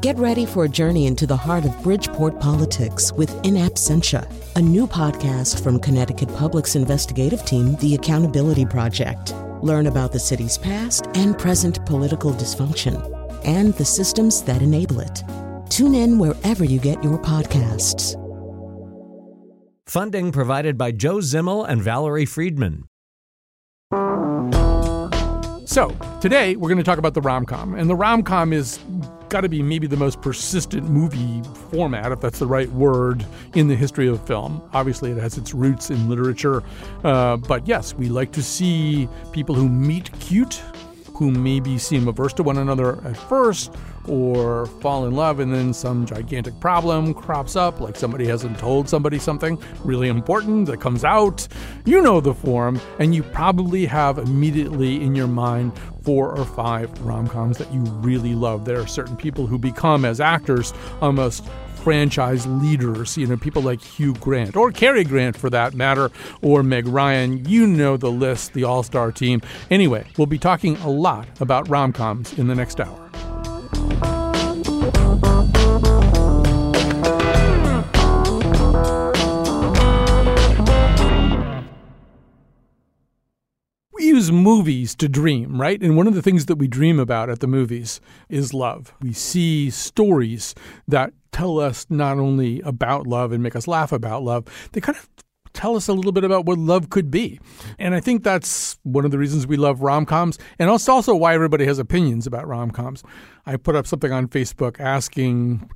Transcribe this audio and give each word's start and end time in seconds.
Get 0.00 0.16
ready 0.16 0.46
for 0.46 0.64
a 0.64 0.68
journey 0.68 1.06
into 1.06 1.26
the 1.26 1.36
heart 1.36 1.66
of 1.66 1.82
Bridgeport 1.82 2.40
politics 2.40 3.12
with 3.12 3.30
In 3.44 3.52
Absentia, 3.56 4.26
a 4.56 4.62
new 4.62 4.86
podcast 4.86 5.62
from 5.62 5.78
Connecticut 5.78 6.34
Public's 6.36 6.74
investigative 6.74 7.44
team, 7.44 7.76
The 7.76 7.96
Accountability 7.96 8.64
Project. 8.64 9.34
Learn 9.60 9.88
about 9.88 10.10
the 10.10 10.18
city's 10.18 10.56
past 10.56 11.08
and 11.12 11.38
present 11.38 11.84
political 11.84 12.32
dysfunction 12.32 12.96
and 13.44 13.74
the 13.74 13.84
systems 13.84 14.42
that 14.44 14.62
enable 14.62 15.00
it. 15.00 15.22
Tune 15.68 15.94
in 15.94 16.18
wherever 16.18 16.64
you 16.64 16.80
get 16.80 17.04
your 17.04 17.18
podcasts. 17.18 18.16
Funding 19.86 20.32
provided 20.32 20.78
by 20.78 20.92
Joe 20.92 21.16
Zimmel 21.16 21.68
and 21.68 21.82
Valerie 21.82 22.24
Friedman. 22.24 22.84
So, 25.66 25.94
today 26.22 26.56
we're 26.56 26.70
going 26.70 26.78
to 26.78 26.84
talk 26.84 26.98
about 26.98 27.12
the 27.12 27.20
rom 27.20 27.44
com. 27.44 27.74
And 27.74 27.90
the 27.90 27.94
rom 27.94 28.22
com 28.22 28.54
is 28.54 28.78
got 29.30 29.42
to 29.42 29.48
be 29.48 29.62
maybe 29.62 29.86
the 29.86 29.96
most 29.96 30.20
persistent 30.20 30.90
movie 30.90 31.42
format, 31.70 32.12
if 32.12 32.20
that's 32.20 32.40
the 32.40 32.46
right 32.46 32.70
word, 32.72 33.24
in 33.54 33.68
the 33.68 33.76
history 33.76 34.08
of 34.08 34.24
film. 34.26 34.60
Obviously, 34.72 35.12
it 35.12 35.18
has 35.18 35.38
its 35.38 35.54
roots 35.54 35.90
in 35.90 36.08
literature. 36.08 36.62
Uh, 37.04 37.36
but 37.36 37.66
yes, 37.66 37.94
we 37.94 38.08
like 38.08 38.32
to 38.32 38.42
see 38.42 39.08
people 39.32 39.54
who 39.54 39.68
meet 39.68 40.10
cute, 40.18 40.60
who 41.14 41.30
maybe 41.30 41.78
seem 41.78 42.08
averse 42.08 42.32
to 42.32 42.42
one 42.42 42.58
another 42.58 43.02
at 43.06 43.16
first, 43.16 43.72
or 44.08 44.66
fall 44.66 45.06
in 45.06 45.14
love, 45.14 45.38
and 45.38 45.52
then 45.52 45.72
some 45.72 46.06
gigantic 46.06 46.58
problem 46.58 47.14
crops 47.14 47.54
up, 47.54 47.80
like 47.80 47.94
somebody 47.94 48.26
hasn't 48.26 48.58
told 48.58 48.88
somebody 48.88 49.18
something 49.18 49.60
really 49.84 50.08
important 50.08 50.66
that 50.66 50.80
comes 50.80 51.04
out. 51.04 51.46
You 51.84 52.02
know 52.02 52.20
the 52.20 52.34
form, 52.34 52.80
and 52.98 53.14
you 53.14 53.22
probably 53.22 53.84
have 53.86 54.18
immediately 54.18 55.02
in 55.02 55.14
your 55.14 55.28
mind 55.28 55.72
four 56.02 56.36
or 56.36 56.44
five 56.44 56.90
rom 57.02 57.28
coms 57.28 57.58
that 57.58 57.72
you 57.72 57.80
really 57.80 58.34
love. 58.34 58.64
There 58.64 58.80
are 58.80 58.86
certain 58.86 59.16
people 59.16 59.46
who 59.46 59.58
become, 59.58 60.04
as 60.04 60.20
actors, 60.20 60.72
almost 61.00 61.44
franchise 61.80 62.46
leaders, 62.46 63.16
you 63.16 63.26
know, 63.26 63.36
people 63.36 63.62
like 63.62 63.82
Hugh 63.82 64.14
Grant 64.14 64.54
or 64.56 64.70
Cary 64.70 65.04
Grant 65.04 65.36
for 65.36 65.50
that 65.50 65.74
matter, 65.74 66.10
or 66.42 66.62
Meg 66.62 66.86
Ryan. 66.86 67.44
You 67.46 67.66
know 67.66 67.96
the 67.96 68.10
list, 68.10 68.52
the 68.52 68.64
all 68.64 68.82
star 68.82 69.12
team. 69.12 69.40
Anyway, 69.70 70.06
we'll 70.16 70.26
be 70.26 70.38
talking 70.38 70.76
a 70.78 70.90
lot 70.90 71.28
about 71.40 71.68
rom 71.68 71.92
coms 71.92 72.38
in 72.38 72.48
the 72.48 72.54
next 72.54 72.80
hour. 72.80 73.10
Use 84.20 84.30
movies 84.30 84.94
to 84.94 85.08
dream, 85.08 85.58
right? 85.58 85.80
And 85.80 85.96
one 85.96 86.06
of 86.06 86.14
the 86.14 86.20
things 86.20 86.44
that 86.44 86.56
we 86.56 86.68
dream 86.68 87.00
about 87.00 87.30
at 87.30 87.40
the 87.40 87.46
movies 87.46 88.02
is 88.28 88.52
love. 88.52 88.92
We 89.00 89.14
see 89.14 89.70
stories 89.70 90.54
that 90.86 91.14
tell 91.32 91.58
us 91.58 91.86
not 91.88 92.18
only 92.18 92.60
about 92.60 93.06
love 93.06 93.32
and 93.32 93.42
make 93.42 93.56
us 93.56 93.66
laugh 93.66 93.92
about 93.92 94.22
love, 94.22 94.44
they 94.72 94.80
kind 94.82 94.98
of 94.98 95.08
tell 95.54 95.74
us 95.74 95.88
a 95.88 95.94
little 95.94 96.12
bit 96.12 96.22
about 96.22 96.44
what 96.44 96.58
love 96.58 96.90
could 96.90 97.10
be. 97.10 97.40
And 97.78 97.94
I 97.94 98.00
think 98.00 98.22
that's 98.22 98.78
one 98.82 99.06
of 99.06 99.10
the 99.10 99.16
reasons 99.16 99.46
we 99.46 99.56
love 99.56 99.80
rom 99.80 100.04
coms, 100.04 100.38
and 100.58 100.70
it's 100.70 100.88
also 100.88 101.14
why 101.14 101.32
everybody 101.32 101.64
has 101.64 101.78
opinions 101.78 102.26
about 102.26 102.46
rom 102.46 102.70
coms. 102.70 103.02
I 103.46 103.56
put 103.56 103.74
up 103.74 103.86
something 103.86 104.12
on 104.12 104.28
Facebook 104.28 104.78
asking 104.80 105.70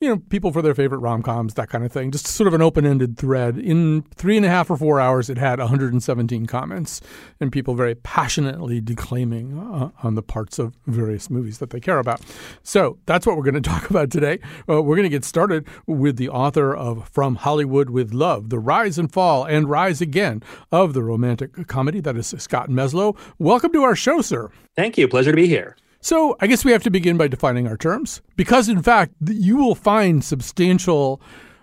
you 0.00 0.08
know, 0.08 0.18
people 0.28 0.52
for 0.52 0.62
their 0.62 0.76
favorite 0.76 0.98
rom 0.98 1.22
coms, 1.22 1.54
that 1.54 1.68
kind 1.70 1.84
of 1.84 1.90
thing. 1.90 2.12
Just 2.12 2.26
sort 2.28 2.46
of 2.46 2.54
an 2.54 2.62
open 2.62 2.86
ended 2.86 3.18
thread. 3.18 3.58
In 3.58 4.02
three 4.14 4.36
and 4.36 4.46
a 4.46 4.48
half 4.48 4.70
or 4.70 4.76
four 4.76 5.00
hours, 5.00 5.28
it 5.28 5.38
had 5.38 5.58
117 5.58 6.46
comments 6.46 7.00
and 7.40 7.50
people 7.50 7.74
very 7.74 7.96
passionately 7.96 8.80
declaiming 8.80 9.58
uh, 9.58 9.90
on 10.04 10.14
the 10.14 10.22
parts 10.22 10.60
of 10.60 10.76
various 10.86 11.28
movies 11.30 11.58
that 11.58 11.70
they 11.70 11.80
care 11.80 11.98
about. 11.98 12.20
So 12.62 12.98
that's 13.06 13.26
what 13.26 13.36
we're 13.36 13.42
going 13.42 13.54
to 13.60 13.60
talk 13.60 13.90
about 13.90 14.10
today. 14.10 14.38
Uh, 14.68 14.82
we're 14.82 14.94
going 14.94 15.02
to 15.02 15.08
get 15.08 15.24
started 15.24 15.66
with 15.86 16.16
the 16.16 16.28
author 16.28 16.74
of 16.74 17.08
From 17.08 17.34
Hollywood 17.34 17.90
with 17.90 18.14
Love, 18.14 18.50
The 18.50 18.60
Rise 18.60 18.98
and 18.98 19.12
Fall 19.12 19.44
and 19.44 19.68
Rise 19.68 20.00
Again 20.00 20.44
of 20.70 20.94
the 20.94 21.02
romantic 21.02 21.66
comedy. 21.66 21.98
That 21.98 22.16
is 22.16 22.32
Scott 22.38 22.68
Meslow. 22.68 23.16
Welcome 23.40 23.72
to 23.72 23.82
our 23.82 23.96
show, 23.96 24.20
sir. 24.20 24.50
Thank 24.76 24.96
you. 24.96 25.08
Pleasure 25.08 25.32
to 25.32 25.36
be 25.36 25.48
here. 25.48 25.76
So 26.00 26.36
I 26.40 26.46
guess 26.46 26.64
we 26.64 26.72
have 26.72 26.82
to 26.84 26.90
begin 26.90 27.16
by 27.16 27.28
defining 27.28 27.66
our 27.66 27.76
terms 27.76 28.22
because, 28.36 28.68
in 28.68 28.82
fact, 28.82 29.14
you 29.26 29.56
will 29.56 29.74
find 29.74 30.22
substantial 30.24 31.20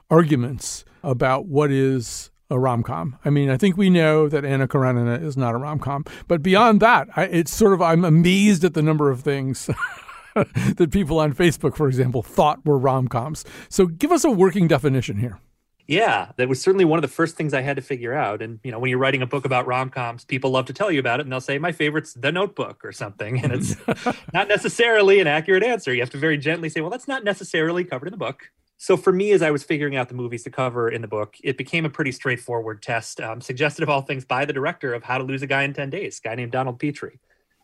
arguments 0.09 0.83
about 1.03 1.45
what 1.45 1.71
is 1.71 2.31
a 2.49 2.59
rom 2.59 2.83
com. 2.83 3.17
I 3.25 3.29
mean, 3.29 3.49
I 3.49 3.57
think 3.57 3.77
we 3.77 3.89
know 3.89 4.27
that 4.29 4.45
Anna 4.45 4.67
Karenina 4.67 5.15
is 5.21 5.35
not 5.37 5.55
a 5.55 5.57
rom 5.57 5.79
com, 5.79 6.05
but 6.27 6.43
beyond 6.43 6.79
that, 6.81 7.07
I, 7.15 7.23
it's 7.25 7.53
sort 7.53 7.73
of 7.73 7.81
I'm 7.81 8.05
amazed 8.05 8.63
at 8.63 8.73
the 8.73 8.81
number 8.81 9.09
of 9.09 9.21
things. 9.21 9.69
that 10.75 10.91
people 10.91 11.19
on 11.19 11.33
Facebook, 11.33 11.77
for 11.77 11.87
example, 11.87 12.21
thought 12.21 12.65
were 12.65 12.77
rom 12.77 13.07
coms. 13.07 13.45
So 13.69 13.85
give 13.85 14.11
us 14.11 14.25
a 14.25 14.31
working 14.31 14.67
definition 14.67 15.17
here. 15.17 15.39
Yeah, 15.87 16.31
that 16.37 16.49
was 16.49 16.59
certainly 16.59 16.85
one 16.85 16.97
of 16.97 17.03
the 17.03 17.07
first 17.07 17.35
things 17.35 17.53
I 17.53 17.61
had 17.61 17.75
to 17.75 17.81
figure 17.81 18.13
out. 18.13 18.41
And 18.41 18.59
you 18.63 18.71
know, 18.71 18.79
when 18.79 18.89
you're 18.89 18.99
writing 18.99 19.21
a 19.21 19.27
book 19.27 19.45
about 19.45 19.67
rom 19.67 19.89
coms, 19.89 20.25
people 20.25 20.49
love 20.49 20.65
to 20.65 20.73
tell 20.73 20.91
you 20.91 20.99
about 20.99 21.19
it, 21.19 21.23
and 21.23 21.31
they'll 21.31 21.41
say 21.41 21.59
my 21.59 21.71
favorite's 21.71 22.13
The 22.13 22.31
Notebook 22.31 22.83
or 22.83 22.91
something, 22.91 23.43
and 23.43 23.53
it's 23.53 23.75
not 24.33 24.47
necessarily 24.47 25.19
an 25.19 25.27
accurate 25.27 25.63
answer. 25.63 25.93
You 25.93 26.01
have 26.01 26.09
to 26.11 26.17
very 26.17 26.37
gently 26.37 26.69
say, 26.69 26.81
well, 26.81 26.89
that's 26.89 27.07
not 27.07 27.23
necessarily 27.23 27.83
covered 27.83 28.07
in 28.07 28.11
the 28.11 28.17
book. 28.17 28.49
So 28.77 28.97
for 28.97 29.13
me, 29.13 29.31
as 29.31 29.41
I 29.41 29.51
was 29.51 29.63
figuring 29.63 29.95
out 29.95 30.09
the 30.09 30.15
movies 30.15 30.43
to 30.43 30.49
cover 30.49 30.89
in 30.89 31.01
the 31.01 31.07
book, 31.07 31.35
it 31.43 31.57
became 31.57 31.85
a 31.85 31.89
pretty 31.89 32.11
straightforward 32.11 32.81
test, 32.81 33.21
um, 33.21 33.39
suggested 33.39 33.83
of 33.83 33.89
all 33.89 34.01
things 34.01 34.25
by 34.25 34.43
the 34.43 34.53
director 34.53 34.93
of 34.93 35.03
How 35.03 35.17
to 35.17 35.23
Lose 35.23 35.43
a 35.43 35.47
Guy 35.47 35.63
in 35.63 35.73
Ten 35.73 35.89
Days, 35.89 36.19
a 36.23 36.27
guy 36.27 36.35
named 36.35 36.51
Donald 36.51 36.79
Petrie. 36.79 37.19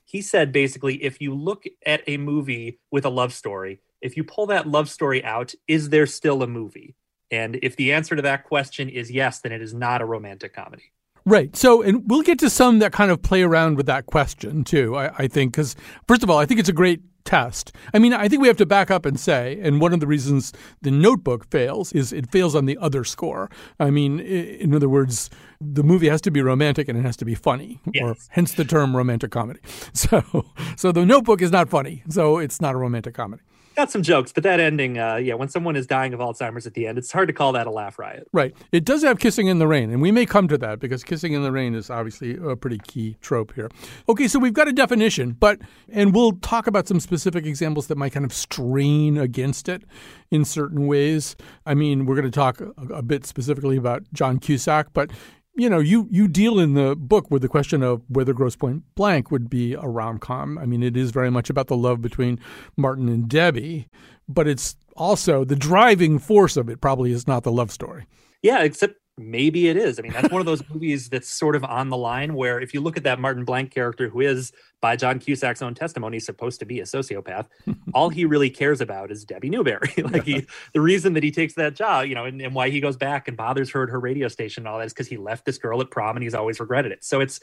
He 0.05 0.21
said 0.21 0.51
basically, 0.51 1.03
if 1.03 1.21
you 1.21 1.33
look 1.33 1.65
at 1.85 2.01
a 2.07 2.17
movie 2.17 2.79
with 2.91 3.05
a 3.05 3.09
love 3.09 3.33
story, 3.33 3.81
if 4.01 4.15
you 4.15 4.23
pull 4.23 4.45
that 4.47 4.67
love 4.67 4.89
story 4.89 5.23
out, 5.23 5.53
is 5.67 5.89
there 5.89 6.05
still 6.05 6.43
a 6.43 6.47
movie? 6.47 6.95
And 7.31 7.57
if 7.63 7.75
the 7.75 7.93
answer 7.93 8.15
to 8.15 8.21
that 8.21 8.43
question 8.43 8.89
is 8.89 9.09
yes, 9.09 9.39
then 9.39 9.51
it 9.51 9.61
is 9.61 9.73
not 9.73 10.01
a 10.01 10.05
romantic 10.05 10.53
comedy. 10.53 10.91
Right. 11.25 11.55
So, 11.55 11.81
and 11.81 12.09
we'll 12.09 12.23
get 12.23 12.39
to 12.39 12.49
some 12.49 12.79
that 12.79 12.91
kind 12.91 13.11
of 13.11 13.21
play 13.21 13.43
around 13.43 13.77
with 13.77 13.85
that 13.85 14.07
question 14.07 14.63
too, 14.63 14.95
I, 14.95 15.11
I 15.17 15.27
think, 15.27 15.53
because 15.53 15.75
first 16.07 16.23
of 16.23 16.29
all, 16.29 16.37
I 16.39 16.45
think 16.45 16.59
it's 16.59 16.69
a 16.69 16.73
great 16.73 17.01
test. 17.23 17.71
I 17.93 17.99
mean, 17.99 18.13
I 18.13 18.27
think 18.27 18.41
we 18.41 18.47
have 18.47 18.57
to 18.57 18.65
back 18.65 18.89
up 18.89 19.05
and 19.05 19.19
say, 19.19 19.59
and 19.61 19.79
one 19.79 19.93
of 19.93 19.99
the 19.99 20.07
reasons 20.07 20.51
the 20.81 20.89
notebook 20.89 21.49
fails 21.51 21.93
is 21.93 22.11
it 22.11 22.31
fails 22.31 22.55
on 22.55 22.65
the 22.65 22.77
other 22.79 23.03
score. 23.03 23.51
I 23.79 23.91
mean, 23.91 24.19
in 24.19 24.73
other 24.73 24.89
words, 24.89 25.29
the 25.59 25.83
movie 25.83 26.09
has 26.09 26.21
to 26.21 26.31
be 26.31 26.41
romantic 26.41 26.89
and 26.89 26.97
it 26.97 27.03
has 27.03 27.15
to 27.17 27.25
be 27.25 27.35
funny, 27.35 27.79
yes. 27.93 28.03
or 28.03 28.15
hence 28.29 28.53
the 28.53 28.65
term 28.65 28.97
romantic 28.97 29.31
comedy. 29.31 29.59
So, 29.93 30.45
so 30.77 30.91
the 30.91 31.05
notebook 31.05 31.41
is 31.41 31.51
not 31.51 31.69
funny, 31.69 32.03
so 32.09 32.39
it's 32.39 32.59
not 32.59 32.73
a 32.73 32.77
romantic 32.77 33.13
comedy 33.13 33.43
got 33.81 33.91
some 33.91 34.03
jokes, 34.03 34.31
but 34.31 34.43
that 34.43 34.59
ending, 34.59 34.99
uh, 34.99 35.15
yeah, 35.15 35.33
when 35.33 35.49
someone 35.49 35.75
is 35.75 35.87
dying 35.87 36.13
of 36.13 36.19
Alzheimer's 36.19 36.67
at 36.67 36.75
the 36.75 36.85
end, 36.85 36.99
it's 36.99 37.11
hard 37.11 37.27
to 37.27 37.33
call 37.33 37.51
that 37.53 37.65
a 37.65 37.71
laugh 37.71 37.97
riot. 37.97 38.27
Right. 38.31 38.55
It 38.71 38.85
does 38.85 39.01
have 39.01 39.17
kissing 39.17 39.47
in 39.47 39.57
the 39.57 39.67
rain, 39.67 39.91
and 39.91 40.01
we 40.01 40.11
may 40.11 40.27
come 40.27 40.47
to 40.49 40.57
that 40.59 40.79
because 40.79 41.03
kissing 41.03 41.33
in 41.33 41.41
the 41.41 41.51
rain 41.51 41.73
is 41.73 41.89
obviously 41.89 42.37
a 42.37 42.55
pretty 42.55 42.77
key 42.77 43.17
trope 43.21 43.55
here. 43.55 43.71
Okay, 44.07 44.27
so 44.27 44.37
we've 44.37 44.53
got 44.53 44.67
a 44.67 44.71
definition, 44.71 45.31
but 45.31 45.59
and 45.89 46.13
we'll 46.13 46.33
talk 46.33 46.67
about 46.67 46.87
some 46.87 46.99
specific 46.99 47.45
examples 47.47 47.87
that 47.87 47.97
might 47.97 48.11
kind 48.11 48.25
of 48.25 48.33
strain 48.33 49.17
against 49.17 49.67
it 49.67 49.83
in 50.29 50.45
certain 50.45 50.85
ways. 50.85 51.35
I 51.65 51.73
mean, 51.73 52.05
we're 52.05 52.15
going 52.15 52.25
to 52.25 52.31
talk 52.31 52.61
a, 52.61 52.71
a 52.93 53.01
bit 53.01 53.25
specifically 53.25 53.77
about 53.77 54.03
John 54.13 54.37
Cusack, 54.37 54.93
but 54.93 55.09
you 55.55 55.69
know, 55.69 55.79
you 55.79 56.07
you 56.09 56.27
deal 56.27 56.59
in 56.59 56.73
the 56.73 56.95
book 56.95 57.29
with 57.29 57.41
the 57.41 57.47
question 57.47 57.83
of 57.83 58.01
whether 58.07 58.33
Grosse 58.33 58.55
Pointe 58.55 58.83
Blank 58.95 59.31
would 59.31 59.49
be 59.49 59.73
a 59.73 59.81
rom 59.81 60.17
com. 60.17 60.57
I 60.57 60.65
mean, 60.65 60.83
it 60.83 60.95
is 60.95 61.11
very 61.11 61.29
much 61.29 61.49
about 61.49 61.67
the 61.67 61.75
love 61.75 62.01
between 62.01 62.39
Martin 62.77 63.09
and 63.09 63.27
Debbie, 63.27 63.87
but 64.29 64.47
it's 64.47 64.75
also 64.95 65.43
the 65.43 65.55
driving 65.55 66.19
force 66.19 66.55
of 66.57 66.69
it. 66.69 66.79
Probably 66.81 67.11
is 67.11 67.27
not 67.27 67.43
the 67.43 67.51
love 67.51 67.71
story. 67.71 68.05
Yeah, 68.41 68.63
except 68.63 68.95
maybe 69.21 69.67
it 69.67 69.77
is. 69.77 69.99
I 69.99 70.01
mean, 70.01 70.13
that's 70.13 70.31
one 70.31 70.41
of 70.41 70.45
those 70.45 70.63
movies 70.69 71.09
that's 71.09 71.29
sort 71.29 71.55
of 71.55 71.63
on 71.63 71.89
the 71.89 71.97
line 71.97 72.33
where 72.33 72.59
if 72.59 72.73
you 72.73 72.81
look 72.81 72.97
at 72.97 73.03
that 73.03 73.19
Martin 73.19 73.45
Blank 73.45 73.71
character, 73.71 74.09
who 74.09 74.21
is, 74.21 74.51
by 74.81 74.95
John 74.95 75.19
Cusack's 75.19 75.61
own 75.61 75.75
testimony, 75.75 76.19
supposed 76.19 76.59
to 76.59 76.65
be 76.65 76.79
a 76.79 76.83
sociopath, 76.83 77.47
all 77.93 78.09
he 78.09 78.25
really 78.25 78.49
cares 78.49 78.81
about 78.81 79.11
is 79.11 79.25
Debbie 79.25 79.49
Newberry. 79.49 79.93
like 80.03 80.23
he, 80.23 80.45
the 80.73 80.81
reason 80.81 81.13
that 81.13 81.23
he 81.23 81.31
takes 81.31 81.53
that 81.55 81.75
job, 81.75 82.07
you 82.07 82.15
know, 82.15 82.25
and, 82.25 82.41
and 82.41 82.55
why 82.55 82.69
he 82.69 82.79
goes 82.79 82.97
back 82.97 83.27
and 83.27 83.37
bothers 83.37 83.69
her 83.71 83.83
at 83.83 83.89
her 83.89 83.99
radio 83.99 84.27
station 84.27 84.61
and 84.61 84.67
all 84.67 84.79
that 84.79 84.85
is 84.85 84.93
because 84.93 85.07
he 85.07 85.17
left 85.17 85.45
this 85.45 85.57
girl 85.57 85.81
at 85.81 85.91
prom 85.91 86.15
and 86.15 86.23
he's 86.23 86.35
always 86.35 86.59
regretted 86.59 86.91
it. 86.91 87.03
So 87.03 87.19
it's 87.19 87.39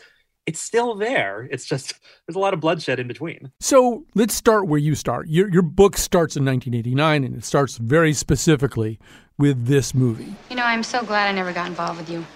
it's 0.48 0.60
still 0.60 0.94
there. 0.94 1.46
It's 1.50 1.66
just 1.66 1.92
there's 2.26 2.34
a 2.34 2.38
lot 2.38 2.54
of 2.54 2.60
bloodshed 2.60 2.98
in 2.98 3.06
between. 3.06 3.52
So 3.60 4.06
let's 4.14 4.34
start 4.34 4.66
where 4.66 4.78
you 4.78 4.94
start. 4.94 5.28
Your 5.28 5.50
your 5.50 5.62
book 5.62 5.98
starts 5.98 6.36
in 6.36 6.44
1989, 6.46 7.22
and 7.22 7.36
it 7.36 7.44
starts 7.44 7.76
very 7.76 8.14
specifically 8.14 8.98
with 9.38 9.66
this 9.66 9.94
movie. 9.94 10.34
You 10.50 10.56
know, 10.56 10.64
I'm 10.64 10.82
so 10.82 11.02
glad 11.04 11.28
I 11.28 11.32
never 11.32 11.52
got 11.52 11.68
involved 11.68 11.98
with 11.98 12.10
you. 12.10 12.26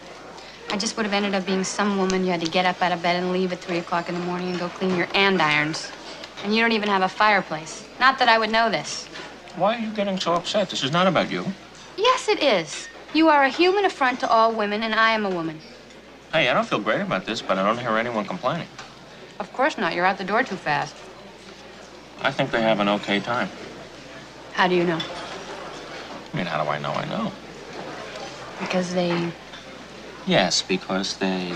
I 0.70 0.78
just 0.78 0.96
would 0.96 1.04
have 1.04 1.12
ended 1.12 1.34
up 1.34 1.44
being 1.44 1.64
some 1.64 1.98
woman 1.98 2.24
you 2.24 2.30
had 2.30 2.40
to 2.40 2.50
get 2.50 2.64
up 2.64 2.80
out 2.80 2.92
of 2.92 3.02
bed 3.02 3.16
and 3.16 3.32
leave 3.32 3.52
at 3.52 3.58
three 3.58 3.78
o'clock 3.78 4.08
in 4.08 4.14
the 4.14 4.20
morning 4.20 4.50
and 4.50 4.58
go 4.58 4.68
clean 4.68 4.96
your 4.96 5.08
andirons. 5.08 5.90
And 6.44 6.54
you 6.54 6.62
don't 6.62 6.72
even 6.72 6.88
have 6.88 7.02
a 7.02 7.08
fireplace. 7.08 7.86
Not 8.00 8.18
that 8.20 8.28
I 8.28 8.38
would 8.38 8.50
know 8.50 8.70
this. 8.70 9.06
Why 9.56 9.76
are 9.76 9.80
you 9.80 9.90
getting 9.90 10.18
so 10.18 10.34
upset? 10.34 10.70
This 10.70 10.82
is 10.82 10.92
not 10.92 11.06
about 11.06 11.30
you. 11.30 11.44
Yes, 11.98 12.28
it 12.28 12.42
is. 12.42 12.88
You 13.12 13.28
are 13.28 13.42
a 13.42 13.50
human 13.50 13.84
affront 13.84 14.20
to 14.20 14.28
all 14.30 14.54
women, 14.54 14.82
and 14.82 14.94
I 14.94 15.10
am 15.10 15.26
a 15.26 15.30
woman. 15.30 15.60
Hey, 16.32 16.48
I 16.48 16.54
don't 16.54 16.66
feel 16.66 16.78
great 16.78 17.02
about 17.02 17.26
this, 17.26 17.42
but 17.42 17.58
I 17.58 17.66
don't 17.66 17.78
hear 17.78 17.98
anyone 17.98 18.24
complaining. 18.24 18.68
Of 19.38 19.52
course 19.52 19.76
not. 19.76 19.94
You're 19.94 20.06
out 20.06 20.16
the 20.16 20.24
door 20.24 20.42
too 20.42 20.56
fast. 20.56 20.94
I 22.22 22.30
think 22.30 22.50
they 22.50 22.62
have 22.62 22.80
an 22.80 22.88
okay 22.88 23.20
time. 23.20 23.50
How 24.52 24.68
do 24.68 24.74
you 24.74 24.84
know? 24.84 25.00
I 26.32 26.36
mean, 26.36 26.46
how 26.46 26.62
do 26.62 26.70
I 26.70 26.78
know 26.78 26.92
I 26.92 27.04
know? 27.06 27.32
Because 28.60 28.94
they. 28.94 29.32
Yes, 30.26 30.62
because 30.62 31.16
they. 31.16 31.52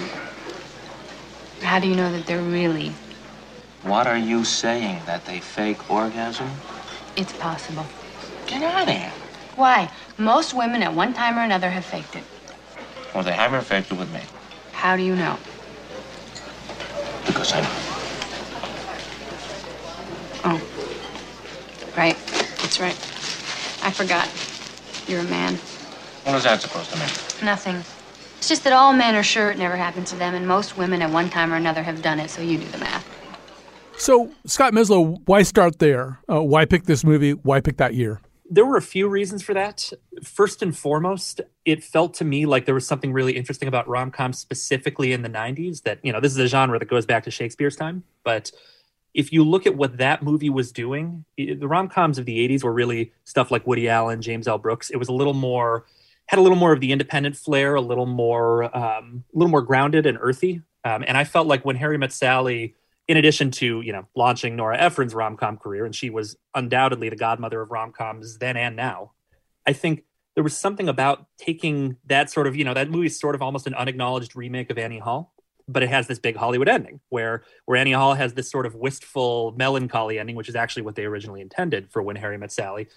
How 1.63 1.79
do 1.79 1.89
you 1.89 1.95
know 1.95 2.13
that 2.13 2.27
they're 2.27 2.43
really. 2.43 2.93
What 3.83 4.07
are 4.07 4.19
you 4.19 4.45
saying? 4.45 5.03
That 5.07 5.25
they 5.25 5.41
fake 5.41 5.91
orgasm? 5.91 6.51
It's 7.17 7.33
possible. 7.33 7.87
Get 8.47 8.63
out 8.63 8.89
of 8.89 8.95
here. 8.95 9.13
Why? 9.55 9.91
Most 10.19 10.53
women 10.53 10.83
at 10.83 10.93
one 10.93 11.15
time 11.15 11.39
or 11.39 11.43
another 11.43 11.71
have 11.71 11.85
faked 11.85 12.17
it. 12.17 12.25
Well, 13.15 13.25
they 13.25 13.33
haven't 13.33 13.65
faked 13.65 13.91
it 13.91 13.99
with 13.99 14.13
me. 14.13 14.21
How 14.73 14.97
do 14.97 15.03
you 15.03 15.17
know? 15.17 15.39
Because 17.27 17.53
I 17.55 17.61
know. 17.63 17.69
Oh. 20.45 20.61
Right. 21.97 22.17
That's 22.59 22.79
right. 22.79 22.97
I 23.83 23.91
forgot. 23.91 24.29
You're 25.07 25.21
a 25.21 25.25
man. 25.25 25.55
What 26.25 26.35
is 26.37 26.45
that 26.45 26.61
supposed 26.61 26.91
to 26.91 26.99
mean? 26.99 27.09
Nothing. 27.45 27.77
It's 28.39 28.49
just 28.49 28.65
that 28.65 28.73
all 28.73 28.93
men 28.93 29.15
are 29.15 29.23
sure 29.23 29.51
it 29.51 29.59
never 29.59 29.77
happens 29.77 30.11
to 30.11 30.17
them, 30.17 30.35
and 30.35 30.47
most 30.47 30.77
women 30.77 31.01
at 31.03 31.11
one 31.11 31.31
time 31.31 31.53
or 31.53 31.57
another 31.57 31.83
have 31.83 32.03
done 32.03 32.19
it, 32.19 32.31
so 32.31 32.43
you 32.43 32.59
do 32.59 32.67
the 32.67 32.79
math. 32.79 33.07
So, 33.99 34.31
Scott 34.45 34.73
Meslow, 34.73 35.19
why 35.25 35.43
start 35.43 35.79
there? 35.79 36.21
Uh, 36.31 36.43
why 36.43 36.65
pick 36.65 36.85
this 36.85 37.03
movie? 37.03 37.33
Why 37.33 37.61
pick 37.61 37.79
that 37.79 37.95
year? 37.95 38.21
There 38.49 38.67
were 38.67 38.77
a 38.77 38.83
few 38.83 39.09
reasons 39.09 39.43
for 39.43 39.55
that. 39.55 39.91
First 40.23 40.63
and 40.63 40.77
foremost, 40.77 41.41
it 41.65 41.83
felt 41.83 42.15
to 42.15 42.25
me 42.25 42.47
like 42.47 42.67
there 42.67 42.75
was 42.75 42.87
something 42.87 43.13
really 43.13 43.37
interesting 43.37 43.69
about 43.69 43.89
rom 43.89 44.11
coms 44.11 44.39
specifically 44.39 45.13
in 45.13 45.23
the 45.23 45.31
90s 45.31 45.83
that, 45.83 45.99
you 46.03 46.13
know, 46.13 46.21
this 46.21 46.33
is 46.33 46.39
a 46.39 46.47
genre 46.47 46.79
that 46.79 46.87
goes 46.87 47.07
back 47.07 47.25
to 47.25 47.31
Shakespeare's 47.31 47.75
time. 47.75 48.05
But 48.23 48.53
if 49.17 49.33
you 49.33 49.43
look 49.43 49.67
at 49.67 49.75
what 49.75 49.97
that 49.97 50.23
movie 50.23 50.51
was 50.51 50.71
doing, 50.71 51.25
the 51.39 51.67
rom 51.67 51.89
coms 51.89 52.19
of 52.19 52.27
the 52.27 52.47
80s 52.47 52.63
were 52.63 52.73
really 52.73 53.13
stuff 53.25 53.51
like 53.51 53.67
Woody 53.67 53.89
Allen, 53.89 54.21
James 54.21 54.47
L. 54.47 54.59
Brooks. 54.59 54.91
It 54.91 54.99
was 54.99 55.09
a 55.09 55.13
little 55.13 55.33
more, 55.33 55.87
had 56.27 56.39
a 56.39 56.43
little 56.43 56.59
more 56.59 56.75
of 56.75 56.81
the 56.81 56.93
independent 56.93 57.35
flair, 57.35 57.77
a 57.77 57.81
little 57.81 58.05
more, 58.05 58.65
um, 58.77 59.25
a 59.35 59.39
little 59.39 59.51
more 59.51 59.63
grounded 59.63 60.05
and 60.05 60.19
earthy. 60.21 60.61
Um, 60.85 61.03
and 61.09 61.17
I 61.17 61.25
felt 61.25 61.47
like 61.47 61.65
when 61.65 61.77
Harry 61.77 61.97
Met 61.97 62.13
Sally, 62.13 62.75
in 63.09 63.17
addition 63.17 63.51
to 63.53 63.81
you 63.81 63.93
know 63.93 64.07
launching 64.15 64.55
Nora 64.55 64.77
Ephron's 64.77 65.15
rom 65.15 65.39
com 65.39 65.57
career, 65.57 65.87
and 65.87 65.95
she 65.95 66.11
was 66.11 66.37
undoubtedly 66.55 67.09
the 67.09 67.17
godmother 67.17 67.63
of 67.63 67.71
rom 67.71 67.93
coms 67.93 68.37
then 68.37 68.57
and 68.59 68.77
now. 68.77 69.13
I 69.67 69.73
think 69.73 70.05
there 70.35 70.45
was 70.45 70.57
something 70.57 70.89
about 70.89 71.27
taking 71.39 71.97
that 72.05 72.31
sort 72.31 72.47
of 72.47 72.55
you 72.55 72.65
know 72.65 72.75
that 72.75 72.91
movie's 72.91 73.19
sort 73.19 73.35
of 73.35 73.41
almost 73.41 73.67
an 73.67 73.75
unacknowledged 73.75 74.37
remake 74.37 74.69
of 74.71 74.77
Annie 74.77 74.99
Hall, 74.99 75.33
but 75.69 75.83
it 75.83 75.89
has 75.89 76.07
this 76.07 76.19
big 76.19 76.37
Hollywood 76.37 76.69
ending 76.69 77.01
where 77.09 77.43
where 77.65 77.77
Annie 77.77 77.93
Hall 77.93 78.15
has 78.15 78.35
this 78.35 78.51
sort 78.51 78.67
of 78.67 78.75
wistful 78.75 79.55
melancholy 79.57 80.19
ending, 80.19 80.37
which 80.37 80.49
is 80.49 80.57
actually 80.57 80.83
what 80.83 80.95
they 80.95 81.05
originally 81.05 81.41
intended 81.41 81.91
for 81.91 82.03
When 82.03 82.17
Harry 82.17 82.39
Met 82.39 82.53
Sally. 82.53 82.89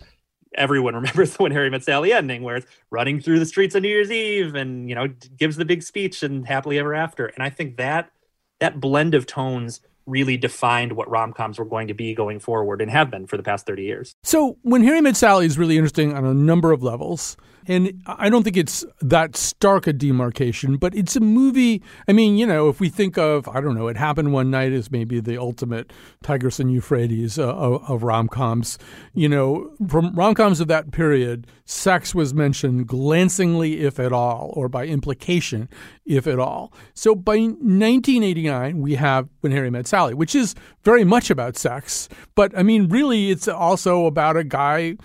Everyone 0.55 0.95
remembers 0.95 1.35
the 1.35 1.43
When 1.43 1.51
Harry 1.51 1.69
Met 1.69 1.83
Sally 1.83 2.13
ending, 2.13 2.43
where 2.43 2.57
it's 2.57 2.67
running 2.91 3.19
through 3.19 3.39
the 3.39 3.45
streets 3.45 3.75
on 3.75 3.81
New 3.81 3.89
Year's 3.89 4.11
Eve, 4.11 4.55
and 4.55 4.87
you 4.89 4.95
know 4.95 5.07
gives 5.37 5.55
the 5.55 5.65
big 5.65 5.83
speech 5.83 6.23
and 6.23 6.47
happily 6.47 6.77
ever 6.77 6.93
after. 6.93 7.27
And 7.27 7.43
I 7.43 7.49
think 7.49 7.77
that 7.77 8.11
that 8.59 8.79
blend 8.79 9.15
of 9.15 9.25
tones 9.25 9.81
really 10.05 10.37
defined 10.37 10.93
what 10.93 11.09
rom 11.09 11.33
coms 11.33 11.59
were 11.59 11.65
going 11.65 11.87
to 11.87 11.93
be 11.93 12.13
going 12.13 12.39
forward 12.39 12.81
and 12.81 12.89
have 12.89 13.11
been 13.11 13.27
for 13.27 13.37
the 13.37 13.43
past 13.43 13.65
30 13.65 13.83
years. 13.83 14.15
So, 14.23 14.57
When 14.63 14.83
Harry 14.83 15.01
Met 15.01 15.15
Sally 15.15 15.45
is 15.45 15.57
really 15.57 15.77
interesting 15.77 16.13
on 16.13 16.25
a 16.25 16.33
number 16.33 16.71
of 16.71 16.83
levels. 16.83 17.37
And 17.69 18.01
I 18.07 18.29
don't 18.29 18.41
think 18.41 18.57
it's 18.57 18.83
that 18.99 19.35
stark 19.35 19.85
a 19.85 19.93
demarcation, 19.93 20.77
but 20.77 20.95
it's 20.95 21.15
a 21.15 21.19
movie. 21.19 21.83
I 22.07 22.13
mean, 22.13 22.35
you 22.35 22.47
know, 22.47 22.67
if 22.67 22.79
we 22.79 22.89
think 22.89 23.15
of, 23.17 23.47
I 23.47 23.61
don't 23.61 23.75
know, 23.75 23.87
It 23.87 23.95
Happened 23.95 24.33
One 24.33 24.49
Night 24.49 24.71
as 24.71 24.89
maybe 24.89 25.19
the 25.19 25.37
ultimate 25.37 25.93
Tigris 26.23 26.59
and 26.59 26.71
Euphrates 26.71 27.37
uh, 27.37 27.53
of, 27.55 27.87
of 27.87 28.01
rom 28.01 28.27
coms, 28.27 28.79
you 29.13 29.29
know, 29.29 29.71
from 29.87 30.15
rom 30.15 30.33
coms 30.33 30.59
of 30.59 30.67
that 30.69 30.91
period, 30.91 31.45
sex 31.65 32.15
was 32.15 32.33
mentioned 32.33 32.87
glancingly, 32.87 33.81
if 33.81 33.99
at 33.99 34.11
all, 34.11 34.51
or 34.55 34.67
by 34.67 34.87
implication, 34.87 35.69
if 36.07 36.25
at 36.25 36.39
all. 36.39 36.73
So 36.95 37.13
by 37.13 37.37
1989, 37.37 38.79
we 38.79 38.95
have 38.95 39.29
When 39.41 39.51
Harry 39.51 39.69
Met 39.69 39.85
Sally, 39.85 39.98
which 40.07 40.35
is 40.35 40.55
very 40.83 41.03
much 41.03 41.29
about 41.29 41.57
sex. 41.57 42.09
But 42.35 42.57
I 42.57 42.63
mean, 42.63 42.89
really, 42.89 43.31
it's 43.31 43.47
also 43.47 44.05
about 44.05 44.37
a 44.37 44.43
guy 44.43 44.95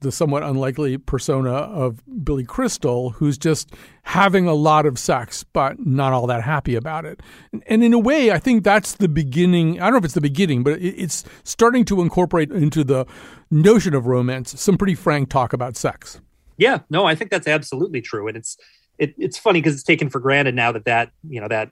the 0.00 0.10
somewhat 0.10 0.42
unlikely 0.42 0.96
persona 0.96 1.50
of 1.50 2.02
Billy 2.24 2.44
Crystal, 2.44 3.10
who's 3.10 3.36
just 3.36 3.74
having 4.02 4.46
a 4.46 4.54
lot 4.54 4.86
of 4.86 4.98
sex, 4.98 5.44
but 5.44 5.78
not 5.84 6.12
all 6.12 6.26
that 6.26 6.42
happy 6.42 6.74
about 6.74 7.04
it. 7.04 7.20
And 7.66 7.84
in 7.84 7.92
a 7.92 7.98
way, 7.98 8.30
I 8.30 8.38
think 8.38 8.64
that's 8.64 8.94
the 8.94 9.08
beginning. 9.08 9.80
I 9.80 9.84
don't 9.84 9.92
know 9.92 9.98
if 9.98 10.04
it's 10.04 10.14
the 10.14 10.20
beginning, 10.20 10.62
but 10.62 10.80
it's 10.80 11.24
starting 11.44 11.84
to 11.86 12.00
incorporate 12.00 12.50
into 12.50 12.82
the 12.82 13.06
notion 13.50 13.94
of 13.94 14.06
romance 14.06 14.58
some 14.58 14.78
pretty 14.78 14.94
frank 14.94 15.28
talk 15.28 15.52
about 15.52 15.76
sex. 15.76 16.20
Yeah, 16.56 16.80
no, 16.88 17.04
I 17.04 17.14
think 17.14 17.30
that's 17.30 17.46
absolutely 17.46 18.00
true. 18.00 18.26
And 18.26 18.36
it's, 18.36 18.56
it, 18.98 19.14
it's 19.18 19.38
funny 19.38 19.60
because 19.60 19.74
it's 19.74 19.84
taken 19.84 20.08
for 20.08 20.18
granted 20.18 20.54
now 20.54 20.72
that 20.72 20.86
that, 20.86 21.10
you 21.28 21.40
know, 21.40 21.48
that 21.48 21.70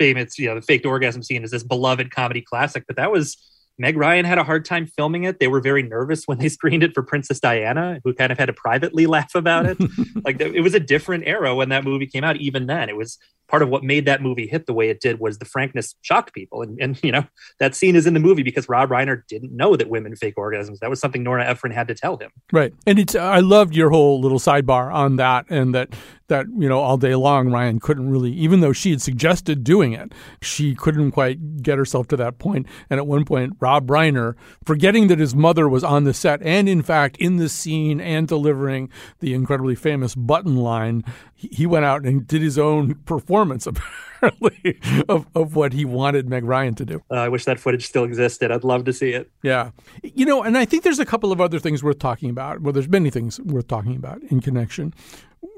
famous, 0.00 0.38
you 0.38 0.48
know, 0.48 0.54
the 0.54 0.62
faked 0.62 0.86
orgasm 0.86 1.22
scene 1.22 1.44
is 1.44 1.50
this 1.50 1.62
beloved 1.62 2.10
comedy 2.10 2.40
classic, 2.40 2.84
but 2.86 2.96
that 2.96 3.12
was, 3.12 3.36
Meg 3.78 3.98
Ryan 3.98 4.24
had 4.24 4.38
a 4.38 4.44
hard 4.44 4.64
time 4.64 4.86
filming 4.86 5.24
it. 5.24 5.40
They 5.40 5.46
were 5.46 5.60
very 5.60 5.82
nervous 5.82 6.24
when 6.24 6.38
they 6.38 6.48
screened 6.56 6.82
it 6.82 6.94
for 6.94 7.02
Princess 7.02 7.38
Diana, 7.38 8.00
who 8.02 8.14
kind 8.14 8.32
of 8.32 8.38
had 8.38 8.46
to 8.46 8.54
privately 8.54 9.06
laugh 9.16 9.34
about 9.34 9.66
it. 9.66 9.78
like 10.24 10.40
it 10.40 10.62
was 10.62 10.74
a 10.74 10.80
different 10.80 11.24
era 11.26 11.54
when 11.54 11.68
that 11.68 11.84
movie 11.84 12.06
came 12.06 12.24
out. 12.24 12.36
Even 12.38 12.66
then, 12.66 12.88
it 12.88 12.96
was 12.96 13.18
part 13.50 13.62
of 13.62 13.68
what 13.68 13.82
made 13.82 14.06
that 14.06 14.22
movie 14.22 14.46
hit 14.46 14.66
the 14.66 14.72
way 14.72 14.88
it 14.88 15.00
did 15.00 15.18
was 15.18 15.38
the 15.38 15.44
frankness 15.44 15.94
shocked 16.02 16.32
people. 16.32 16.62
And, 16.62 16.80
and 16.80 16.98
you 17.02 17.12
know 17.12 17.24
that 17.58 17.74
scene 17.74 17.96
is 17.96 18.06
in 18.06 18.14
the 18.14 18.20
movie 18.20 18.42
because 18.42 18.68
Rob 18.68 18.90
Reiner 18.90 19.22
didn't 19.26 19.54
know 19.54 19.76
that 19.76 19.90
women 19.90 20.16
fake 20.16 20.36
orgasms. 20.36 20.78
That 20.78 20.90
was 20.90 21.00
something 21.00 21.22
Nora 21.22 21.46
Ephron 21.46 21.72
had 21.72 21.88
to 21.88 21.94
tell 21.94 22.16
him. 22.16 22.30
Right, 22.52 22.72
and 22.86 22.98
it's 22.98 23.14
I 23.14 23.40
loved 23.40 23.74
your 23.74 23.90
whole 23.90 24.20
little 24.20 24.38
sidebar 24.38 24.92
on 24.92 25.16
that, 25.16 25.46
and 25.50 25.74
that 25.74 25.94
that 26.30 26.46
you 26.56 26.68
know 26.68 26.80
all 26.80 26.96
day 26.96 27.14
long 27.14 27.52
Ryan 27.52 27.78
couldn't 27.78 28.08
really, 28.08 28.32
even 28.32 28.60
though 28.60 28.72
she 28.72 28.90
had 28.90 29.02
suggested 29.02 29.62
doing 29.62 29.92
it, 29.92 30.12
she 30.40 30.74
couldn't 30.74 31.10
quite 31.10 31.62
get 31.62 31.76
herself 31.76 32.08
to 32.08 32.16
that 32.16 32.38
point. 32.38 32.66
And 32.88 32.98
at 32.98 33.06
one 33.06 33.26
point, 33.26 33.56
Rob 33.60 33.88
Reiner, 33.88 34.34
forgetting 34.64 35.08
that 35.08 35.18
his 35.18 35.34
mother 35.34 35.68
was 35.68 35.84
on 35.84 36.04
the 36.04 36.14
set 36.14 36.40
and 36.42 36.68
in 36.68 36.82
fact 36.82 37.18
in 37.18 37.36
the 37.36 37.50
scene 37.50 38.00
and 38.00 38.26
delivering 38.26 38.88
the 39.18 39.34
incredibly 39.34 39.74
famous 39.74 40.14
button 40.14 40.56
line, 40.56 41.04
he 41.34 41.66
went 41.66 41.84
out 41.84 42.04
and 42.04 42.26
did 42.26 42.40
his 42.40 42.58
own 42.58 42.94
performance 42.94 43.39
apparently 44.22 44.78
of, 45.08 45.26
of 45.34 45.56
what 45.56 45.72
he 45.72 45.84
wanted 45.84 46.28
Meg 46.28 46.44
Ryan 46.44 46.74
to 46.76 46.84
do. 46.84 47.02
Uh, 47.10 47.14
I 47.14 47.28
wish 47.28 47.44
that 47.44 47.58
footage 47.58 47.86
still 47.86 48.04
existed. 48.04 48.50
I'd 48.50 48.64
love 48.64 48.84
to 48.84 48.92
see 48.92 49.12
it. 49.12 49.30
Yeah. 49.42 49.70
You 50.02 50.26
know, 50.26 50.42
and 50.42 50.56
I 50.56 50.64
think 50.64 50.82
there's 50.82 50.98
a 50.98 51.06
couple 51.06 51.32
of 51.32 51.40
other 51.40 51.58
things 51.58 51.82
worth 51.82 51.98
talking 51.98 52.30
about. 52.30 52.60
Well, 52.60 52.72
there's 52.72 52.88
many 52.88 53.10
things 53.10 53.40
worth 53.40 53.68
talking 53.68 53.96
about 53.96 54.22
in 54.24 54.40
connection 54.40 54.94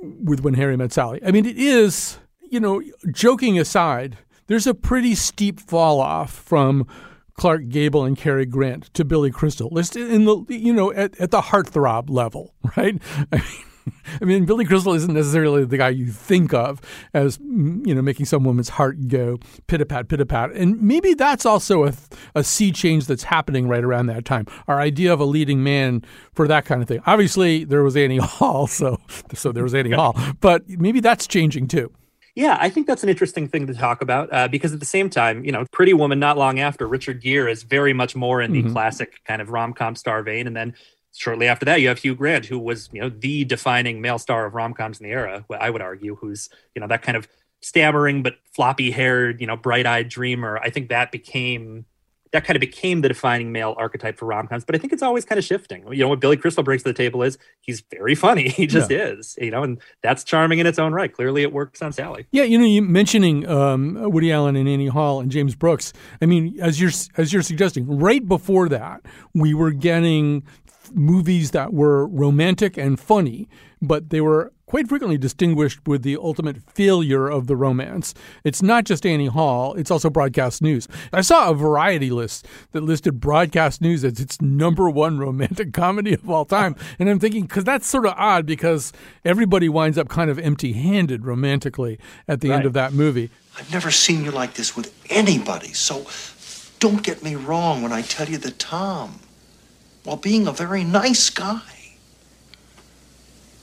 with 0.02 0.40
When 0.40 0.54
Harry 0.54 0.76
Met 0.76 0.92
Sally. 0.92 1.20
I 1.24 1.30
mean, 1.30 1.46
it 1.46 1.58
is, 1.58 2.18
you 2.50 2.60
know, 2.60 2.82
joking 3.10 3.58
aside, 3.58 4.18
there's 4.46 4.66
a 4.66 4.74
pretty 4.74 5.14
steep 5.14 5.60
fall 5.60 6.00
off 6.00 6.32
from 6.32 6.86
Clark 7.34 7.68
Gable 7.68 8.04
and 8.04 8.16
Cary 8.16 8.46
Grant 8.46 8.92
to 8.94 9.04
Billy 9.04 9.30
Crystal. 9.30 9.68
In 9.96 10.24
the, 10.24 10.44
you 10.48 10.72
know, 10.72 10.92
at, 10.92 11.18
at 11.20 11.30
the 11.30 11.40
heartthrob 11.40 12.10
level, 12.10 12.54
right? 12.76 13.00
I 13.32 13.36
mean, 13.36 13.64
I 14.20 14.24
mean, 14.24 14.44
Billy 14.44 14.64
Crystal 14.64 14.94
isn't 14.94 15.12
necessarily 15.12 15.64
the 15.64 15.76
guy 15.76 15.90
you 15.90 16.06
think 16.06 16.52
of 16.52 16.80
as 17.14 17.38
mm, 17.38 17.86
you 17.86 17.94
know 17.94 18.02
making 18.02 18.26
some 18.26 18.44
woman's 18.44 18.70
heart 18.70 19.08
go 19.08 19.38
pit 19.66 19.80
a 19.80 19.86
pat, 19.86 20.08
pit 20.08 20.20
a 20.20 20.26
pat, 20.26 20.52
and 20.52 20.80
maybe 20.80 21.14
that's 21.14 21.46
also 21.46 21.84
a, 21.84 21.92
a 22.34 22.44
sea 22.44 22.72
change 22.72 23.06
that's 23.06 23.24
happening 23.24 23.68
right 23.68 23.84
around 23.84 24.06
that 24.06 24.24
time. 24.24 24.46
Our 24.68 24.80
idea 24.80 25.12
of 25.12 25.20
a 25.20 25.24
leading 25.24 25.62
man 25.62 26.04
for 26.32 26.48
that 26.48 26.64
kind 26.64 26.82
of 26.82 26.88
thing. 26.88 27.00
Obviously, 27.06 27.64
there 27.64 27.82
was 27.82 27.96
Annie 27.96 28.16
Hall, 28.22 28.66
so 28.66 28.98
so 29.34 29.52
there 29.52 29.62
was 29.64 29.74
Annie 29.74 29.92
Hall, 29.92 30.16
but 30.40 30.68
maybe 30.68 31.00
that's 31.00 31.26
changing 31.26 31.68
too. 31.68 31.92
Yeah, 32.34 32.56
I 32.58 32.70
think 32.70 32.86
that's 32.86 33.02
an 33.02 33.10
interesting 33.10 33.46
thing 33.46 33.66
to 33.66 33.74
talk 33.74 34.00
about 34.00 34.32
uh, 34.32 34.48
because 34.48 34.72
at 34.72 34.80
the 34.80 34.86
same 34.86 35.10
time, 35.10 35.44
you 35.44 35.52
know, 35.52 35.66
Pretty 35.70 35.92
Woman 35.92 36.18
not 36.18 36.38
long 36.38 36.60
after, 36.60 36.86
Richard 36.86 37.20
Gere 37.20 37.52
is 37.52 37.62
very 37.62 37.92
much 37.92 38.16
more 38.16 38.40
in 38.40 38.52
the 38.52 38.62
mm-hmm. 38.62 38.72
classic 38.72 39.20
kind 39.26 39.42
of 39.42 39.50
rom 39.50 39.74
com 39.74 39.94
star 39.94 40.22
vein. 40.22 40.46
And 40.46 40.56
then 40.56 40.74
shortly 41.14 41.48
after 41.48 41.64
that, 41.66 41.80
you 41.80 41.88
have 41.88 41.98
Hugh 41.98 42.14
Grant, 42.14 42.46
who 42.46 42.58
was, 42.58 42.88
you 42.92 43.00
know, 43.00 43.08
the 43.08 43.44
defining 43.44 44.00
male 44.00 44.18
star 44.18 44.46
of 44.46 44.54
rom 44.54 44.74
coms 44.74 45.00
in 45.00 45.04
the 45.04 45.12
era, 45.12 45.44
I 45.50 45.70
would 45.70 45.82
argue, 45.82 46.16
who's, 46.16 46.48
you 46.74 46.80
know, 46.80 46.88
that 46.88 47.02
kind 47.02 47.16
of 47.16 47.28
stammering 47.60 48.22
but 48.22 48.36
floppy 48.52 48.90
haired, 48.90 49.40
you 49.40 49.46
know, 49.46 49.56
bright 49.56 49.86
eyed 49.86 50.08
dreamer. 50.08 50.58
I 50.58 50.70
think 50.70 50.88
that 50.88 51.12
became 51.12 51.86
that 52.32 52.46
kind 52.46 52.56
of 52.56 52.60
became 52.60 53.02
the 53.02 53.08
defining 53.08 53.52
male 53.52 53.74
archetype 53.76 54.18
for 54.18 54.24
rom 54.24 54.46
coms. 54.46 54.64
But 54.64 54.74
I 54.74 54.78
think 54.78 54.92
it's 54.92 55.02
always 55.02 55.24
kind 55.24 55.38
of 55.38 55.44
shifting. 55.44 55.86
You 55.92 55.98
know, 55.98 56.08
what 56.08 56.20
Billy 56.20 56.36
Crystal 56.36 56.62
brings 56.62 56.82
to 56.82 56.88
the 56.88 56.94
table 56.94 57.22
is 57.22 57.38
he's 57.60 57.82
very 57.82 58.14
funny. 58.14 58.48
He 58.62 58.66
just 58.66 58.90
yeah. 58.90 59.08
is, 59.08 59.36
you 59.40 59.50
know, 59.50 59.62
and 59.62 59.80
that's 60.02 60.22
charming 60.22 60.58
in 60.58 60.66
its 60.66 60.78
own 60.78 60.92
right. 60.92 61.12
Clearly, 61.12 61.42
it 61.42 61.52
works 61.52 61.82
on 61.82 61.92
Sally. 61.92 62.26
Yeah, 62.30 62.44
you 62.44 62.56
know, 62.56 62.64
you 62.64 62.80
mentioning 62.80 63.46
um, 63.48 63.98
Woody 64.12 64.30
Allen 64.30 64.56
and 64.56 64.68
Annie 64.68 64.86
Hall 64.86 65.20
and 65.20 65.30
James 65.32 65.54
Brooks. 65.54 65.92
I 66.20 66.26
mean, 66.26 66.58
as 66.60 66.80
you're 66.80 66.92
as 67.16 67.32
you're 67.32 67.42
suggesting, 67.42 67.86
right 67.98 68.26
before 68.26 68.68
that, 68.68 69.02
we 69.34 69.52
were 69.52 69.72
getting 69.72 70.44
movies 70.94 71.50
that 71.52 71.72
were 71.72 72.06
romantic 72.06 72.76
and 72.76 72.98
funny, 72.98 73.48
but 73.80 74.10
they 74.10 74.20
were 74.20 74.52
quite 74.72 74.88
frequently 74.88 75.18
distinguished 75.18 75.86
with 75.86 76.02
the 76.02 76.16
ultimate 76.16 76.56
failure 76.70 77.28
of 77.28 77.46
the 77.46 77.54
romance. 77.54 78.14
It's 78.42 78.62
not 78.62 78.84
just 78.84 79.04
Annie 79.04 79.26
Hall, 79.26 79.74
it's 79.74 79.90
also 79.90 80.08
broadcast 80.08 80.62
news. 80.62 80.88
I 81.12 81.20
saw 81.20 81.50
a 81.50 81.54
variety 81.54 82.10
list 82.10 82.46
that 82.70 82.80
listed 82.80 83.20
broadcast 83.20 83.82
news 83.82 84.02
as 84.02 84.18
its 84.18 84.40
number 84.40 84.88
one 84.88 85.18
romantic 85.18 85.72
comedy 85.74 86.14
of 86.14 86.30
all 86.30 86.46
time. 86.46 86.74
And 86.98 87.10
I'm 87.10 87.18
thinking, 87.18 87.42
because 87.42 87.64
that's 87.64 87.86
sort 87.86 88.06
of 88.06 88.14
odd 88.16 88.46
because 88.46 88.94
everybody 89.26 89.68
winds 89.68 89.98
up 89.98 90.08
kind 90.08 90.30
of 90.30 90.38
empty 90.38 90.72
handed 90.72 91.26
romantically 91.26 91.98
at 92.26 92.40
the 92.40 92.48
right. 92.48 92.56
end 92.56 92.64
of 92.64 92.72
that 92.72 92.94
movie. 92.94 93.28
I've 93.58 93.70
never 93.70 93.90
seen 93.90 94.24
you 94.24 94.30
like 94.30 94.54
this 94.54 94.74
with 94.74 94.94
anybody, 95.10 95.74
so 95.74 96.06
don't 96.78 97.02
get 97.02 97.22
me 97.22 97.34
wrong 97.34 97.82
when 97.82 97.92
I 97.92 98.00
tell 98.00 98.28
you 98.28 98.38
that 98.38 98.58
Tom, 98.58 99.20
while 100.04 100.16
being 100.16 100.46
a 100.46 100.52
very 100.52 100.84
nice 100.84 101.30
guy, 101.30 101.60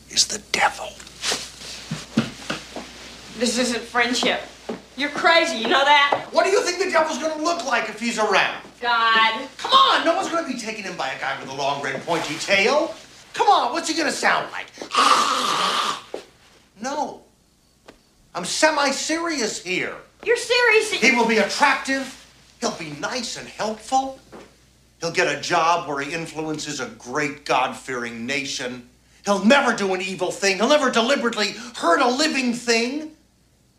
is 0.09 0.27
the 0.27 0.41
devil. 0.51 0.89
This 3.37 3.57
isn't 3.57 3.81
friendship. 3.81 4.41
You're 4.97 5.09
crazy, 5.11 5.57
you 5.57 5.67
know 5.67 5.85
that? 5.85 6.27
What 6.31 6.43
do 6.43 6.49
you 6.49 6.61
think 6.63 6.83
the 6.83 6.91
devil's 6.91 7.19
gonna 7.19 7.41
look 7.41 7.65
like 7.65 7.89
if 7.89 7.99
he's 7.99 8.19
around? 8.19 8.61
God. 8.81 9.47
Come 9.57 9.71
on, 9.71 10.05
no 10.05 10.15
one's 10.15 10.29
gonna 10.29 10.47
be 10.47 10.57
taken 10.57 10.85
in 10.85 10.95
by 10.97 11.09
a 11.09 11.19
guy 11.19 11.39
with 11.39 11.49
a 11.49 11.53
long, 11.53 11.81
red, 11.81 12.01
pointy 12.05 12.35
tail. 12.35 12.93
Come 13.33 13.47
on, 13.47 13.71
what's 13.71 13.87
he 13.87 13.95
gonna 13.95 14.11
sound 14.11 14.47
like? 14.51 14.67
no. 16.81 17.21
I'm 18.35 18.45
semi-serious 18.45 19.63
here. 19.63 19.95
You're 20.25 20.37
serious? 20.37 20.91
He 20.91 21.11
will 21.11 21.27
be 21.27 21.37
attractive. 21.37 22.15
He'll 22.59 22.71
be 22.71 22.91
nice 22.99 23.37
and 23.37 23.47
helpful. 23.47 24.19
He'll 24.99 25.11
get 25.11 25.33
a 25.33 25.39
job 25.39 25.87
where 25.87 26.01
he 26.01 26.13
influences 26.13 26.79
a 26.79 26.87
great 26.87 27.45
God-fearing 27.45 28.25
nation. 28.25 28.89
He'll 29.23 29.43
never 29.43 29.75
do 29.75 29.93
an 29.93 30.01
evil 30.01 30.31
thing. 30.31 30.57
He'll 30.57 30.69
never 30.69 30.91
deliberately 30.91 31.53
hurt 31.75 32.01
a 32.01 32.09
living 32.09 32.53
thing. 32.53 33.11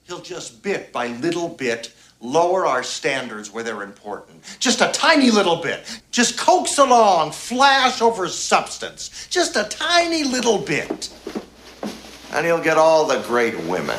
He'll 0.04 0.20
just 0.20 0.62
bit 0.62 0.92
by 0.92 1.08
little 1.08 1.48
bit 1.48 1.92
lower 2.20 2.66
our 2.66 2.82
standards 2.82 3.50
where 3.50 3.64
they're 3.64 3.82
important. 3.82 4.42
Just 4.58 4.80
a 4.80 4.90
tiny 4.92 5.30
little 5.30 5.56
bit. 5.56 6.02
Just 6.10 6.38
coax 6.38 6.78
along, 6.78 7.32
flash 7.32 8.02
over 8.02 8.28
substance. 8.28 9.26
Just 9.30 9.56
a 9.56 9.64
tiny 9.64 10.24
little 10.24 10.58
bit. 10.58 11.10
And 12.32 12.46
he'll 12.46 12.62
get 12.62 12.76
all 12.76 13.06
the 13.06 13.20
great 13.26 13.58
women. 13.64 13.98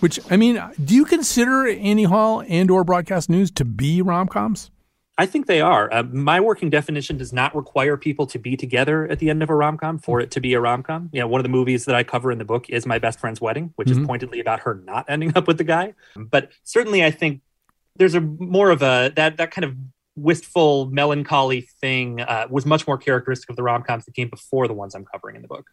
Which 0.00 0.20
I 0.30 0.36
mean, 0.36 0.62
do 0.82 0.94
you 0.94 1.04
consider 1.04 1.66
Annie 1.66 2.04
Hall 2.04 2.42
and 2.46 2.70
or 2.70 2.84
broadcast 2.84 3.28
news 3.28 3.50
to 3.52 3.64
be 3.64 4.02
rom-coms? 4.02 4.70
I 5.18 5.24
think 5.24 5.46
they 5.46 5.62
are. 5.62 5.92
Uh, 5.92 6.02
my 6.02 6.40
working 6.40 6.68
definition 6.68 7.16
does 7.16 7.32
not 7.32 7.54
require 7.56 7.96
people 7.96 8.26
to 8.26 8.38
be 8.38 8.56
together 8.56 9.08
at 9.08 9.18
the 9.18 9.30
end 9.30 9.42
of 9.42 9.48
a 9.48 9.54
rom 9.54 9.78
com 9.78 9.98
for 9.98 10.20
it 10.20 10.30
to 10.32 10.40
be 10.40 10.52
a 10.52 10.60
rom 10.60 10.82
com. 10.82 11.08
You 11.12 11.20
know, 11.20 11.28
one 11.28 11.40
of 11.40 11.42
the 11.42 11.48
movies 11.48 11.86
that 11.86 11.94
I 11.94 12.02
cover 12.02 12.30
in 12.30 12.38
the 12.38 12.44
book 12.44 12.68
is 12.68 12.84
My 12.84 12.98
Best 12.98 13.18
Friend's 13.18 13.40
Wedding, 13.40 13.72
which 13.76 13.88
mm-hmm. 13.88 14.02
is 14.02 14.06
pointedly 14.06 14.40
about 14.40 14.60
her 14.60 14.82
not 14.84 15.06
ending 15.08 15.32
up 15.34 15.46
with 15.46 15.56
the 15.56 15.64
guy. 15.64 15.94
But 16.16 16.50
certainly, 16.64 17.02
I 17.02 17.10
think 17.10 17.40
there's 17.96 18.14
a 18.14 18.20
more 18.20 18.70
of 18.70 18.82
a 18.82 19.10
that 19.16 19.38
that 19.38 19.50
kind 19.50 19.64
of 19.64 19.74
wistful, 20.16 20.86
melancholy 20.86 21.60
thing 21.80 22.20
uh, 22.20 22.46
was 22.50 22.66
much 22.66 22.86
more 22.86 22.98
characteristic 22.98 23.50
of 23.50 23.56
the 23.56 23.62
rom 23.62 23.82
coms 23.82 24.04
that 24.06 24.14
came 24.14 24.28
before 24.28 24.66
the 24.66 24.74
ones 24.74 24.94
I'm 24.94 25.04
covering 25.04 25.36
in 25.36 25.42
the 25.42 25.48
book. 25.48 25.66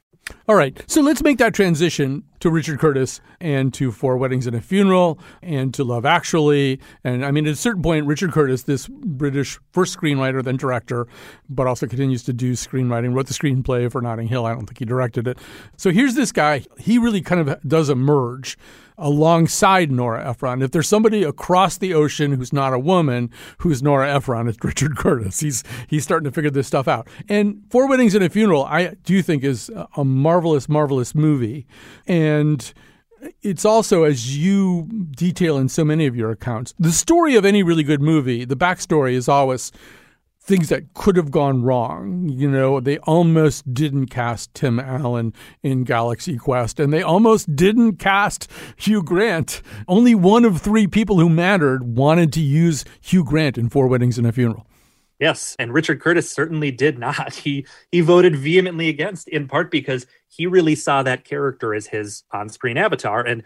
All 0.48 0.56
right, 0.56 0.82
so 0.88 1.02
let's 1.02 1.22
make 1.22 1.38
that 1.40 1.54
transition 1.54 2.24
to 2.40 2.50
Richard 2.50 2.80
Curtis 2.80 3.20
and 3.42 3.74
to 3.74 3.92
Four 3.92 4.18
Weddings 4.18 4.48
and 4.48 4.56
a 4.56 4.62
Funeral 4.62 5.20
and 5.42 5.74
to 5.74 5.84
Love 5.84 6.06
Actually. 6.06 6.80
And 7.04 7.26
I 7.26 7.32
mean, 7.32 7.46
at 7.46 7.54
a 7.54 7.56
certain 7.58 7.82
point, 7.82 8.06
Richard 8.06 8.32
Curtis, 8.32 8.64
this 8.64 8.88
British 8.88 9.60
first 9.72 9.98
screenwriter, 9.98 10.44
then 10.44 10.56
director, 10.56 11.08
but 11.50 11.68
also 11.68 11.88
continues 11.88 12.24
to 12.24 12.34
do 12.34 12.54
screenwriting, 12.54 13.14
wrote 13.14 13.28
the 13.28 13.34
screenplay 13.34 13.92
for 13.92 14.02
Notting 14.02 14.28
Hill. 14.28 14.46
I 14.46 14.54
don't 14.54 14.66
think 14.66 14.80
he 14.80 14.86
directed 14.86 15.28
it. 15.28 15.40
So 15.78 15.92
here's 15.92 16.16
this 16.16 16.32
guy. 16.32 16.66
He 16.78 16.98
really 16.98 17.22
kind 17.22 17.48
of 17.50 17.62
does 17.68 17.90
emerge 17.90 18.58
alongside 18.98 19.92
Nora 19.92 20.30
Ephron. 20.30 20.62
If 20.62 20.72
there's 20.72 20.88
somebody 20.88 21.24
across 21.24 21.78
the 21.78 21.94
ocean 21.94 22.34
who's 22.34 22.54
not 22.54 22.74
a 22.74 22.80
woman, 22.80 23.30
who's 23.60 23.82
Nora 23.82 24.14
Ephron, 24.14 24.48
it's 24.48 24.58
Richard 24.64 24.98
Curtis. 24.98 25.40
He's 25.40 25.64
he's 25.88 26.04
starting 26.04 26.26
to 26.26 26.32
figure 26.32 26.52
this 26.52 26.68
stuff 26.68 26.88
out. 26.88 27.08
And 27.30 27.64
Four 27.70 27.88
Weddings 27.88 28.16
and 28.16 28.24
a 28.24 28.30
Funeral, 28.30 28.66
I 28.66 28.96
do 29.04 29.22
think 29.22 29.44
is 29.44 29.72
a 29.96 30.04
marvelous, 30.04 30.68
marvelous 30.70 31.16
movie. 31.16 31.66
And 32.08 32.74
it's 33.42 33.66
also, 33.66 34.04
as 34.04 34.38
you 34.38 34.88
detail 35.12 35.58
in 35.58 35.70
so 35.70 35.86
many 35.86 36.06
of 36.06 36.16
your 36.16 36.32
accounts, 36.32 36.74
the 36.80 36.92
story 36.92 37.36
of 37.36 37.46
any 37.46 37.64
really 37.64 37.84
good 37.84 38.02
movie, 38.02 38.46
the 38.46 38.56
backstory 38.56 39.14
is 39.14 39.28
always 39.28 39.72
things 40.44 40.68
that 40.70 40.94
could 40.94 41.16
have 41.16 41.32
gone 41.32 41.64
wrong. 41.64 42.28
You 42.28 42.52
know, 42.52 42.80
they 42.80 42.98
almost 43.00 43.74
didn't 43.74 44.08
cast 44.08 44.54
Tim 44.54 44.80
Allen 44.80 45.34
in 45.62 45.86
Galaxy 45.86 46.38
Quest, 46.38 46.80
and 46.80 46.92
they 46.92 47.02
almost 47.02 47.56
didn't 47.56 47.98
cast 47.98 48.52
Hugh 48.76 49.02
Grant. 49.02 49.62
Only 49.88 50.14
one 50.14 50.44
of 50.44 50.62
three 50.62 50.86
people 50.86 51.20
who 51.20 51.30
mattered 51.30 51.84
wanted 51.84 52.34
to 52.34 52.42
use 52.42 52.84
Hugh 53.02 53.24
Grant 53.24 53.58
in 53.58 53.70
Four 53.70 53.88
Weddings 53.88 54.18
and 54.18 54.28
a 54.28 54.32
Funeral. 54.32 54.68
Yes, 55.20 55.56
and 55.58 55.74
Richard 55.74 56.02
Curtis 56.02 56.30
certainly 56.30 56.72
did 56.72 57.00
not. 57.00 57.34
He 57.44 57.66
he 57.92 58.02
voted 58.02 58.36
vehemently 58.36 58.90
against, 58.90 59.28
in 59.30 59.48
part 59.48 59.72
because 59.72 60.06
he 60.28 60.48
really 60.48 60.76
saw 60.76 61.04
that 61.04 61.24
character 61.24 61.74
as 61.74 61.88
his 61.88 62.24
on-screen 62.32 62.78
avatar, 62.78 63.22
and 63.22 63.44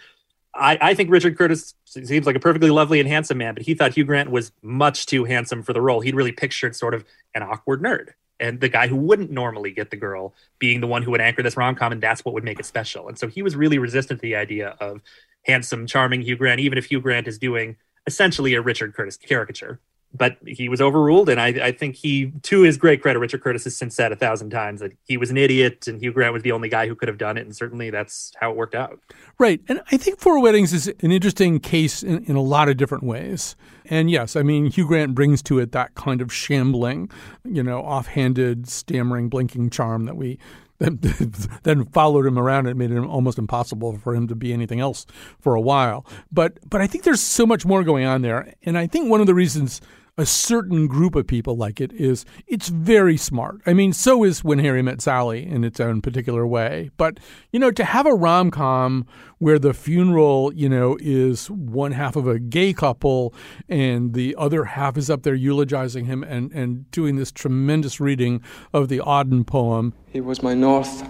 I, 0.57 0.77
I, 0.81 0.93
think 0.93 1.11
Richard 1.11 1.37
Curtis 1.37 1.75
seems 1.85 2.25
like 2.25 2.35
a 2.35 2.39
perfectly 2.39 2.69
lovely 2.69 2.99
and 2.99 3.07
handsome 3.07 3.37
man, 3.37 3.53
but 3.53 3.63
he 3.63 3.73
thought 3.73 3.93
Hugh 3.93 4.05
Grant 4.05 4.31
was 4.31 4.51
much 4.61 5.05
too 5.05 5.23
handsome 5.23 5.61
for 5.63 5.73
the 5.73 5.81
role. 5.81 6.01
He'd 6.01 6.15
really 6.15 6.31
pictured 6.31 6.75
sort 6.75 6.93
of 6.93 7.05
an 7.35 7.43
awkward 7.43 7.81
nerd 7.81 8.09
and 8.39 8.59
the 8.59 8.69
guy 8.69 8.87
who 8.87 8.95
wouldn't 8.95 9.31
normally 9.31 9.71
get 9.71 9.89
the 9.89 9.97
girl 9.97 10.33
being 10.59 10.81
the 10.81 10.87
one 10.87 11.01
who 11.03 11.11
would 11.11 11.21
anchor 11.21 11.43
this 11.43 11.57
rom 11.57 11.75
com, 11.75 11.91
and 11.91 12.01
that's 12.01 12.23
what 12.23 12.33
would 12.33 12.43
make 12.43 12.59
it 12.59 12.65
special. 12.65 13.07
And 13.07 13.17
so 13.17 13.27
he 13.27 13.41
was 13.41 13.55
really 13.55 13.79
resistant 13.79 14.19
to 14.19 14.21
the 14.21 14.35
idea 14.35 14.75
of 14.79 15.01
handsome, 15.43 15.87
charming 15.87 16.21
Hugh 16.21 16.37
Grant, 16.37 16.59
even 16.59 16.77
if 16.77 16.85
Hugh 16.85 17.01
Grant 17.01 17.27
is 17.27 17.37
doing 17.37 17.77
essentially 18.05 18.53
a 18.53 18.61
Richard 18.61 18.93
Curtis 18.93 19.17
caricature 19.17 19.79
but 20.13 20.37
he 20.45 20.69
was 20.69 20.81
overruled. 20.81 21.29
And 21.29 21.39
I, 21.39 21.47
I, 21.47 21.71
think 21.71 21.95
he, 21.95 22.31
to 22.43 22.61
his 22.61 22.77
great 22.77 23.01
credit, 23.01 23.19
Richard 23.19 23.41
Curtis 23.41 23.65
has 23.65 23.75
since 23.75 23.95
said 23.95 24.11
a 24.11 24.15
thousand 24.15 24.49
times 24.49 24.79
that 24.79 24.93
he 25.03 25.17
was 25.17 25.29
an 25.29 25.37
idiot 25.37 25.87
and 25.87 26.01
Hugh 26.01 26.11
Grant 26.11 26.33
was 26.33 26.43
the 26.43 26.51
only 26.51 26.69
guy 26.69 26.87
who 26.87 26.95
could 26.95 27.07
have 27.07 27.17
done 27.17 27.37
it. 27.37 27.41
And 27.41 27.55
certainly 27.55 27.89
that's 27.89 28.31
how 28.39 28.51
it 28.51 28.57
worked 28.57 28.75
out. 28.75 28.99
Right. 29.37 29.61
And 29.67 29.81
I 29.91 29.97
think 29.97 30.19
Four 30.19 30.41
Weddings 30.41 30.73
is 30.73 30.87
an 30.87 31.11
interesting 31.11 31.59
case 31.59 32.03
in, 32.03 32.23
in 32.25 32.35
a 32.35 32.41
lot 32.41 32.69
of 32.69 32.77
different 32.77 33.03
ways. 33.03 33.55
And 33.85 34.09
yes, 34.09 34.35
I 34.35 34.43
mean, 34.43 34.65
Hugh 34.67 34.87
Grant 34.87 35.15
brings 35.15 35.41
to 35.43 35.59
it 35.59 35.71
that 35.71 35.95
kind 35.95 36.21
of 36.21 36.33
shambling, 36.33 37.09
you 37.43 37.63
know, 37.63 37.79
offhanded, 37.79 38.67
stammering, 38.67 39.29
blinking 39.29 39.69
charm 39.69 40.05
that 40.05 40.17
we 40.17 40.39
then 40.79 41.85
followed 41.85 42.25
him 42.25 42.37
around 42.37 42.67
and 42.67 42.77
made 42.77 42.91
it 42.91 42.99
almost 42.99 43.37
impossible 43.37 43.97
for 43.97 44.13
him 44.13 44.27
to 44.27 44.35
be 44.35 44.53
anything 44.53 44.79
else 44.79 45.05
for 45.39 45.55
a 45.55 45.61
while. 45.61 46.05
But 46.31 46.59
but 46.69 46.81
I 46.81 46.87
think 46.87 47.03
there's 47.03 47.21
so 47.21 47.45
much 47.45 47.65
more 47.65 47.83
going 47.83 48.05
on 48.05 48.21
there, 48.21 48.53
and 48.63 48.77
I 48.77 48.87
think 48.87 49.09
one 49.09 49.21
of 49.21 49.27
the 49.27 49.33
reasons 49.33 49.81
a 50.17 50.25
certain 50.25 50.87
group 50.87 51.15
of 51.15 51.27
people 51.27 51.55
like 51.55 51.79
it 51.79 51.93
is 51.93 52.25
it's 52.47 52.69
very 52.69 53.17
smart. 53.17 53.61
I 53.67 53.73
mean, 53.73 53.93
so 53.93 54.23
is 54.23 54.43
When 54.43 54.57
Harry 54.59 54.81
Met 54.81 54.99
Sally 54.99 55.45
in 55.45 55.63
its 55.63 55.79
own 55.79 56.01
particular 56.01 56.47
way. 56.47 56.89
But, 56.97 57.19
you 57.51 57.59
know, 57.59 57.69
to 57.71 57.83
have 57.83 58.07
a 58.07 58.15
rom 58.15 58.49
com 58.49 59.05
where 59.37 59.59
the 59.59 59.73
funeral, 59.73 60.51
you 60.53 60.67
know, 60.67 60.97
is 60.99 61.51
one 61.51 61.91
half 61.91 62.15
of 62.15 62.27
a 62.27 62.39
gay 62.39 62.73
couple 62.73 63.33
and 63.69 64.13
the 64.13 64.35
other 64.37 64.63
half 64.63 64.97
is 64.97 65.09
up 65.09 65.21
there 65.21 65.35
eulogizing 65.35 66.05
him 66.05 66.23
and, 66.23 66.51
and 66.51 66.89
doing 66.89 67.17
this 67.17 67.31
tremendous 67.31 67.99
reading 67.99 68.41
of 68.73 68.89
the 68.89 68.97
Auden 68.99 69.45
poem. 69.45 69.93
He 70.07 70.21
was 70.21 70.41
my 70.41 70.55
north, 70.55 71.07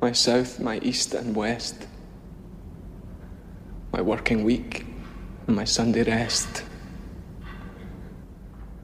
my 0.00 0.10
south, 0.10 0.58
my 0.58 0.78
east 0.78 1.14
and 1.14 1.36
west, 1.36 1.86
my 3.92 4.02
working 4.02 4.42
week 4.42 4.84
and 5.46 5.54
my 5.54 5.64
Sunday 5.64 6.02
rest 6.02 6.64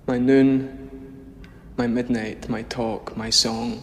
my 0.09 0.19
noon, 0.19 1.47
my 1.77 1.87
midnight, 1.87 2.49
my 2.49 2.63
talk, 2.63 3.15
my 3.15 3.29
song. 3.29 3.83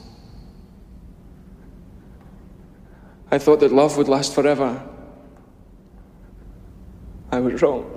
I 3.31 3.37
thought 3.37 3.59
that 3.59 3.71
love 3.71 3.95
would 3.97 4.09
last 4.09 4.33
forever. 4.33 4.83
I 7.31 7.39
was 7.39 7.61
wrong. 7.61 7.91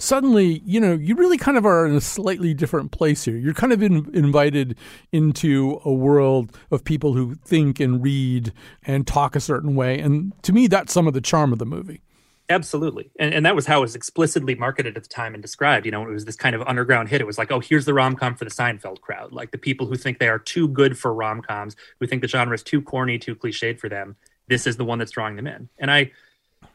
Suddenly, 0.00 0.62
you 0.64 0.78
know, 0.78 0.94
you 0.94 1.16
really 1.16 1.38
kind 1.38 1.58
of 1.58 1.66
are 1.66 1.84
in 1.84 1.96
a 1.96 2.00
slightly 2.00 2.54
different 2.54 2.92
place 2.92 3.24
here. 3.24 3.36
You're 3.36 3.52
kind 3.52 3.72
of 3.72 3.82
in, 3.82 4.08
invited 4.14 4.78
into 5.10 5.80
a 5.84 5.92
world 5.92 6.56
of 6.70 6.84
people 6.84 7.14
who 7.14 7.34
think 7.34 7.80
and 7.80 8.00
read 8.00 8.52
and 8.84 9.08
talk 9.08 9.34
a 9.34 9.40
certain 9.40 9.74
way. 9.74 9.98
And 9.98 10.32
to 10.44 10.52
me, 10.52 10.68
that's 10.68 10.92
some 10.92 11.08
of 11.08 11.14
the 11.14 11.20
charm 11.20 11.52
of 11.52 11.58
the 11.58 11.66
movie. 11.66 12.00
Absolutely. 12.50 13.10
And, 13.18 13.34
and 13.34 13.44
that 13.44 13.54
was 13.54 13.66
how 13.66 13.78
it 13.78 13.82
was 13.82 13.94
explicitly 13.94 14.54
marketed 14.54 14.96
at 14.96 15.02
the 15.02 15.08
time 15.08 15.34
and 15.34 15.42
described. 15.42 15.84
You 15.84 15.92
know, 15.92 16.08
it 16.08 16.12
was 16.12 16.24
this 16.24 16.36
kind 16.36 16.56
of 16.56 16.62
underground 16.62 17.10
hit. 17.10 17.20
It 17.20 17.26
was 17.26 17.36
like, 17.36 17.52
oh, 17.52 17.60
here's 17.60 17.84
the 17.84 17.92
rom 17.92 18.16
com 18.16 18.34
for 18.36 18.44
the 18.44 18.50
Seinfeld 18.50 19.02
crowd. 19.02 19.32
Like 19.32 19.50
the 19.50 19.58
people 19.58 19.86
who 19.86 19.96
think 19.96 20.18
they 20.18 20.28
are 20.28 20.38
too 20.38 20.66
good 20.68 20.98
for 20.98 21.12
rom 21.12 21.42
coms, 21.42 21.76
who 22.00 22.06
think 22.06 22.22
the 22.22 22.28
genre 22.28 22.54
is 22.54 22.62
too 22.62 22.80
corny, 22.80 23.18
too 23.18 23.36
cliched 23.36 23.78
for 23.78 23.90
them. 23.90 24.16
This 24.46 24.66
is 24.66 24.78
the 24.78 24.84
one 24.84 24.98
that's 24.98 25.10
drawing 25.10 25.36
them 25.36 25.46
in. 25.46 25.68
And 25.78 25.90
I, 25.90 26.10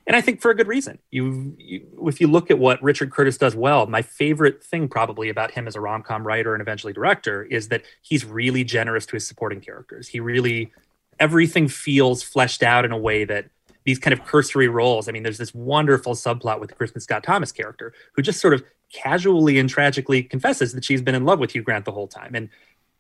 and 0.06 0.16
I 0.16 0.22
think 0.22 0.42
for 0.42 0.52
a 0.52 0.56
good 0.56 0.68
reason. 0.68 1.00
You, 1.10 1.56
you, 1.58 2.06
if 2.08 2.22
you 2.22 2.28
look 2.28 2.52
at 2.52 2.60
what 2.60 2.82
Richard 2.84 3.12
Curtis 3.12 3.40
does 3.40 3.56
well, 3.56 3.88
my 3.88 4.04
favorite 4.04 4.64
thing 4.64 4.88
probably 4.88 5.30
about 5.30 5.52
him 5.52 5.68
as 5.68 5.76
a 5.76 5.82
rom 5.82 6.04
com 6.04 6.26
writer 6.26 6.54
and 6.54 6.62
eventually 6.62 6.94
director 6.94 7.44
is 7.44 7.70
that 7.70 7.82
he's 8.04 8.26
really 8.26 8.64
generous 8.64 9.08
to 9.08 9.14
his 9.14 9.26
supporting 9.26 9.60
characters. 9.60 10.08
He 10.08 10.20
really 10.20 10.72
everything 11.20 11.68
feels 11.68 12.22
fleshed 12.22 12.64
out 12.64 12.86
in 12.86 12.92
a 12.92 12.98
way 12.98 13.24
that 13.24 13.46
these 13.86 14.00
kind 14.00 14.14
of 14.14 14.26
cursory 14.26 14.68
roles. 14.68 15.08
I 15.08 15.12
mean, 15.12 15.24
there's 15.24 15.38
this 15.38 15.54
wonderful 15.54 16.14
subplot 16.14 16.60
with 16.60 16.70
the 16.70 16.76
Kristin 16.76 17.02
Scott 17.02 17.24
Thomas 17.24 17.52
character 17.52 17.94
who 18.14 18.22
just 18.22 18.40
sort 18.40 18.54
of 18.54 18.64
casually 18.94 19.58
and 19.58 19.70
tragically 19.70 20.24
confesses 20.24 20.74
that 20.74 20.86
she's 20.86 21.02
been 21.02 21.16
in 21.16 21.26
love 21.26 21.40
with 21.40 21.52
Hugh 21.52 21.64
Grant 21.64 21.86
the 21.86 21.92
whole 21.92 22.08
time. 22.08 22.36
And 22.36 22.50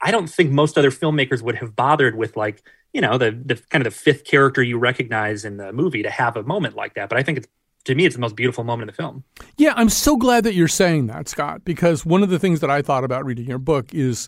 I 0.01 0.11
don't 0.11 0.29
think 0.29 0.51
most 0.51 0.77
other 0.77 0.91
filmmakers 0.91 1.41
would 1.41 1.55
have 1.55 1.75
bothered 1.75 2.15
with 2.15 2.35
like, 2.35 2.61
you 2.91 3.01
know, 3.01 3.17
the 3.17 3.31
the 3.31 3.55
kind 3.69 3.85
of 3.85 3.93
the 3.93 3.97
fifth 3.97 4.25
character 4.25 4.61
you 4.61 4.77
recognize 4.77 5.45
in 5.45 5.57
the 5.57 5.71
movie 5.71 6.03
to 6.03 6.09
have 6.09 6.35
a 6.35 6.43
moment 6.43 6.75
like 6.75 6.95
that. 6.95 7.09
But 7.09 7.17
I 7.17 7.23
think 7.23 7.37
it's 7.37 7.47
to 7.85 7.95
me 7.95 8.05
it's 8.05 8.15
the 8.15 8.21
most 8.21 8.35
beautiful 8.35 8.63
moment 8.63 8.89
in 8.89 8.93
the 8.95 9.01
film. 9.01 9.23
Yeah, 9.57 9.73
I'm 9.75 9.89
so 9.89 10.17
glad 10.17 10.43
that 10.43 10.55
you're 10.55 10.67
saying 10.67 11.07
that, 11.07 11.27
Scott, 11.27 11.63
because 11.65 12.05
one 12.05 12.23
of 12.23 12.29
the 12.29 12.39
things 12.39 12.59
that 12.59 12.69
I 12.69 12.81
thought 12.81 13.03
about 13.03 13.25
reading 13.25 13.47
your 13.47 13.59
book 13.59 13.93
is 13.93 14.27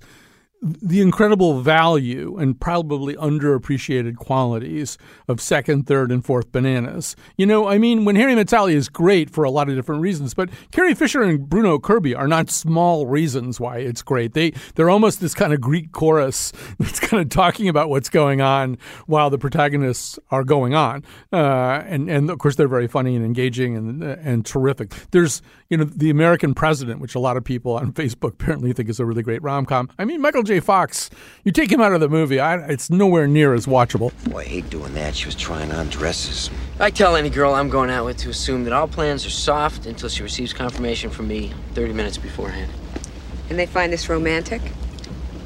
the 0.61 1.01
incredible 1.01 1.61
value 1.61 2.37
and 2.37 2.59
probably 2.59 3.15
underappreciated 3.15 4.15
qualities 4.15 4.97
of 5.27 5.39
second, 5.39 5.85
third, 5.85 6.11
and 6.11 6.25
fourth 6.25 6.51
bananas. 6.51 7.15
You 7.37 7.45
know, 7.45 7.67
I 7.67 7.77
mean, 7.77 8.05
when 8.05 8.15
Harry 8.15 8.33
Met 8.35 8.49
Sally 8.49 8.73
is 8.73 8.89
great 8.89 9.29
for 9.29 9.43
a 9.43 9.51
lot 9.51 9.69
of 9.69 9.75
different 9.75 10.01
reasons, 10.01 10.33
but 10.33 10.49
Carrie 10.71 10.95
Fisher 10.95 11.21
and 11.21 11.47
Bruno 11.47 11.77
Kirby 11.77 12.15
are 12.15 12.27
not 12.27 12.49
small 12.49 13.05
reasons 13.05 13.59
why 13.59 13.77
it's 13.77 14.01
great. 14.01 14.33
They 14.33 14.53
they're 14.75 14.89
almost 14.89 15.21
this 15.21 15.33
kind 15.33 15.53
of 15.53 15.61
Greek 15.61 15.91
chorus 15.91 16.51
that's 16.79 16.99
kind 16.99 17.21
of 17.21 17.29
talking 17.29 17.67
about 17.67 17.89
what's 17.89 18.09
going 18.09 18.41
on 18.41 18.77
while 19.05 19.29
the 19.29 19.37
protagonists 19.37 20.17
are 20.31 20.43
going 20.43 20.73
on, 20.73 21.03
uh, 21.31 21.83
and 21.85 22.09
and 22.09 22.29
of 22.29 22.39
course 22.39 22.55
they're 22.55 22.67
very 22.67 22.87
funny 22.87 23.15
and 23.15 23.25
engaging 23.25 23.75
and 23.75 24.03
and 24.03 24.45
terrific. 24.45 24.93
There's 25.11 25.41
you 25.69 25.77
know 25.77 25.83
the 25.83 26.09
American 26.09 26.53
President, 26.53 27.01
which 27.01 27.13
a 27.13 27.19
lot 27.19 27.37
of 27.37 27.43
people 27.43 27.73
on 27.73 27.91
Facebook 27.93 28.33
apparently 28.33 28.73
think 28.73 28.89
is 28.89 28.99
a 28.99 29.05
really 29.05 29.23
great 29.23 29.43
rom 29.43 29.65
com. 29.65 29.89
I 29.99 30.05
mean, 30.05 30.21
Michael 30.21 30.43
J. 30.43 30.54
Fox, 30.59 31.09
you 31.43 31.51
take 31.51 31.71
him 31.71 31.81
out 31.81 31.93
of 31.93 31.99
the 31.99 32.09
movie, 32.09 32.39
I, 32.39 32.57
it's 32.67 32.89
nowhere 32.89 33.27
near 33.27 33.53
as 33.53 33.65
watchable. 33.65 34.11
Boy, 34.29 34.41
I 34.41 34.43
hate 34.45 34.69
doing 34.69 34.93
that. 34.95 35.15
She 35.15 35.25
was 35.25 35.35
trying 35.35 35.71
on 35.71 35.87
dresses. 35.89 36.49
I 36.79 36.89
tell 36.89 37.15
any 37.15 37.29
girl 37.29 37.53
I'm 37.53 37.69
going 37.69 37.89
out 37.89 38.05
with 38.05 38.17
to 38.17 38.29
assume 38.29 38.63
that 38.65 38.73
all 38.73 38.87
plans 38.87 39.25
are 39.25 39.29
soft 39.29 39.85
until 39.85 40.09
she 40.09 40.23
receives 40.23 40.53
confirmation 40.53 41.09
from 41.09 41.27
me 41.27 41.53
30 41.73 41.93
minutes 41.93 42.17
beforehand. 42.17 42.71
And 43.49 43.59
they 43.59 43.65
find 43.65 43.93
this 43.93 44.09
romantic? 44.09 44.61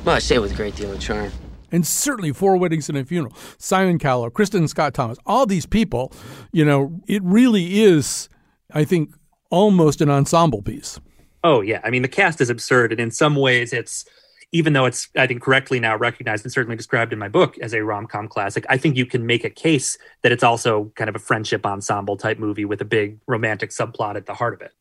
Well, 0.06 0.16
I 0.16 0.20
say 0.20 0.36
it 0.36 0.39
with 0.39 0.54
a 0.54 0.56
great 0.56 0.75
deal 0.75 0.92
of 0.92 1.00
charm. 1.00 1.32
And 1.72 1.86
certainly 1.86 2.32
Four 2.34 2.58
Weddings 2.58 2.89
and 2.89 2.98
a 2.98 3.06
Funeral, 3.06 3.36
Simon 3.58 4.00
Callow, 4.00 4.30
Kristin 4.30 4.68
Scott 4.68 4.94
Thomas, 4.94 5.18
all 5.25 5.46
these 5.46 5.66
people, 5.66 6.12
you 6.51 6.66
know, 6.66 7.00
it 7.08 7.22
really 7.24 7.82
is, 7.82 8.30
I 8.74 8.86
think, 8.86 9.13
almost 9.51 10.01
an 10.01 10.10
ensemble 10.10 10.62
piece. 10.62 11.00
Oh, 11.44 11.62
yeah. 11.62 11.80
I 11.84 11.89
mean, 11.89 12.01
the 12.01 12.08
cast 12.08 12.42
is 12.42 12.50
absurd. 12.50 12.92
And 12.92 13.00
in 13.00 13.12
some 13.12 13.36
ways, 13.36 13.72
it's 13.72 14.06
even 14.51 14.74
though 14.74 14.86
it's 14.86 15.10
I 15.15 15.27
think 15.27 15.41
correctly 15.41 15.79
now 15.79 15.96
recognized 15.96 16.46
and 16.46 16.51
certainly 16.51 16.75
described 16.75 17.13
in 17.13 17.20
my 17.20 17.29
book 17.29 17.58
as 17.60 17.74
a 17.74 17.84
rom 17.84 18.08
com 18.08 18.27
classic, 18.27 18.65
I 18.70 18.77
think 18.77 18.98
you 18.98 19.06
can 19.06 19.25
make 19.25 19.44
a 19.44 19.50
case 19.50 19.98
that 20.24 20.32
it's 20.32 20.44
also 20.44 20.91
kind 20.96 21.10
of 21.10 21.15
a 21.15 21.20
friendship 21.20 21.65
ensemble 21.65 22.18
type 22.18 22.39
movie 22.39 22.65
with 22.65 22.82
a 22.82 22.86
big 22.86 23.20
romantic 23.27 23.70
subplot 23.70 24.15
at 24.15 24.25
the 24.25 24.34
heart 24.34 24.53
of 24.53 24.62
it. 24.62 24.74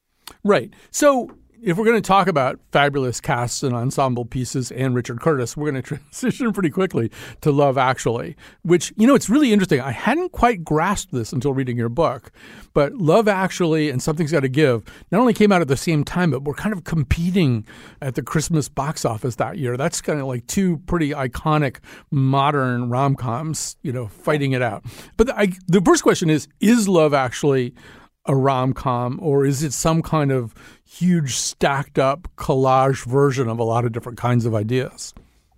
Right. 0.44 0.72
So 0.90 1.30
if 1.62 1.76
we're 1.76 1.84
going 1.84 2.00
to 2.00 2.06
talk 2.06 2.28
about 2.28 2.58
fabulous 2.72 3.20
casts 3.20 3.62
and 3.62 3.74
ensemble 3.74 4.24
pieces 4.24 4.70
and 4.70 4.94
Richard 4.94 5.20
Curtis, 5.20 5.56
we're 5.56 5.70
going 5.70 5.82
to 5.82 5.86
transition 5.86 6.52
pretty 6.52 6.70
quickly 6.70 7.10
to 7.40 7.50
Love 7.50 7.78
Actually, 7.78 8.36
which, 8.62 8.92
you 8.96 9.06
know, 9.06 9.14
it's 9.14 9.28
really 9.28 9.52
interesting. 9.52 9.80
I 9.80 9.90
hadn't 9.90 10.32
quite 10.32 10.64
grasped 10.64 11.12
this 11.12 11.32
until 11.32 11.52
reading 11.52 11.76
your 11.76 11.88
book, 11.88 12.30
but 12.74 12.94
Love 12.94 13.28
Actually 13.28 13.90
and 13.90 14.02
Something's 14.02 14.32
Got 14.32 14.40
to 14.40 14.48
Give 14.48 14.84
not 15.10 15.20
only 15.20 15.34
came 15.34 15.52
out 15.52 15.60
at 15.60 15.68
the 15.68 15.76
same 15.76 16.04
time, 16.04 16.30
but 16.30 16.44
were 16.44 16.54
kind 16.54 16.72
of 16.72 16.84
competing 16.84 17.66
at 18.00 18.14
the 18.14 18.22
Christmas 18.22 18.68
box 18.68 19.04
office 19.04 19.36
that 19.36 19.58
year. 19.58 19.76
That's 19.76 20.00
kind 20.00 20.20
of 20.20 20.26
like 20.26 20.46
two 20.46 20.78
pretty 20.86 21.10
iconic 21.10 21.78
modern 22.10 22.90
rom 22.90 23.16
coms, 23.16 23.76
you 23.82 23.92
know, 23.92 24.08
fighting 24.08 24.52
it 24.52 24.62
out. 24.62 24.84
But 25.16 25.30
I, 25.30 25.52
the 25.66 25.80
first 25.80 26.02
question 26.02 26.30
is 26.30 26.48
Is 26.60 26.88
Love 26.88 27.14
Actually 27.14 27.74
a 28.28 28.36
rom 28.36 28.72
com 28.72 29.18
or 29.20 29.44
is 29.44 29.62
it 29.62 29.72
some 29.72 30.02
kind 30.02 30.30
of 30.30 30.54
huge 30.84 31.34
stacked 31.34 31.98
up 31.98 32.28
collage 32.36 33.04
version 33.04 33.48
of 33.48 33.58
a 33.58 33.64
lot 33.64 33.84
of 33.84 33.92
different 33.92 34.18
kinds 34.18 34.44
of 34.44 34.54
ideas? 34.54 35.14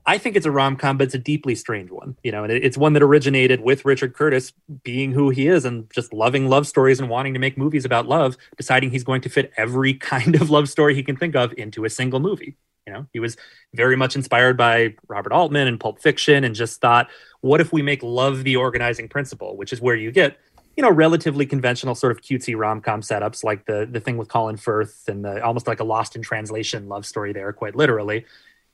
I 0.06 0.18
think 0.18 0.34
it's 0.34 0.46
a 0.46 0.50
rom 0.50 0.76
com, 0.76 0.96
but 0.96 1.04
it's 1.04 1.14
a 1.14 1.18
deeply 1.18 1.54
strange 1.54 1.90
one, 1.90 2.16
you 2.24 2.32
know, 2.32 2.42
and 2.42 2.52
it's 2.52 2.78
one 2.78 2.94
that 2.94 3.02
originated 3.02 3.60
with 3.60 3.84
Richard 3.84 4.14
Curtis 4.14 4.52
being 4.82 5.12
who 5.12 5.30
he 5.30 5.46
is 5.46 5.64
and 5.64 5.90
just 5.92 6.12
loving 6.12 6.48
love 6.48 6.66
stories 6.66 7.00
and 7.00 7.10
wanting 7.10 7.34
to 7.34 7.40
make 7.40 7.58
movies 7.58 7.84
about 7.84 8.08
love, 8.08 8.36
deciding 8.56 8.90
he's 8.90 9.04
going 9.04 9.20
to 9.20 9.28
fit 9.28 9.52
every 9.56 9.94
kind 10.12 10.34
of 10.36 10.50
love 10.50 10.68
story 10.68 10.94
he 10.94 11.02
can 11.02 11.16
think 11.16 11.36
of 11.36 11.52
into 11.58 11.84
a 11.84 11.90
single 11.90 12.18
movie. 12.18 12.56
You 12.86 12.94
know, 12.94 13.06
he 13.12 13.20
was 13.20 13.36
very 13.74 13.94
much 13.94 14.16
inspired 14.16 14.56
by 14.56 14.94
Robert 15.06 15.32
Altman 15.32 15.68
and 15.68 15.78
Pulp 15.78 16.00
Fiction 16.00 16.44
and 16.44 16.54
just 16.54 16.80
thought, 16.80 17.08
what 17.40 17.60
if 17.60 17.72
we 17.72 17.82
make 17.82 18.02
love 18.02 18.42
the 18.42 18.56
organizing 18.56 19.08
principle, 19.08 19.56
which 19.56 19.72
is 19.72 19.80
where 19.80 19.94
you 19.94 20.10
get 20.10 20.38
you 20.80 20.86
know, 20.88 20.90
relatively 20.90 21.44
conventional 21.44 21.94
sort 21.94 22.10
of 22.10 22.22
cutesy 22.22 22.56
rom 22.56 22.80
com 22.80 23.02
setups, 23.02 23.44
like 23.44 23.66
the 23.66 23.86
the 23.90 24.00
thing 24.00 24.16
with 24.16 24.28
Colin 24.28 24.56
Firth 24.56 25.06
and 25.08 25.22
the 25.22 25.44
almost 25.44 25.66
like 25.66 25.78
a 25.78 25.84
lost 25.84 26.16
in 26.16 26.22
translation 26.22 26.88
love 26.88 27.04
story 27.04 27.34
there, 27.34 27.52
quite 27.52 27.76
literally. 27.76 28.24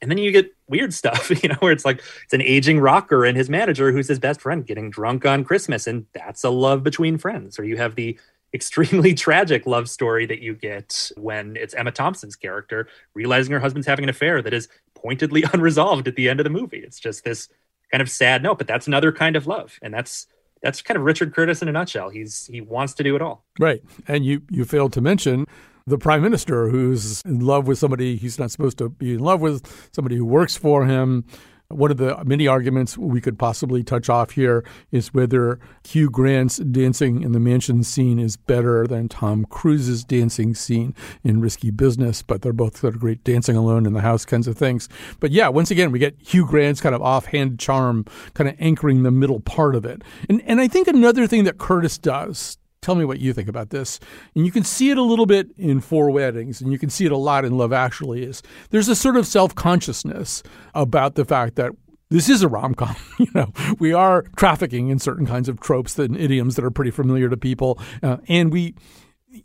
And 0.00 0.08
then 0.08 0.16
you 0.16 0.30
get 0.30 0.54
weird 0.68 0.94
stuff, 0.94 1.30
you 1.42 1.48
know, 1.48 1.56
where 1.56 1.72
it's 1.72 1.84
like 1.84 2.00
it's 2.22 2.32
an 2.32 2.42
aging 2.42 2.78
rocker 2.78 3.24
and 3.24 3.36
his 3.36 3.50
manager 3.50 3.90
who's 3.90 4.06
his 4.06 4.20
best 4.20 4.40
friend 4.40 4.64
getting 4.64 4.88
drunk 4.88 5.26
on 5.26 5.42
Christmas, 5.42 5.88
and 5.88 6.06
that's 6.12 6.44
a 6.44 6.50
love 6.50 6.84
between 6.84 7.18
friends. 7.18 7.58
Or 7.58 7.64
you 7.64 7.76
have 7.76 7.96
the 7.96 8.16
extremely 8.54 9.12
tragic 9.12 9.66
love 9.66 9.90
story 9.90 10.26
that 10.26 10.38
you 10.38 10.54
get 10.54 11.10
when 11.16 11.56
it's 11.56 11.74
Emma 11.74 11.90
Thompson's 11.90 12.36
character 12.36 12.86
realizing 13.14 13.52
her 13.52 13.58
husband's 13.58 13.88
having 13.88 14.04
an 14.04 14.10
affair 14.10 14.42
that 14.42 14.54
is 14.54 14.68
pointedly 14.94 15.42
unresolved 15.52 16.06
at 16.06 16.14
the 16.14 16.28
end 16.28 16.38
of 16.38 16.44
the 16.44 16.50
movie. 16.50 16.78
It's 16.78 17.00
just 17.00 17.24
this 17.24 17.48
kind 17.90 18.00
of 18.00 18.08
sad 18.08 18.44
note, 18.44 18.58
but 18.58 18.68
that's 18.68 18.86
another 18.86 19.10
kind 19.10 19.34
of 19.34 19.48
love. 19.48 19.76
And 19.82 19.92
that's 19.92 20.28
that's 20.62 20.82
kind 20.82 20.96
of 20.96 21.04
Richard 21.04 21.34
Curtis 21.34 21.62
in 21.62 21.68
a 21.68 21.72
nutshell. 21.72 22.08
He's 22.08 22.46
he 22.46 22.60
wants 22.60 22.94
to 22.94 23.02
do 23.02 23.16
it 23.16 23.22
all. 23.22 23.44
Right. 23.58 23.82
And 24.08 24.24
you 24.24 24.42
you 24.50 24.64
failed 24.64 24.92
to 24.94 25.00
mention 25.00 25.46
the 25.86 25.98
prime 25.98 26.22
minister 26.22 26.68
who's 26.68 27.22
in 27.22 27.40
love 27.40 27.68
with 27.68 27.78
somebody 27.78 28.16
he's 28.16 28.38
not 28.38 28.50
supposed 28.50 28.78
to 28.78 28.88
be 28.88 29.14
in 29.14 29.20
love 29.20 29.40
with, 29.40 29.88
somebody 29.92 30.16
who 30.16 30.24
works 30.24 30.56
for 30.56 30.84
him, 30.84 31.24
one 31.68 31.90
of 31.90 31.96
the 31.96 32.22
many 32.24 32.46
arguments 32.46 32.96
we 32.96 33.20
could 33.20 33.38
possibly 33.38 33.82
touch 33.82 34.08
off 34.08 34.32
here 34.32 34.64
is 34.92 35.12
whether 35.12 35.58
Hugh 35.84 36.10
Grant's 36.10 36.58
dancing 36.58 37.22
in 37.22 37.32
the 37.32 37.40
mansion 37.40 37.82
scene 37.82 38.18
is 38.18 38.36
better 38.36 38.86
than 38.86 39.08
Tom 39.08 39.44
Cruise's 39.46 40.04
dancing 40.04 40.54
scene 40.54 40.94
in 41.24 41.40
Risky 41.40 41.70
Business, 41.70 42.22
but 42.22 42.42
they're 42.42 42.52
both 42.52 42.78
sort 42.78 42.94
of 42.94 43.00
great 43.00 43.24
dancing 43.24 43.56
alone 43.56 43.86
in 43.86 43.92
the 43.92 44.00
house 44.00 44.24
kinds 44.24 44.46
of 44.46 44.56
things. 44.56 44.88
But 45.20 45.32
yeah, 45.32 45.48
once 45.48 45.70
again, 45.70 45.90
we 45.90 45.98
get 45.98 46.16
Hugh 46.20 46.46
Grant's 46.46 46.80
kind 46.80 46.94
of 46.94 47.02
offhand 47.02 47.58
charm 47.58 48.04
kind 48.34 48.48
of 48.48 48.56
anchoring 48.58 49.02
the 49.02 49.10
middle 49.10 49.40
part 49.40 49.74
of 49.74 49.84
it. 49.84 50.02
And, 50.28 50.42
and 50.46 50.60
I 50.60 50.68
think 50.68 50.88
another 50.88 51.26
thing 51.26 51.44
that 51.44 51.58
Curtis 51.58 51.98
does 51.98 52.58
Tell 52.86 52.94
me 52.94 53.04
what 53.04 53.18
you 53.18 53.32
think 53.32 53.48
about 53.48 53.70
this. 53.70 53.98
And 54.36 54.46
you 54.46 54.52
can 54.52 54.62
see 54.62 54.90
it 54.90 54.96
a 54.96 55.02
little 55.02 55.26
bit 55.26 55.50
in 55.56 55.80
Four 55.80 56.08
Weddings, 56.12 56.60
and 56.60 56.70
you 56.70 56.78
can 56.78 56.88
see 56.88 57.04
it 57.04 57.10
a 57.10 57.16
lot 57.16 57.44
in 57.44 57.58
Love 57.58 57.72
Actually. 57.72 58.22
Is 58.22 58.44
there's 58.70 58.88
a 58.88 58.94
sort 58.94 59.16
of 59.16 59.26
self 59.26 59.56
consciousness 59.56 60.44
about 60.72 61.16
the 61.16 61.24
fact 61.24 61.56
that 61.56 61.72
this 62.10 62.28
is 62.28 62.44
a 62.44 62.48
rom 62.48 62.76
com. 62.76 62.94
you 63.18 63.26
know, 63.34 63.52
we 63.80 63.92
are 63.92 64.22
trafficking 64.36 64.88
in 64.88 65.00
certain 65.00 65.26
kinds 65.26 65.48
of 65.48 65.58
tropes 65.58 65.98
and 65.98 66.16
idioms 66.16 66.54
that 66.54 66.64
are 66.64 66.70
pretty 66.70 66.92
familiar 66.92 67.28
to 67.28 67.36
people, 67.36 67.76
uh, 68.04 68.18
and 68.28 68.52
we 68.52 68.76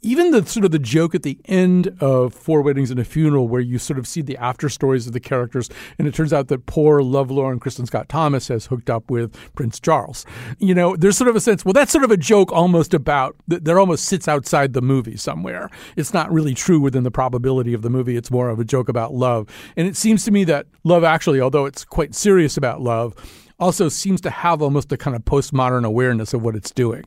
even 0.01 0.31
the 0.31 0.45
sort 0.45 0.65
of 0.65 0.71
the 0.71 0.79
joke 0.79 1.15
at 1.15 1.23
the 1.23 1.37
end 1.45 1.95
of 1.99 2.33
Four 2.33 2.61
Weddings 2.61 2.91
and 2.91 2.99
a 2.99 3.03
Funeral, 3.03 3.47
where 3.47 3.61
you 3.61 3.77
sort 3.77 3.99
of 3.99 4.07
see 4.07 4.21
the 4.21 4.37
after 4.37 4.69
stories 4.69 5.07
of 5.07 5.13
the 5.13 5.19
characters, 5.19 5.69
and 5.97 6.07
it 6.07 6.13
turns 6.13 6.33
out 6.33 6.47
that 6.47 6.65
poor 6.65 7.01
lovelorn 7.01 7.59
Kristin 7.59 7.87
Scott 7.87 8.09
Thomas 8.09 8.47
has 8.47 8.67
hooked 8.67 8.89
up 8.89 9.09
with 9.09 9.35
Prince 9.55 9.79
Charles. 9.79 10.25
You 10.59 10.73
know, 10.75 10.95
there's 10.95 11.17
sort 11.17 11.29
of 11.29 11.35
a 11.35 11.39
sense, 11.39 11.65
well, 11.65 11.73
that's 11.73 11.91
sort 11.91 12.03
of 12.03 12.11
a 12.11 12.17
joke 12.17 12.51
almost 12.51 12.93
about 12.93 13.35
that 13.47 13.67
almost 13.77 14.05
sits 14.05 14.27
outside 14.27 14.73
the 14.73 14.81
movie 14.81 15.17
somewhere. 15.17 15.69
It's 15.95 16.13
not 16.13 16.31
really 16.31 16.53
true 16.53 16.79
within 16.79 17.03
the 17.03 17.11
probability 17.11 17.73
of 17.73 17.81
the 17.81 17.89
movie. 17.89 18.15
It's 18.15 18.31
more 18.31 18.49
of 18.49 18.59
a 18.59 18.65
joke 18.65 18.89
about 18.89 19.13
love. 19.13 19.47
And 19.75 19.87
it 19.87 19.95
seems 19.95 20.23
to 20.25 20.31
me 20.31 20.43
that 20.45 20.67
love 20.83 21.03
actually, 21.03 21.41
although 21.41 21.65
it's 21.65 21.85
quite 21.85 22.15
serious 22.15 22.57
about 22.57 22.81
love, 22.81 23.15
also 23.59 23.89
seems 23.89 24.19
to 24.21 24.29
have 24.29 24.61
almost 24.61 24.91
a 24.91 24.97
kind 24.97 25.15
of 25.15 25.23
postmodern 25.23 25.85
awareness 25.85 26.33
of 26.33 26.41
what 26.41 26.55
it's 26.55 26.71
doing. 26.71 27.03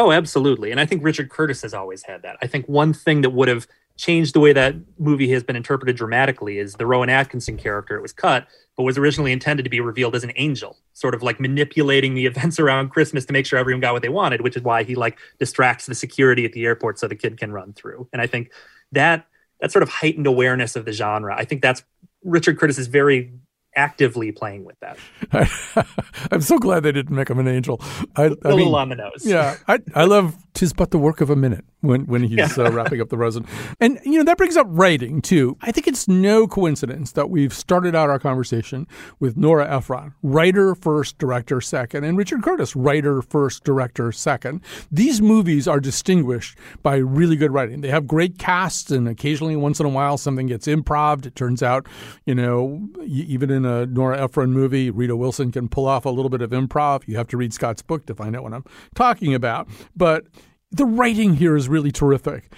Oh, 0.00 0.12
absolutely. 0.12 0.70
And 0.70 0.80
I 0.80 0.86
think 0.86 1.04
Richard 1.04 1.28
Curtis 1.28 1.60
has 1.60 1.74
always 1.74 2.02
had 2.04 2.22
that. 2.22 2.38
I 2.40 2.46
think 2.46 2.64
one 2.64 2.94
thing 2.94 3.20
that 3.20 3.30
would 3.30 3.48
have 3.48 3.66
changed 3.98 4.34
the 4.34 4.40
way 4.40 4.50
that 4.54 4.74
movie 4.98 5.30
has 5.30 5.44
been 5.44 5.56
interpreted 5.56 5.94
dramatically 5.94 6.58
is 6.58 6.72
the 6.72 6.86
Rowan 6.86 7.10
Atkinson 7.10 7.58
character. 7.58 7.96
It 7.96 8.00
was 8.00 8.14
cut, 8.14 8.46
but 8.78 8.84
was 8.84 8.96
originally 8.96 9.30
intended 9.30 9.62
to 9.64 9.68
be 9.68 9.78
revealed 9.78 10.16
as 10.16 10.24
an 10.24 10.32
angel, 10.36 10.78
sort 10.94 11.14
of 11.14 11.22
like 11.22 11.38
manipulating 11.38 12.14
the 12.14 12.24
events 12.32 12.58
around 12.58 12.88
Christmas 12.88 13.26
to 13.26 13.34
make 13.34 13.44
sure 13.44 13.58
everyone 13.58 13.82
got 13.82 13.92
what 13.92 14.00
they 14.00 14.08
wanted, 14.08 14.40
which 14.40 14.56
is 14.56 14.62
why 14.62 14.84
he 14.84 14.94
like 14.94 15.18
distracts 15.38 15.84
the 15.84 15.94
security 15.94 16.46
at 16.46 16.54
the 16.54 16.64
airport 16.64 16.98
so 16.98 17.06
the 17.06 17.14
kid 17.14 17.38
can 17.38 17.52
run 17.52 17.74
through. 17.74 18.08
And 18.10 18.22
I 18.22 18.26
think 18.26 18.52
that 18.92 19.26
that 19.60 19.70
sort 19.70 19.82
of 19.82 19.90
heightened 19.90 20.26
awareness 20.26 20.76
of 20.76 20.86
the 20.86 20.92
genre, 20.92 21.36
I 21.36 21.44
think 21.44 21.60
that's 21.60 21.82
Richard 22.24 22.58
Curtis 22.58 22.78
is 22.78 22.86
very 22.86 23.34
actively 23.76 24.32
playing 24.32 24.64
with 24.64 24.76
that. 24.80 24.98
I'm 26.30 26.40
so 26.40 26.58
glad 26.58 26.82
they 26.82 26.92
didn't 26.92 27.14
make 27.14 27.30
him 27.30 27.38
an 27.38 27.48
angel. 27.48 27.80
I, 28.16 28.24
a 28.24 28.26
I 28.26 28.28
little 28.28 28.56
mean, 28.56 28.74
on 28.74 28.88
the 28.90 28.96
nose. 28.96 29.24
Yeah, 29.24 29.56
I, 29.68 29.78
I 29.94 30.04
love 30.04 30.34
tis 30.60 30.74
but 30.74 30.90
the 30.90 30.98
work 30.98 31.22
of 31.22 31.30
a 31.30 31.36
minute 31.36 31.64
when 31.80 32.06
when 32.06 32.22
he's 32.22 32.36
Yeah. 32.36 32.64
uh, 32.66 32.70
wrapping 32.70 33.00
up 33.00 33.08
the 33.08 33.16
resin. 33.16 33.46
And 33.80 33.98
you 34.04 34.18
know 34.18 34.24
that 34.24 34.36
brings 34.36 34.58
up 34.58 34.66
writing 34.68 35.22
too. 35.22 35.56
I 35.62 35.72
think 35.72 35.88
it's 35.88 36.06
no 36.06 36.46
coincidence 36.46 37.12
that 37.12 37.30
we've 37.30 37.54
started 37.54 37.94
out 37.94 38.10
our 38.10 38.18
conversation 38.18 38.86
with 39.18 39.38
Nora 39.38 39.66
Ephron, 39.74 40.12
writer 40.22 40.74
first, 40.74 41.16
director 41.16 41.62
second, 41.62 42.04
and 42.04 42.18
Richard 42.18 42.42
Curtis, 42.42 42.76
writer 42.76 43.22
first, 43.22 43.64
director 43.64 44.12
second. 44.12 44.60
These 44.92 45.22
movies 45.22 45.66
are 45.66 45.80
distinguished 45.80 46.58
by 46.82 46.96
really 46.96 47.36
good 47.36 47.52
writing. 47.52 47.80
They 47.80 47.88
have 47.88 48.06
great 48.06 48.38
casts, 48.38 48.90
and 48.90 49.08
occasionally, 49.08 49.56
once 49.56 49.80
in 49.80 49.86
a 49.86 49.88
while, 49.88 50.18
something 50.18 50.46
gets 50.46 50.66
improv. 50.66 51.24
It 51.24 51.34
turns 51.36 51.62
out, 51.62 51.86
you 52.26 52.34
know, 52.34 52.86
even 53.06 53.50
in 53.50 53.64
a 53.64 53.86
Nora 53.86 54.22
Ephron 54.24 54.52
movie, 54.52 54.90
Rita 54.90 55.16
Wilson 55.16 55.50
can 55.52 55.68
pull 55.68 55.86
off 55.86 56.04
a 56.04 56.10
little 56.10 56.28
bit 56.28 56.42
of 56.42 56.50
improv. 56.50 57.02
You 57.06 57.16
have 57.16 57.28
to 57.28 57.38
read 57.38 57.54
Scott's 57.54 57.80
book 57.80 58.04
to 58.06 58.14
find 58.14 58.36
out 58.36 58.42
what 58.42 58.52
I'm 58.52 58.64
talking 58.94 59.34
about. 59.34 59.66
But 59.96 60.26
the 60.70 60.84
writing 60.84 61.34
here 61.34 61.56
is 61.56 61.68
really 61.68 61.92
terrific. 61.92 62.52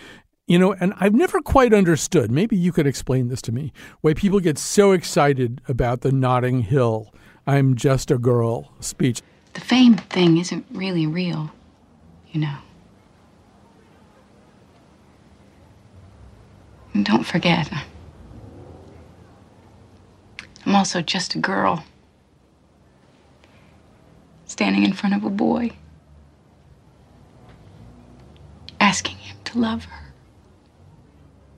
You 0.46 0.59
know, 0.59 0.72
and 0.72 0.92
I've 0.98 1.14
never 1.14 1.40
quite 1.40 1.72
understood, 1.72 2.31
maybe 2.31 2.57
you 2.57 2.72
could 2.72 2.87
explain 2.87 3.29
this 3.29 3.40
to 3.42 3.53
me, 3.53 3.72
why 4.01 4.12
people 4.12 4.40
get 4.40 4.59
so 4.59 4.92
excited 4.92 5.61
about 5.68 6.01
the 6.01 6.12
Notting 6.12 6.62
Hill, 6.62 7.14
I'm 7.46 7.77
just 7.77 8.11
a 8.11 8.18
girl 8.18 8.72
speech. 8.81 9.22
The 9.55 9.61
fame 9.61 9.96
thing 9.96 10.38
isn't 10.38 10.66
really 10.72 11.07
real, 11.07 11.51
you 12.33 12.40
know. 12.40 12.57
And 16.92 17.07
don't 17.07 17.25
forget, 17.25 17.72
I'm 20.66 20.75
also 20.75 21.01
just 21.01 21.35
a 21.35 21.38
girl 21.38 21.85
standing 24.44 24.85
in 24.85 24.92
front 24.92 25.14
of 25.14 25.25
a 25.25 25.31
boy, 25.31 25.70
asking 28.83 29.16
him 29.16 29.37
to 29.45 29.59
love 29.59 29.85
her. 29.85 30.12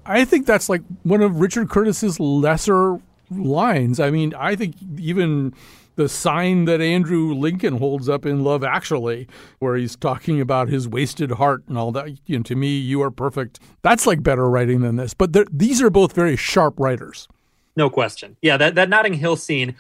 I 0.07 0.25
think 0.25 0.47
that's 0.47 0.69
like 0.69 0.83
one 1.03 1.23
of 1.23 1.41
Richard 1.41 1.71
Curtis's 1.71 2.21
lesser 2.21 3.01
lines. 3.31 3.99
I 3.99 4.11
mean, 4.11 4.35
I 4.35 4.55
think 4.55 4.77
even 4.99 5.55
the 5.97 6.09
sign 6.09 6.67
that 6.67 6.83
Andrew 6.83 7.33
Lincoln 7.33 7.79
holds 7.79 8.09
up 8.09 8.27
in 8.27 8.45
Love 8.45 8.63
Actually, 8.63 9.27
where 9.61 9.77
he's 9.77 9.97
talking 9.97 10.41
about 10.41 10.69
his 10.69 10.87
wasted 10.87 11.33
heart 11.33 11.63
and 11.67 11.79
all 11.79 11.93
that, 11.93 12.09
you 12.27 12.37
know, 12.37 12.43
to 12.43 12.55
me, 12.55 12.77
you 12.77 13.01
are 13.03 13.11
perfect. 13.11 13.61
That's 13.83 14.07
like 14.07 14.23
better 14.23 14.49
writing 14.51 14.83
than 14.83 14.97
this. 14.97 15.15
But 15.15 15.35
these 15.51 15.81
are 15.81 15.91
both 15.91 16.13
very 16.13 16.37
sharp 16.37 16.79
writers. 16.79 17.29
No 17.77 17.89
question. 17.89 18.37
Yeah, 18.43 18.57
that, 18.59 18.75
that 18.75 18.89
Notting 18.91 19.15
Hill 19.15 19.37
scene, 19.37 19.77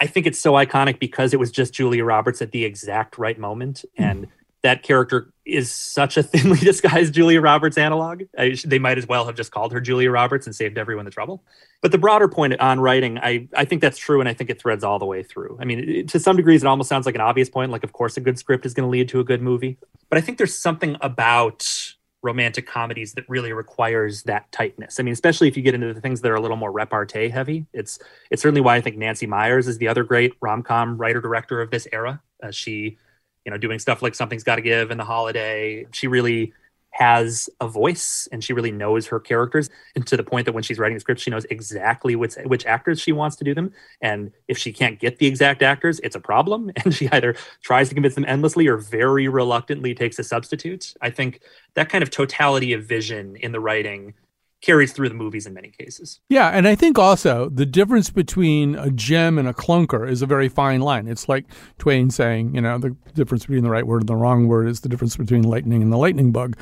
I 0.00 0.06
think 0.08 0.26
it's 0.26 0.40
so 0.40 0.54
iconic 0.54 0.98
because 0.98 1.32
it 1.32 1.38
was 1.38 1.52
just 1.52 1.72
Julia 1.72 2.04
Roberts 2.04 2.42
at 2.42 2.50
the 2.50 2.64
exact 2.64 3.18
right 3.18 3.38
moment. 3.38 3.84
And 3.96 4.22
mm-hmm. 4.22 4.43
That 4.64 4.82
character 4.82 5.32
is 5.46 5.70
such 5.70 6.16
a 6.16 6.22
thinly 6.22 6.58
disguised 6.70 7.14
Julia 7.14 7.40
Roberts 7.40 7.78
analog. 7.78 8.22
I, 8.36 8.56
they 8.64 8.78
might 8.80 8.98
as 8.98 9.06
well 9.06 9.26
have 9.26 9.36
just 9.36 9.52
called 9.52 9.72
her 9.72 9.80
Julia 9.80 10.10
Roberts 10.10 10.46
and 10.46 10.56
saved 10.56 10.78
everyone 10.78 11.04
the 11.04 11.10
trouble. 11.10 11.44
But 11.82 11.92
the 11.92 11.98
broader 11.98 12.28
point 12.28 12.58
on 12.60 12.80
writing, 12.80 13.18
I, 13.18 13.48
I 13.54 13.66
think 13.66 13.82
that's 13.82 13.98
true. 13.98 14.20
And 14.20 14.28
I 14.28 14.34
think 14.34 14.50
it 14.50 14.58
threads 14.60 14.82
all 14.82 14.98
the 14.98 15.04
way 15.06 15.22
through. 15.22 15.58
I 15.60 15.64
mean, 15.64 15.88
it- 15.88 16.08
to 16.08 16.18
some 16.18 16.36
degrees, 16.36 16.62
it 16.62 16.66
almost 16.66 16.88
sounds 16.88 17.06
like 17.06 17.14
an 17.14 17.20
obvious 17.20 17.48
point. 17.50 17.70
Like, 17.70 17.84
of 17.84 17.92
course, 17.92 18.16
a 18.16 18.20
good 18.20 18.38
script 18.38 18.66
is 18.66 18.74
going 18.74 18.86
to 18.86 18.90
lead 18.90 19.08
to 19.10 19.20
a 19.20 19.24
good 19.24 19.42
movie. 19.42 19.78
But 20.10 20.18
I 20.18 20.22
think 20.22 20.38
there's 20.38 20.58
something 20.58 20.96
about 21.00 21.94
romantic 22.22 22.66
comedies 22.66 23.12
that 23.12 23.28
really 23.28 23.52
requires 23.52 24.22
that 24.22 24.50
tightness. 24.50 24.98
I 24.98 25.02
mean, 25.02 25.12
especially 25.12 25.46
if 25.46 25.58
you 25.58 25.62
get 25.62 25.74
into 25.74 25.92
the 25.92 26.00
things 26.00 26.22
that 26.22 26.30
are 26.30 26.36
a 26.36 26.40
little 26.40 26.56
more 26.56 26.72
repartee 26.72 27.28
heavy. 27.28 27.66
It's 27.74 27.98
it's 28.30 28.40
certainly 28.40 28.62
why 28.62 28.76
I 28.76 28.80
think 28.80 28.96
Nancy 28.96 29.26
Meyers 29.26 29.68
is 29.68 29.76
the 29.76 29.88
other 29.88 30.04
great 30.04 30.32
rom-com 30.40 30.96
writer 30.96 31.20
director 31.20 31.60
of 31.60 31.70
this 31.70 31.86
era. 31.92 32.22
Uh, 32.42 32.50
she, 32.50 32.96
you 33.44 33.50
know, 33.50 33.58
doing 33.58 33.78
stuff 33.78 34.02
like 34.02 34.14
Something's 34.14 34.44
Got 34.44 34.56
to 34.56 34.62
Give 34.62 34.90
and 34.90 34.98
The 34.98 35.04
Holiday. 35.04 35.86
She 35.92 36.06
really 36.06 36.52
has 36.94 37.50
a 37.60 37.66
voice 37.66 38.28
and 38.30 38.42
she 38.44 38.52
really 38.52 38.70
knows 38.70 39.08
her 39.08 39.18
characters 39.18 39.68
and 39.96 40.06
to 40.06 40.16
the 40.16 40.22
point 40.22 40.44
that 40.44 40.52
when 40.52 40.62
she's 40.62 40.78
writing 40.78 40.94
the 40.94 41.00
script 41.00 41.20
she 41.20 41.28
knows 41.28 41.44
exactly 41.46 42.14
which 42.14 42.36
which 42.44 42.64
actors 42.66 43.00
she 43.00 43.10
wants 43.10 43.34
to 43.34 43.42
do 43.42 43.52
them. 43.52 43.72
And 44.00 44.30
if 44.46 44.56
she 44.56 44.72
can't 44.72 45.00
get 45.00 45.18
the 45.18 45.26
exact 45.26 45.60
actors 45.60 45.98
it's 46.00 46.14
a 46.14 46.20
problem. 46.20 46.70
And 46.84 46.94
she 46.94 47.08
either 47.10 47.34
tries 47.62 47.88
to 47.88 47.94
convince 47.94 48.14
them 48.14 48.24
endlessly 48.28 48.68
or 48.68 48.76
very 48.76 49.26
reluctantly 49.26 49.94
takes 49.94 50.18
a 50.18 50.24
substitute. 50.24 50.94
I 51.00 51.10
think 51.10 51.40
that 51.74 51.88
kind 51.88 52.02
of 52.02 52.10
totality 52.10 52.72
of 52.74 52.84
vision 52.84 53.36
in 53.36 53.52
the 53.52 53.60
writing 53.60 54.14
carries 54.64 54.92
through 54.92 55.10
the 55.10 55.14
movies 55.14 55.46
in 55.46 55.52
many 55.52 55.70
cases 55.70 56.20
Yeah, 56.28 56.48
and 56.48 56.66
I 56.66 56.74
think 56.74 56.98
also 56.98 57.50
the 57.50 57.66
difference 57.66 58.08
between 58.10 58.74
a 58.76 58.90
gem 58.90 59.38
and 59.38 59.46
a 59.46 59.52
clunker 59.52 60.08
is 60.08 60.22
a 60.22 60.26
very 60.26 60.48
fine 60.48 60.80
line. 60.80 61.06
It's 61.06 61.28
like 61.28 61.44
Twain 61.78 62.10
saying, 62.10 62.54
you 62.54 62.62
know, 62.62 62.78
the 62.78 62.96
difference 63.14 63.44
between 63.44 63.62
the 63.62 63.70
right 63.70 63.86
word 63.86 64.02
and 64.02 64.08
the 64.08 64.16
wrong 64.16 64.48
word 64.48 64.68
is 64.68 64.80
the 64.80 64.88
difference 64.88 65.16
between 65.16 65.42
lightning 65.42 65.82
and 65.82 65.92
the 65.92 65.98
lightning 65.98 66.32
bug. 66.32 66.56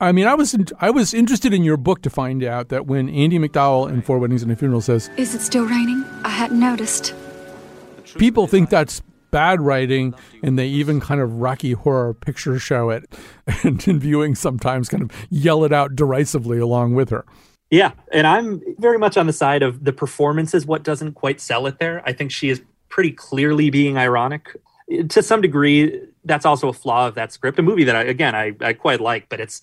I 0.00 0.10
mean, 0.10 0.26
I 0.26 0.34
was 0.34 0.52
in, 0.52 0.66
I 0.80 0.90
was 0.90 1.14
interested 1.14 1.54
in 1.54 1.62
your 1.62 1.76
book 1.76 2.02
to 2.02 2.10
find 2.10 2.42
out 2.42 2.68
that 2.70 2.86
when 2.86 3.08
Andie 3.08 3.38
MacDowell 3.38 3.88
in 3.88 4.02
Four 4.02 4.18
Weddings 4.18 4.42
and 4.42 4.50
a 4.50 4.56
Funeral 4.56 4.80
says 4.80 5.08
Is 5.16 5.34
it 5.34 5.40
still 5.40 5.64
raining? 5.64 6.04
I 6.24 6.30
hadn't 6.30 6.58
noticed. 6.58 7.14
people 8.18 8.48
think 8.48 8.68
that's 8.68 9.00
bad 9.34 9.60
writing 9.60 10.14
and 10.44 10.56
they 10.56 10.68
even 10.68 11.00
kind 11.00 11.20
of 11.20 11.40
Rocky 11.40 11.72
Horror 11.72 12.14
Picture 12.14 12.56
Show 12.60 12.90
it 12.90 13.12
and 13.64 13.86
in 13.88 13.98
viewing 13.98 14.36
sometimes 14.36 14.88
kind 14.88 15.02
of 15.02 15.10
yell 15.28 15.64
it 15.64 15.72
out 15.72 15.96
derisively 15.96 16.58
along 16.58 16.94
with 16.94 17.10
her. 17.10 17.24
Yeah, 17.68 17.90
and 18.12 18.28
I'm 18.28 18.62
very 18.78 18.96
much 18.96 19.16
on 19.16 19.26
the 19.26 19.32
side 19.32 19.64
of 19.64 19.82
the 19.82 19.92
performance 19.92 20.54
is 20.54 20.66
what 20.66 20.84
doesn't 20.84 21.14
quite 21.14 21.40
sell 21.40 21.66
it 21.66 21.80
there. 21.80 22.00
I 22.06 22.12
think 22.12 22.30
she 22.30 22.48
is 22.48 22.62
pretty 22.88 23.10
clearly 23.10 23.70
being 23.70 23.98
ironic. 23.98 24.56
To 25.08 25.20
some 25.20 25.40
degree, 25.40 26.00
that's 26.24 26.46
also 26.46 26.68
a 26.68 26.72
flaw 26.72 27.08
of 27.08 27.16
that 27.16 27.32
script. 27.32 27.58
A 27.58 27.62
movie 27.62 27.82
that 27.82 27.96
I 27.96 28.02
again 28.04 28.36
I, 28.36 28.52
I 28.60 28.72
quite 28.72 29.00
like, 29.00 29.28
but 29.28 29.40
it's 29.40 29.62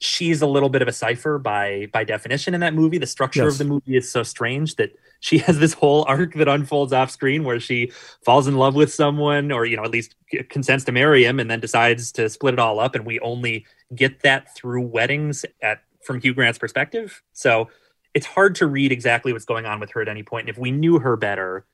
she's 0.00 0.40
a 0.42 0.46
little 0.46 0.68
bit 0.70 0.82
of 0.82 0.88
a 0.88 0.92
cipher 0.92 1.38
by 1.38 1.86
by 1.92 2.02
definition 2.04 2.54
in 2.54 2.60
that 2.60 2.74
movie. 2.74 2.98
The 2.98 3.06
structure 3.06 3.44
Yes. 3.44 3.52
of 3.52 3.58
the 3.58 3.64
movie 3.64 3.96
is 3.96 4.10
so 4.10 4.22
strange 4.22 4.76
that 4.76 4.90
she 5.20 5.38
has 5.38 5.58
this 5.58 5.74
whole 5.74 6.04
arc 6.08 6.34
that 6.34 6.48
unfolds 6.48 6.92
off 6.92 7.10
screen 7.10 7.44
where 7.44 7.60
she 7.60 7.92
falls 8.24 8.48
in 8.48 8.56
love 8.56 8.74
with 8.74 8.92
someone 8.92 9.52
or 9.52 9.66
you 9.66 9.76
know 9.76 9.84
at 9.84 9.90
least 9.90 10.14
consents 10.48 10.84
to 10.86 10.92
marry 10.92 11.24
him 11.24 11.38
and 11.38 11.50
then 11.50 11.60
decides 11.60 12.10
to 12.12 12.28
split 12.28 12.54
it 12.54 12.60
all 12.60 12.80
up 12.80 12.94
and 12.94 13.04
we 13.06 13.20
only 13.20 13.64
get 13.94 14.20
that 14.22 14.54
through 14.56 14.80
weddings 14.82 15.44
at 15.62 15.82
from 16.02 16.20
Hugh 16.20 16.32
Grant's 16.34 16.58
perspective. 16.58 17.22
So 17.34 17.68
it's 18.14 18.26
hard 18.26 18.54
to 18.56 18.66
read 18.66 18.90
exactly 18.90 19.32
what's 19.34 19.44
going 19.44 19.66
on 19.66 19.78
with 19.80 19.90
her 19.92 20.00
at 20.00 20.08
any 20.08 20.22
point. 20.22 20.48
And 20.48 20.48
if 20.48 20.58
we 20.58 20.70
knew 20.70 20.98
her 20.98 21.14
better, 21.16 21.66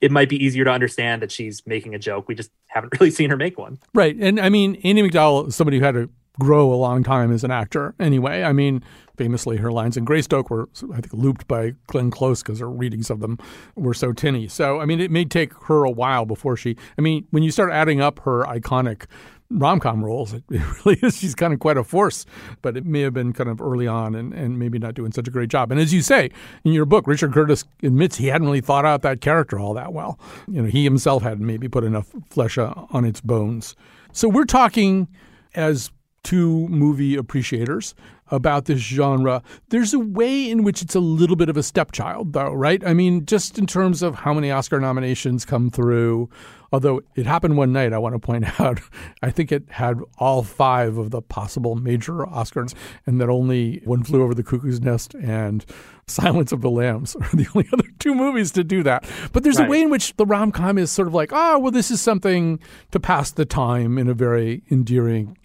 it 0.00 0.10
might 0.12 0.28
be 0.28 0.42
easier 0.42 0.64
to 0.64 0.70
understand 0.70 1.20
that 1.22 1.32
she's 1.32 1.66
making 1.66 1.94
a 1.94 1.98
joke. 1.98 2.28
We 2.28 2.34
just 2.36 2.50
haven't 2.68 2.92
really 3.00 3.10
seen 3.10 3.28
her 3.30 3.36
make 3.36 3.58
one. 3.58 3.78
Right. 3.92 4.16
And 4.20 4.38
I 4.40 4.48
mean, 4.50 4.76
Andie 4.84 5.02
MacDowell 5.02 5.48
is 5.48 5.56
somebody 5.56 5.78
who 5.80 5.84
had 5.84 5.94
to 5.94 6.08
grow 6.38 6.72
a 6.72 6.76
long 6.76 7.02
time 7.02 7.32
as 7.32 7.44
an 7.44 7.50
actor 7.50 7.94
anyway. 8.00 8.42
I 8.42 8.52
mean, 8.52 8.82
famously, 9.16 9.58
her 9.58 9.70
lines 9.70 9.96
in 9.96 10.04
Greystoke 10.04 10.50
were, 10.50 10.68
I 10.92 11.00
think, 11.00 11.12
looped 11.12 11.46
by 11.46 11.74
Glenn 11.86 12.10
Close 12.10 12.42
because 12.42 12.60
her 12.60 12.70
readings 12.70 13.10
of 13.10 13.20
them 13.20 13.38
were 13.76 13.94
so 13.94 14.12
tinny. 14.12 14.48
So, 14.48 14.80
I 14.80 14.86
mean, 14.86 15.00
it 15.00 15.10
may 15.10 15.24
take 15.24 15.52
her 15.64 15.84
a 15.84 15.90
while 15.90 16.24
before 16.24 16.56
she, 16.56 16.76
I 16.98 17.02
mean, 17.02 17.26
when 17.30 17.42
you 17.42 17.50
start 17.50 17.70
adding 17.70 18.00
up 18.00 18.20
her 18.20 18.44
iconic 18.44 19.06
rom 19.50 19.80
com 19.80 20.04
roles, 20.04 20.32
it, 20.32 20.42
really 20.50 20.98
is. 21.02 21.18
She's 21.18 21.34
kind 21.34 21.52
of 21.52 21.60
quite 21.60 21.76
a 21.76 21.84
force, 21.84 22.24
but 22.62 22.76
it 22.76 22.86
may 22.86 23.00
have 23.02 23.12
been 23.12 23.32
kind 23.32 23.50
of 23.50 23.60
early 23.60 23.86
on 23.86 24.14
and, 24.14 24.32
and 24.32 24.58
maybe 24.58 24.78
not 24.78 24.94
doing 24.94 25.12
such 25.12 25.28
a 25.28 25.30
great 25.30 25.50
job. 25.50 25.70
And 25.70 25.80
as 25.80 25.92
you 25.92 26.02
say 26.02 26.30
in 26.64 26.72
your 26.72 26.86
book, 26.86 27.06
Richard 27.06 27.32
Curtis 27.32 27.64
admits 27.82 28.16
he 28.16 28.28
hadn't 28.28 28.46
really 28.46 28.60
thought 28.60 28.84
out 28.84 29.02
that 29.02 29.20
character 29.20 29.58
all 29.58 29.74
that 29.74 29.92
well. 29.92 30.18
You 30.48 30.62
know, 30.62 30.68
he 30.68 30.84
himself 30.84 31.22
hadn't 31.22 31.46
maybe 31.46 31.68
put 31.68 31.84
enough 31.84 32.10
flesh 32.30 32.56
uh, 32.58 32.72
on 32.90 33.04
its 33.04 33.20
bones. 33.20 33.76
So 34.12 34.28
we're 34.28 34.44
talking 34.44 35.08
as 35.54 35.90
two 36.22 36.68
movie 36.68 37.16
appreciators 37.16 37.94
about 38.32 38.64
this 38.64 38.80
genre. 38.80 39.42
There's 39.68 39.92
a 39.92 39.98
way 39.98 40.50
in 40.50 40.62
which 40.62 40.82
it's 40.82 40.94
a 40.94 41.00
little 41.00 41.36
bit 41.36 41.48
of 41.48 41.56
a 41.56 41.62
stepchild, 41.62 42.32
though, 42.32 42.52
right? 42.52 42.82
I 42.84 42.94
mean, 42.94 43.26
just 43.26 43.58
in 43.58 43.66
terms 43.66 44.02
of 44.02 44.14
how 44.16 44.32
many 44.32 44.50
Oscar 44.50 44.80
nominations 44.80 45.44
come 45.44 45.70
through. 45.70 46.28
Although 46.74 47.02
it 47.16 47.26
happened 47.26 47.58
one 47.58 47.70
night, 47.70 47.92
I 47.92 47.98
want 47.98 48.14
to 48.14 48.18
point 48.18 48.46
out, 48.60 48.80
I 49.22 49.30
think 49.30 49.52
it 49.52 49.64
had 49.68 50.00
all 50.16 50.42
five 50.42 50.96
of 50.96 51.10
the 51.10 51.20
possible 51.20 51.74
major 51.74 52.24
Oscars, 52.24 52.74
and 53.06 53.20
that 53.20 53.28
only 53.28 53.82
One 53.84 54.02
Flew 54.02 54.22
Over 54.22 54.32
the 54.32 54.42
Cuckoo's 54.42 54.80
Nest 54.80 55.14
and 55.14 55.66
Silence 56.06 56.50
of 56.50 56.62
the 56.62 56.70
Lambs 56.70 57.14
are 57.14 57.28
the 57.34 57.46
only 57.54 57.68
other 57.74 57.88
two 57.98 58.14
movies 58.14 58.52
to 58.52 58.64
do 58.64 58.82
that. 58.84 59.04
But 59.32 59.42
there's 59.42 59.58
a 59.58 59.66
way 59.66 59.82
in 59.82 59.90
which 59.90 60.16
the 60.16 60.24
rom 60.24 60.50
com 60.50 60.78
is 60.78 60.90
sort 60.90 61.08
of 61.08 61.14
like, 61.14 61.30
oh, 61.32 61.58
well, 61.58 61.70
this 61.70 61.90
is 61.90 62.00
something 62.00 62.58
to 62.90 62.98
pass 62.98 63.30
the 63.30 63.44
time 63.44 63.98
in 63.98 64.08
a 64.08 64.14
very 64.14 64.62
endearing 64.70 65.36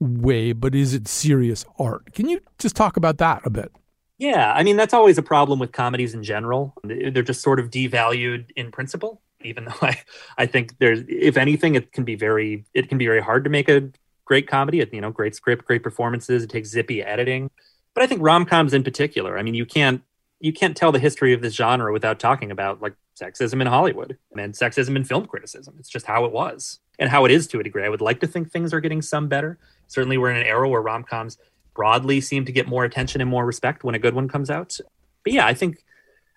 way, 0.00 0.52
but 0.52 0.74
is 0.74 0.94
it 0.94 1.08
serious 1.08 1.64
art? 1.78 2.12
Can 2.12 2.28
you 2.28 2.40
just 2.58 2.76
talk 2.76 2.96
about 2.96 3.18
that 3.18 3.42
a 3.44 3.50
bit? 3.50 3.72
Yeah, 4.18 4.52
I 4.52 4.62
mean 4.62 4.76
that's 4.76 4.94
always 4.94 5.18
a 5.18 5.22
problem 5.22 5.58
with 5.58 5.72
comedies 5.72 6.14
in 6.14 6.22
general. 6.22 6.74
They're 6.84 7.22
just 7.22 7.42
sort 7.42 7.60
of 7.60 7.70
devalued 7.70 8.50
in 8.56 8.70
principle. 8.70 9.20
Even 9.42 9.66
though 9.66 9.74
I, 9.82 10.00
I 10.38 10.46
think 10.46 10.78
there's, 10.78 11.04
if 11.08 11.36
anything, 11.36 11.74
it 11.74 11.92
can 11.92 12.04
be 12.04 12.14
very, 12.14 12.64
it 12.72 12.88
can 12.88 12.98
be 12.98 13.06
very 13.06 13.20
hard 13.20 13.44
to 13.44 13.50
make 13.50 13.68
a 13.68 13.90
great 14.24 14.48
comedy. 14.48 14.84
You 14.90 15.00
know, 15.00 15.10
great 15.10 15.34
script, 15.34 15.66
great 15.66 15.82
performances. 15.82 16.42
It 16.42 16.50
takes 16.50 16.70
zippy 16.70 17.02
editing. 17.02 17.50
But 17.94 18.02
I 18.02 18.06
think 18.06 18.22
rom 18.22 18.44
coms 18.46 18.72
in 18.74 18.82
particular. 18.82 19.38
I 19.38 19.42
mean, 19.42 19.54
you 19.54 19.66
can't 19.66 20.02
you 20.40 20.52
can't 20.52 20.76
tell 20.76 20.92
the 20.92 20.98
history 20.98 21.32
of 21.32 21.40
this 21.40 21.54
genre 21.54 21.92
without 21.92 22.18
talking 22.18 22.50
about 22.50 22.82
like 22.82 22.94
sexism 23.20 23.60
in 23.60 23.66
Hollywood 23.66 24.18
and 24.36 24.54
sexism 24.54 24.96
in 24.96 25.04
film 25.04 25.26
criticism. 25.26 25.76
It's 25.78 25.88
just 25.88 26.06
how 26.06 26.24
it 26.24 26.32
was 26.32 26.80
and 26.98 27.08
how 27.08 27.24
it 27.24 27.30
is 27.30 27.46
to 27.48 27.60
a 27.60 27.62
degree. 27.62 27.84
I 27.84 27.88
would 27.88 28.00
like 28.00 28.20
to 28.20 28.26
think 28.26 28.50
things 28.50 28.74
are 28.74 28.80
getting 28.80 29.02
some 29.02 29.28
better. 29.28 29.58
Certainly, 29.88 30.18
we're 30.18 30.30
in 30.30 30.36
an 30.36 30.46
era 30.46 30.68
where 30.68 30.82
rom 30.82 31.04
coms 31.04 31.38
broadly 31.74 32.20
seem 32.20 32.44
to 32.44 32.52
get 32.52 32.68
more 32.68 32.84
attention 32.84 33.20
and 33.20 33.30
more 33.30 33.46
respect 33.46 33.84
when 33.84 33.94
a 33.94 33.98
good 33.98 34.14
one 34.14 34.28
comes 34.28 34.50
out. 34.50 34.78
But 35.24 35.32
yeah, 35.32 35.46
I 35.46 35.54
think 35.54 35.84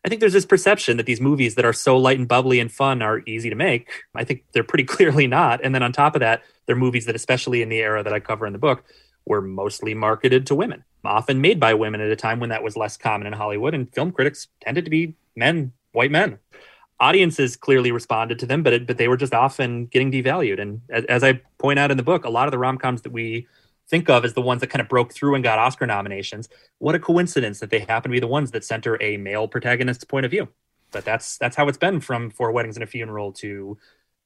I 0.06 0.10
think 0.10 0.22
there's 0.22 0.34
this 0.34 0.46
perception 0.46 0.98
that 0.98 1.06
these 1.06 1.20
movies 1.20 1.56
that 1.56 1.66
are 1.66 1.74
so 1.74 1.98
light 1.98 2.18
and 2.18 2.28
bubbly 2.28 2.60
and 2.60 2.72
fun 2.72 3.02
are 3.02 3.22
easy 3.26 3.50
to 3.50 3.56
make. 3.56 3.90
I 4.16 4.24
think 4.24 4.44
they're 4.54 4.64
pretty 4.64 4.84
clearly 4.86 5.28
not. 5.28 5.60
And 5.64 5.76
then 5.76 5.84
on 5.84 5.92
top 5.92 6.16
of 6.16 6.22
that, 6.22 6.44
they're 6.66 6.76
movies 6.76 7.06
that, 7.06 7.16
especially 7.16 7.62
in 7.62 7.70
the 7.70 7.80
era 7.80 8.04
that 8.04 8.14
I 8.14 8.20
cover 8.20 8.46
in 8.46 8.54
the 8.54 8.60
book, 8.60 8.86
were 9.30 9.42
mostly 9.42 9.94
marketed 9.94 10.46
to 10.48 10.56
women, 10.56 10.84
often 11.06 11.40
made 11.40 11.60
by 11.60 11.74
women 11.74 12.02
at 12.02 12.12
a 12.12 12.16
time 12.16 12.40
when 12.40 12.50
that 12.50 12.64
was 12.64 12.76
less 12.76 12.98
common 12.98 13.28
in 13.28 13.34
Hollywood. 13.34 13.74
And 13.74 13.94
film 13.94 14.12
critics 14.12 14.48
tended 14.60 14.84
to 14.86 14.92
be 14.92 15.16
men, 15.36 15.72
white 15.94 16.12
men. 16.12 16.40
Audiences 17.00 17.56
clearly 17.56 17.94
responded 17.94 18.40
to 18.40 18.46
them, 18.46 18.62
but 18.62 18.74
it, 18.74 18.88
but 18.88 18.98
they 18.98 19.08
were 19.08 19.16
just 19.16 19.34
often 19.34 19.86
getting 19.86 20.12
devalued. 20.12 20.60
And 20.60 20.82
as, 20.90 21.06
as 21.06 21.24
I 21.24 21.42
point 21.58 21.80
out 21.80 21.92
in 21.92 21.98
the 21.98 22.04
book, 22.04 22.26
a 22.26 22.30
lot 22.30 22.48
of 22.48 22.52
the 22.52 22.58
rom 22.58 22.78
coms 22.78 23.04
that 23.04 23.14
we 23.14 23.48
think 23.88 24.10
of 24.10 24.26
as 24.26 24.34
the 24.34 24.42
ones 24.42 24.62
that 24.62 24.68
kind 24.68 24.82
of 24.82 24.90
broke 24.90 25.14
through 25.14 25.36
and 25.36 25.44
got 25.44 25.60
Oscar 25.60 25.88
nominations. 25.88 26.50
What 26.80 26.96
a 26.96 27.00
coincidence 27.00 27.60
that 27.60 27.70
they 27.70 27.80
happen 27.80 28.12
to 28.12 28.16
be 28.16 28.20
the 28.20 28.28
ones 28.28 28.52
that 28.52 28.66
center 28.66 29.02
a 29.02 29.16
male 29.18 29.48
protagonist's 29.48 30.04
point 30.04 30.26
of 30.26 30.32
view. 30.32 30.50
But 30.92 31.06
that's 31.06 31.38
that's 31.38 31.56
how 31.56 31.68
it's 31.68 31.78
been 31.78 32.02
from 32.02 32.32
Four 32.32 32.52
Weddings 32.52 32.76
and 32.76 32.84
a 32.84 32.88
Funeral 32.88 33.32
to 33.34 33.78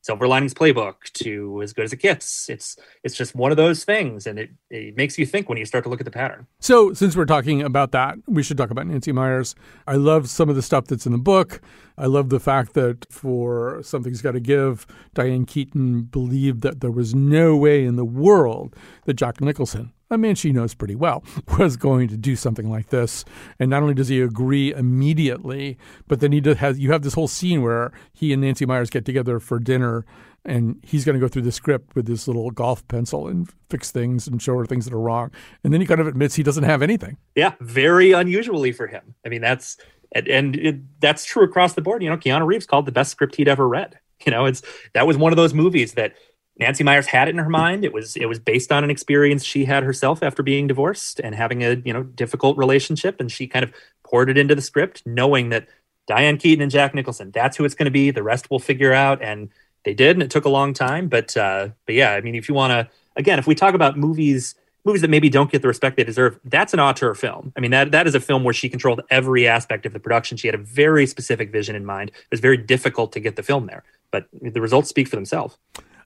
Silver 0.04 0.28
Linings 0.28 0.54
Playbook 0.54 0.96
to 1.14 1.62
As 1.64 1.72
Good 1.72 1.86
as 1.86 1.94
It 1.94 2.02
Gets. 2.02 2.50
It's 2.50 2.76
it's 3.04 3.16
just 3.16 3.36
one 3.36 3.52
of 3.52 3.58
those 3.58 3.86
things, 3.86 4.28
and 4.28 4.38
it, 4.38 4.50
it 4.70 4.98
makes 4.98 5.18
you 5.18 5.26
think 5.26 5.48
when 5.48 5.58
you 5.58 5.66
start 5.66 5.86
to 5.86 5.90
look 5.90 6.02
at 6.02 6.06
the 6.06 6.12
pattern. 6.12 6.46
So, 6.60 6.94
since 6.94 7.16
we're 7.16 7.26
talking 7.26 7.64
about 7.64 7.94
that, 7.94 8.18
we 8.28 8.44
should 8.44 8.58
talk 8.58 8.70
about 8.70 8.86
Nancy 8.86 9.14
Meyers. 9.14 9.56
I 9.88 9.96
love 9.96 10.30
some 10.30 10.50
of 10.50 10.58
the 10.58 10.62
stuff 10.62 10.88
that's 10.88 11.06
in 11.06 11.14
the 11.14 11.18
book. 11.18 11.62
I 11.98 12.08
love 12.08 12.30
the 12.30 12.42
fact 12.42 12.74
that 12.74 13.06
for 13.10 13.82
Something's 13.82 14.22
Got 14.22 14.32
to 14.32 14.42
Give, 14.42 14.86
Diane 15.14 15.46
Keaton 15.46 16.04
believed 16.04 16.62
that 16.64 16.82
there 16.82 16.92
was 16.92 17.16
no 17.16 17.56
way 17.56 17.86
in 17.86 17.96
the 17.96 18.06
world 18.06 18.76
that 19.06 19.14
Jack 19.14 19.40
Nicholson 19.40 19.94
a 20.14 20.18
man 20.18 20.36
she 20.36 20.52
knows 20.52 20.74
pretty 20.74 20.96
well, 20.96 21.24
was 21.60 21.78
going 21.78 22.08
to 22.10 22.18
do 22.18 22.36
something 22.36 22.70
like 22.70 22.90
this. 22.90 23.26
And 23.60 23.70
not 23.70 23.82
only 23.82 23.94
does 23.94 24.08
he 24.08 24.22
agree 24.22 24.74
immediately, 24.74 25.78
but 26.08 26.20
then 26.20 26.32
he 26.32 26.42
has 26.56 26.80
you 26.80 26.92
have 26.92 27.04
this 27.04 27.14
whole 27.14 27.28
scene 27.28 27.62
where 27.62 27.92
he 28.14 28.34
and 28.34 28.42
Nancy 28.42 28.66
Meyers 28.66 28.90
get 28.90 29.06
together 29.06 29.40
for 29.40 29.60
dinner 29.60 30.06
and 30.46 30.80
he's 30.84 31.06
going 31.06 31.14
to 31.14 31.20
go 31.20 31.28
through 31.28 31.44
the 31.44 31.52
script 31.52 31.96
with 31.96 32.06
this 32.06 32.28
little 32.28 32.52
golf 32.52 32.86
pencil 32.88 33.28
and 33.28 33.50
fix 33.70 33.92
things 33.92 34.28
and 34.28 34.42
show 34.42 34.58
her 34.58 34.66
things 34.66 34.86
that 34.86 34.94
are 34.94 35.00
wrong. 35.00 35.32
And 35.64 35.74
then 35.74 35.80
he 35.80 35.88
kind 35.88 36.02
of 36.02 36.08
admits 36.08 36.36
he 36.36 36.44
doesn't 36.44 36.66
have 36.66 36.82
anything. 36.82 37.18
Yeah, 37.36 37.54
very 37.62 38.12
unusually 38.12 38.72
for 38.72 38.88
him. 38.88 39.16
I 39.26 39.30
mean, 39.30 39.42
that's 39.42 39.78
and 40.14 40.56
it, 40.56 41.00
that's 41.00 41.26
true 41.26 41.44
across 41.44 41.74
the 41.74 41.82
board. 41.82 42.04
You 42.04 42.10
know, 42.10 42.18
Keanu 42.18 42.46
Reeves 42.46 42.66
called 42.66 42.86
the 42.86 42.92
best 42.92 43.12
script 43.12 43.36
he'd 43.36 43.48
ever 43.48 43.68
read. 43.68 43.98
You 44.26 44.32
know, 44.32 44.46
it's 44.46 44.62
that 44.94 45.06
was 45.06 45.18
one 45.18 45.34
of 45.34 45.38
those 45.38 45.54
movies 45.54 45.94
that 45.94 46.14
Nancy 46.58 46.84
Meyers 46.84 47.08
had 47.08 47.28
it 47.28 47.32
in 47.32 47.38
her 47.38 47.50
mind. 47.50 47.84
It 47.84 47.94
was 47.94 48.16
it 48.16 48.28
was 48.28 48.40
based 48.40 48.72
on 48.72 48.84
an 48.84 48.90
experience 48.90 49.44
she 49.44 49.66
had 49.66 49.84
herself 49.84 50.22
after 50.22 50.44
being 50.44 50.68
divorced 50.68 51.20
and 51.20 51.34
having 51.34 51.64
a 51.64 51.82
you 51.84 51.94
know 51.94 52.04
difficult 52.04 52.58
relationship, 52.58 53.20
and 53.20 53.32
she 53.32 53.48
kind 53.48 53.64
of 53.64 53.74
poured 54.04 54.30
it 54.30 54.38
into 54.38 54.56
the 54.56 54.62
script, 54.62 55.02
knowing 55.06 55.50
that 55.50 55.68
Diane 56.08 56.38
Keaton 56.38 56.62
and 56.62 56.72
Jack 56.72 56.94
Nicholson, 56.94 57.32
that's 57.32 57.58
who 57.58 57.66
it's 57.66 57.76
going 57.76 57.86
to 57.86 57.92
be. 57.92 58.12
The 58.12 58.24
rest 58.24 58.52
we'll 58.52 58.60
figure 58.60 58.94
out, 58.94 59.22
and 59.22 59.50
they 59.84 59.94
did, 59.94 60.16
and 60.16 60.24
it 60.24 60.30
took 60.30 60.46
a 60.46 60.50
long 60.50 60.74
time, 60.74 61.08
but 61.08 61.36
uh, 61.36 61.70
but 61.86 61.96
yeah, 61.96 62.12
I 62.12 62.22
mean, 62.22 62.36
if 62.36 62.48
you 62.48 62.56
want 62.56 62.72
to, 62.72 62.94
again, 63.16 63.40
if 63.40 63.48
we 63.48 63.56
talk 63.56 63.74
about 63.74 63.98
movies 63.98 64.56
movies 64.86 65.02
that 65.02 65.10
maybe 65.10 65.30
don't 65.30 65.50
get 65.50 65.62
the 65.62 65.68
respect 65.68 65.96
they 65.96 66.04
deserve, 66.04 66.38
that's 66.44 66.74
an 66.74 66.80
auteur 66.80 67.16
film. 67.16 67.54
I 67.56 67.62
mean, 67.62 67.72
that 67.72 67.92
that 67.92 68.06
is 68.06 68.16
a 68.16 68.20
film 68.20 68.44
where 68.44 68.54
she 68.54 68.70
controlled 68.70 69.02
every 69.10 69.48
aspect 69.48 69.86
of 69.86 69.94
the 69.94 70.00
production. 70.00 70.38
She 70.38 70.48
had 70.48 70.56
a 70.56 70.60
very 70.60 71.08
specific 71.08 71.52
vision 71.52 71.76
in 71.76 71.86
mind. 71.86 72.10
It 72.10 72.32
was 72.32 72.42
very 72.42 72.58
difficult 72.58 73.12
to 73.14 73.20
get 73.20 73.36
the 73.36 73.44
film 73.44 73.66
there, 73.66 73.84
but 74.12 74.28
the 74.40 74.62
results 74.62 74.90
speak 74.90 75.08
for 75.08 75.16
themselves. 75.16 75.58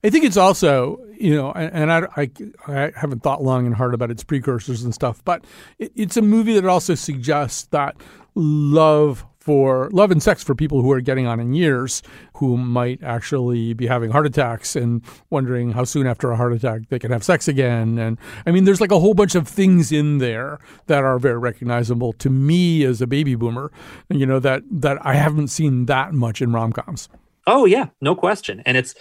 I 0.04 0.10
think 0.10 0.26
it's 0.26 0.38
also, 0.38 1.00
you 1.20 1.36
know, 1.36 1.52
and 1.52 1.92
I, 1.92 2.08
I, 2.16 2.30
I, 2.68 2.92
haven't 2.96 3.24
thought 3.24 3.44
long 3.44 3.66
and 3.66 3.76
hard 3.76 3.94
about 3.94 4.12
its 4.12 4.24
precursors 4.24 4.84
and 4.84 4.94
stuff, 4.94 5.24
but 5.26 5.44
it, 5.80 5.92
it's 5.96 6.18
a 6.18 6.22
movie 6.22 6.54
that 6.54 6.66
also 6.66 6.96
suggests 6.96 7.66
that 7.68 7.96
love 8.36 9.26
for 9.48 9.90
love 9.94 10.12
and 10.12 10.22
sex 10.22 10.44
for 10.44 10.54
people 10.54 10.82
who 10.82 10.92
are 10.92 11.00
getting 11.00 11.26
on 11.26 11.40
in 11.40 11.54
years 11.54 12.04
who 12.34 12.58
might 12.58 13.02
actually 13.02 13.74
be 13.74 13.88
having 13.88 14.12
heart 14.12 14.26
attacks 14.26 14.76
and 14.76 15.02
wondering 15.30 15.72
how 15.72 15.86
soon 15.86 16.06
after 16.06 16.32
a 16.32 16.36
heart 16.36 16.52
attack 16.52 16.82
they 16.90 17.00
can 17.00 17.14
have 17.14 17.24
sex 17.24 17.48
again. 17.48 17.98
And 17.98 18.18
i 18.46 18.52
mean 18.52 18.66
there's 18.66 18.82
like 18.82 18.92
a 18.92 19.00
whole 19.00 19.14
bunch 19.14 19.36
of 19.36 19.48
things 19.48 19.90
in 19.90 20.18
there 20.18 20.60
that 20.88 21.06
are 21.06 21.18
very 21.18 21.38
recognizable 21.40 22.12
to 22.14 22.30
me 22.30 22.84
as 22.84 23.02
a 23.02 23.08
baby 23.08 23.36
boomer 23.36 23.72
you 24.10 24.26
know 24.26 24.40
that 24.40 24.64
that 24.70 24.98
i 25.06 25.14
haven't 25.14 25.48
seen 25.48 25.86
that 25.86 26.14
much 26.14 26.42
in 26.42 26.52
rom-coms. 26.52 27.08
Oh 27.48 27.64
yeah. 27.64 27.88
No 28.02 28.16
question. 28.16 28.62
And 28.66 28.76
it's 28.76 28.94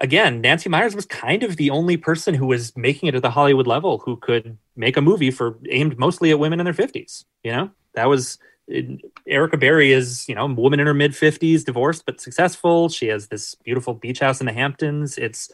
again, 0.00 0.40
Nancy 0.40 0.68
Meyers 0.68 0.94
was 0.94 1.06
kind 1.06 1.42
of 1.42 1.56
the 1.56 1.70
only 1.70 1.96
person 1.96 2.34
who 2.34 2.46
was 2.46 2.76
making 2.76 3.08
it 3.08 3.14
at 3.14 3.22
the 3.22 3.30
Hollywood 3.30 3.66
level 3.66 3.98
who 3.98 4.16
could 4.16 4.56
make 4.76 4.96
a 4.96 5.02
movie 5.02 5.30
for 5.30 5.58
aimed 5.68 5.98
mostly 5.98 6.30
at 6.30 6.38
women 6.38 6.58
in 6.58 6.64
their 6.64 6.74
50s. 6.74 7.24
You 7.44 7.52
know, 7.52 7.70
that 7.94 8.08
was 8.08 8.38
uh, 8.74 8.80
Erica 9.26 9.56
Barry 9.56 9.92
is, 9.92 10.28
you 10.28 10.34
know, 10.34 10.46
a 10.46 10.52
woman 10.52 10.80
in 10.80 10.86
her 10.86 10.94
mid 10.94 11.12
50s, 11.12 11.64
divorced 11.64 12.06
but 12.06 12.20
successful. 12.20 12.88
She 12.88 13.08
has 13.08 13.28
this 13.28 13.54
beautiful 13.54 13.94
beach 13.94 14.20
house 14.20 14.40
in 14.40 14.46
the 14.46 14.52
Hamptons. 14.52 15.18
It's 15.18 15.50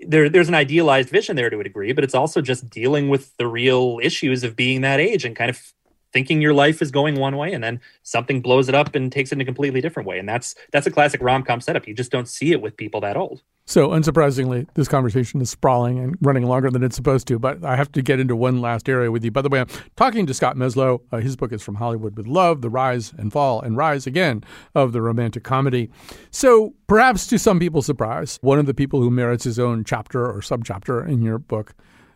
there 0.00 0.28
there's 0.28 0.48
an 0.48 0.54
idealized 0.54 1.10
vision 1.10 1.36
there 1.36 1.50
to 1.50 1.60
a 1.60 1.64
degree, 1.64 1.92
but 1.92 2.04
it's 2.04 2.14
also 2.14 2.40
just 2.40 2.68
dealing 2.70 3.08
with 3.08 3.36
the 3.36 3.46
real 3.46 4.00
issues 4.02 4.42
of 4.42 4.56
being 4.56 4.80
that 4.82 5.00
age 5.00 5.24
and 5.24 5.36
kind 5.36 5.50
of 5.50 5.72
thinking 6.12 6.40
your 6.40 6.54
life 6.54 6.80
is 6.80 6.90
going 6.90 7.16
one 7.16 7.36
way 7.36 7.52
and 7.52 7.62
then 7.62 7.80
something 8.02 8.40
blows 8.40 8.68
it 8.68 8.74
up 8.74 8.94
and 8.94 9.12
takes 9.12 9.32
it 9.32 9.34
in 9.34 9.40
a 9.40 9.44
completely 9.44 9.82
different 9.82 10.06
way 10.06 10.18
and 10.18 10.26
that's 10.26 10.54
that's 10.72 10.86
a 10.86 10.90
classic 10.90 11.20
rom-com 11.20 11.60
setup 11.60 11.86
you 11.86 11.92
just 11.92 12.12
don't 12.12 12.28
see 12.28 12.52
it 12.52 12.62
with 12.62 12.76
people 12.76 13.00
that 13.00 13.16
old 13.16 13.42
so 13.66 13.88
unsurprisingly 13.88 14.66
this 14.74 14.88
conversation 14.88 15.40
is 15.40 15.50
sprawling 15.50 15.98
and 15.98 16.16
running 16.20 16.44
longer 16.44 16.70
than 16.70 16.82
it's 16.82 16.96
supposed 16.96 17.26
to 17.26 17.38
but 17.38 17.62
i 17.64 17.76
have 17.76 17.90
to 17.90 18.00
get 18.00 18.20
into 18.20 18.34
one 18.34 18.60
last 18.60 18.88
area 18.88 19.10
with 19.10 19.24
you 19.24 19.30
by 19.30 19.42
the 19.42 19.48
way 19.48 19.60
i'm 19.60 19.68
talking 19.96 20.26
to 20.26 20.32
scott 20.32 20.56
meslow 20.56 21.00
uh, 21.12 21.18
his 21.18 21.36
book 21.36 21.52
is 21.52 21.62
from 21.62 21.74
hollywood 21.74 22.16
with 22.16 22.26
love 22.26 22.62
the 22.62 22.70
rise 22.70 23.12
and 23.18 23.32
fall 23.32 23.60
and 23.60 23.76
rise 23.76 24.06
again 24.06 24.42
of 24.74 24.92
the 24.92 25.02
romantic 25.02 25.42
comedy 25.42 25.90
so 26.30 26.72
perhaps 26.86 27.26
to 27.26 27.38
some 27.38 27.58
people's 27.58 27.86
surprise 27.86 28.38
one 28.40 28.58
of 28.58 28.66
the 28.66 28.74
people 28.74 29.00
who 29.00 29.10
merits 29.10 29.44
his 29.44 29.58
own 29.58 29.84
chapter 29.84 30.24
or 30.24 30.40
subchapter 30.40 31.06
in 31.06 31.20
your 31.20 31.38
book 31.38 31.74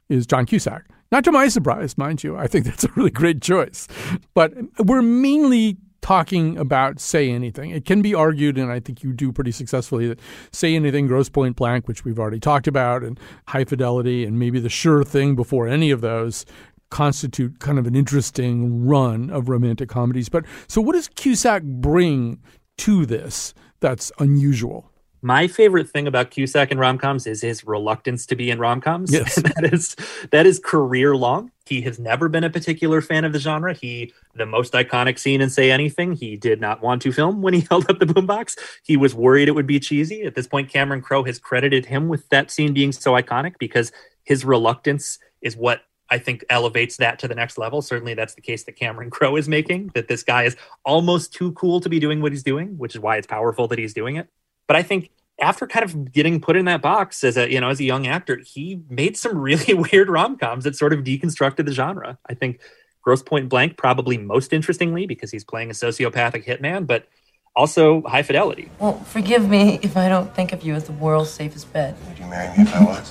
is 0.08 0.26
john 0.26 0.46
cusack 0.46 0.84
not 1.12 1.24
to 1.24 1.32
my 1.32 1.48
surprise, 1.48 1.98
mind 1.98 2.22
you. 2.22 2.36
I 2.36 2.46
think 2.46 2.64
that's 2.64 2.84
a 2.84 2.90
really 2.94 3.10
great 3.10 3.42
choice. 3.42 3.88
But 4.32 4.54
we're 4.78 5.02
mainly 5.02 5.76
talking 6.02 6.56
about 6.56 7.00
Say 7.00 7.30
Anything. 7.30 7.70
It 7.70 7.84
can 7.84 8.02
be 8.02 8.14
argued, 8.14 8.58
and 8.58 8.70
I 8.70 8.80
think 8.80 9.02
you 9.02 9.12
do 9.12 9.32
pretty 9.32 9.52
successfully, 9.52 10.08
that 10.08 10.20
Say 10.52 10.74
Anything, 10.74 11.06
Grosse 11.06 11.28
Pointe 11.28 11.56
Blank, 11.56 11.88
which 11.88 12.04
we've 12.04 12.18
already 12.18 12.40
talked 12.40 12.66
about, 12.66 13.02
and 13.02 13.18
High 13.48 13.64
Fidelity, 13.64 14.24
and 14.24 14.38
maybe 14.38 14.60
The 14.60 14.68
Sure 14.68 15.04
Thing 15.04 15.34
before 15.36 15.68
any 15.68 15.90
of 15.90 16.00
those 16.00 16.44
constitute 16.90 17.60
kind 17.60 17.78
of 17.78 17.86
an 17.86 17.94
interesting 17.94 18.84
run 18.86 19.30
of 19.30 19.48
romantic 19.48 19.88
comedies. 19.88 20.28
But 20.28 20.44
so 20.66 20.80
what 20.80 20.94
does 20.94 21.08
Cusack 21.08 21.62
bring 21.62 22.40
to 22.78 23.06
this 23.06 23.54
that's 23.80 24.10
unusual? 24.18 24.90
My 25.22 25.46
favorite 25.46 25.88
thing 25.88 26.06
about 26.06 26.30
Cusack 26.30 26.70
in 26.70 26.78
rom-coms 26.78 27.26
is 27.26 27.42
his 27.42 27.66
reluctance 27.66 28.26
to 28.26 28.36
be 28.36 28.50
in 28.50 28.58
rom-coms. 28.58 29.12
Yes. 29.12 29.34
that 29.42 29.68
is 29.72 29.96
that 30.30 30.46
is 30.46 30.60
career 30.62 31.14
long. 31.16 31.50
He 31.66 31.82
has 31.82 31.98
never 31.98 32.28
been 32.28 32.42
a 32.42 32.50
particular 32.50 33.00
fan 33.00 33.24
of 33.24 33.32
the 33.32 33.38
genre. 33.38 33.74
He 33.74 34.12
the 34.34 34.46
most 34.46 34.72
iconic 34.72 35.18
scene 35.18 35.40
in 35.40 35.50
Say 35.50 35.70
Anything, 35.70 36.12
he 36.14 36.36
did 36.36 36.60
not 36.60 36.82
want 36.82 37.02
to 37.02 37.12
film 37.12 37.42
when 37.42 37.54
he 37.54 37.60
held 37.70 37.90
up 37.90 37.98
the 37.98 38.06
boombox. 38.06 38.58
He 38.82 38.96
was 38.96 39.14
worried 39.14 39.48
it 39.48 39.52
would 39.52 39.66
be 39.66 39.80
cheesy. 39.80 40.22
At 40.22 40.34
this 40.34 40.46
point, 40.46 40.68
Cameron 40.70 41.02
Crowe 41.02 41.24
has 41.24 41.38
credited 41.38 41.86
him 41.86 42.08
with 42.08 42.28
that 42.30 42.50
scene 42.50 42.72
being 42.72 42.92
so 42.92 43.12
iconic 43.12 43.54
because 43.58 43.92
his 44.24 44.44
reluctance 44.44 45.18
is 45.42 45.56
what 45.56 45.82
I 46.10 46.18
think 46.18 46.44
elevates 46.50 46.96
that 46.96 47.18
to 47.20 47.28
the 47.28 47.34
next 47.34 47.56
level. 47.56 47.82
Certainly, 47.82 48.14
that's 48.14 48.34
the 48.34 48.40
case 48.40 48.64
that 48.64 48.72
Cameron 48.72 49.10
Crowe 49.16 49.36
is 49.36 49.48
making. 49.48 49.92
That 49.94 50.08
this 50.08 50.22
guy 50.22 50.44
is 50.44 50.56
almost 50.84 51.32
too 51.32 51.52
cool 51.52 51.80
to 51.80 51.88
be 51.88 51.98
doing 51.98 52.20
what 52.20 52.32
he's 52.32 52.42
doing, 52.42 52.78
which 52.78 52.94
is 52.94 53.00
why 53.00 53.16
it's 53.16 53.26
powerful 53.26 53.68
that 53.68 53.78
he's 53.78 53.94
doing 53.94 54.16
it. 54.16 54.28
But 54.70 54.76
I 54.76 54.84
think 54.84 55.10
after 55.40 55.66
kind 55.66 55.84
of 55.84 56.12
getting 56.12 56.40
put 56.40 56.54
in 56.54 56.66
that 56.66 56.80
box 56.80 57.24
as 57.24 57.36
a 57.36 57.50
you 57.50 57.60
know 57.60 57.70
as 57.70 57.80
a 57.80 57.84
young 57.84 58.06
actor, 58.06 58.40
he 58.46 58.80
made 58.88 59.16
some 59.16 59.36
really 59.36 59.74
weird 59.92 60.08
rom 60.08 60.38
coms 60.38 60.62
that 60.62 60.76
sort 60.76 60.92
of 60.92 61.00
deconstructed 61.00 61.66
the 61.66 61.72
genre. 61.72 62.18
I 62.28 62.34
think 62.34 62.60
Grosse 63.02 63.24
Pointe 63.24 63.48
Blank 63.48 63.76
probably 63.76 64.16
most 64.16 64.52
interestingly 64.52 65.06
because 65.06 65.32
he's 65.32 65.42
playing 65.42 65.70
a 65.70 65.72
sociopathic 65.72 66.46
hitman, 66.46 66.86
but 66.86 67.08
also 67.56 68.02
High 68.02 68.22
Fidelity. 68.22 68.70
Well, 68.78 69.00
forgive 69.00 69.48
me 69.48 69.80
if 69.82 69.96
I 69.96 70.08
don't 70.08 70.32
think 70.36 70.52
of 70.52 70.62
you 70.62 70.74
as 70.74 70.84
the 70.84 70.92
world's 70.92 71.30
safest 71.30 71.72
bet. 71.72 71.96
Would 72.06 72.20
you 72.20 72.26
marry 72.26 72.56
me 72.56 72.62
if 72.62 72.72
I 72.72 72.84
was? 72.84 73.10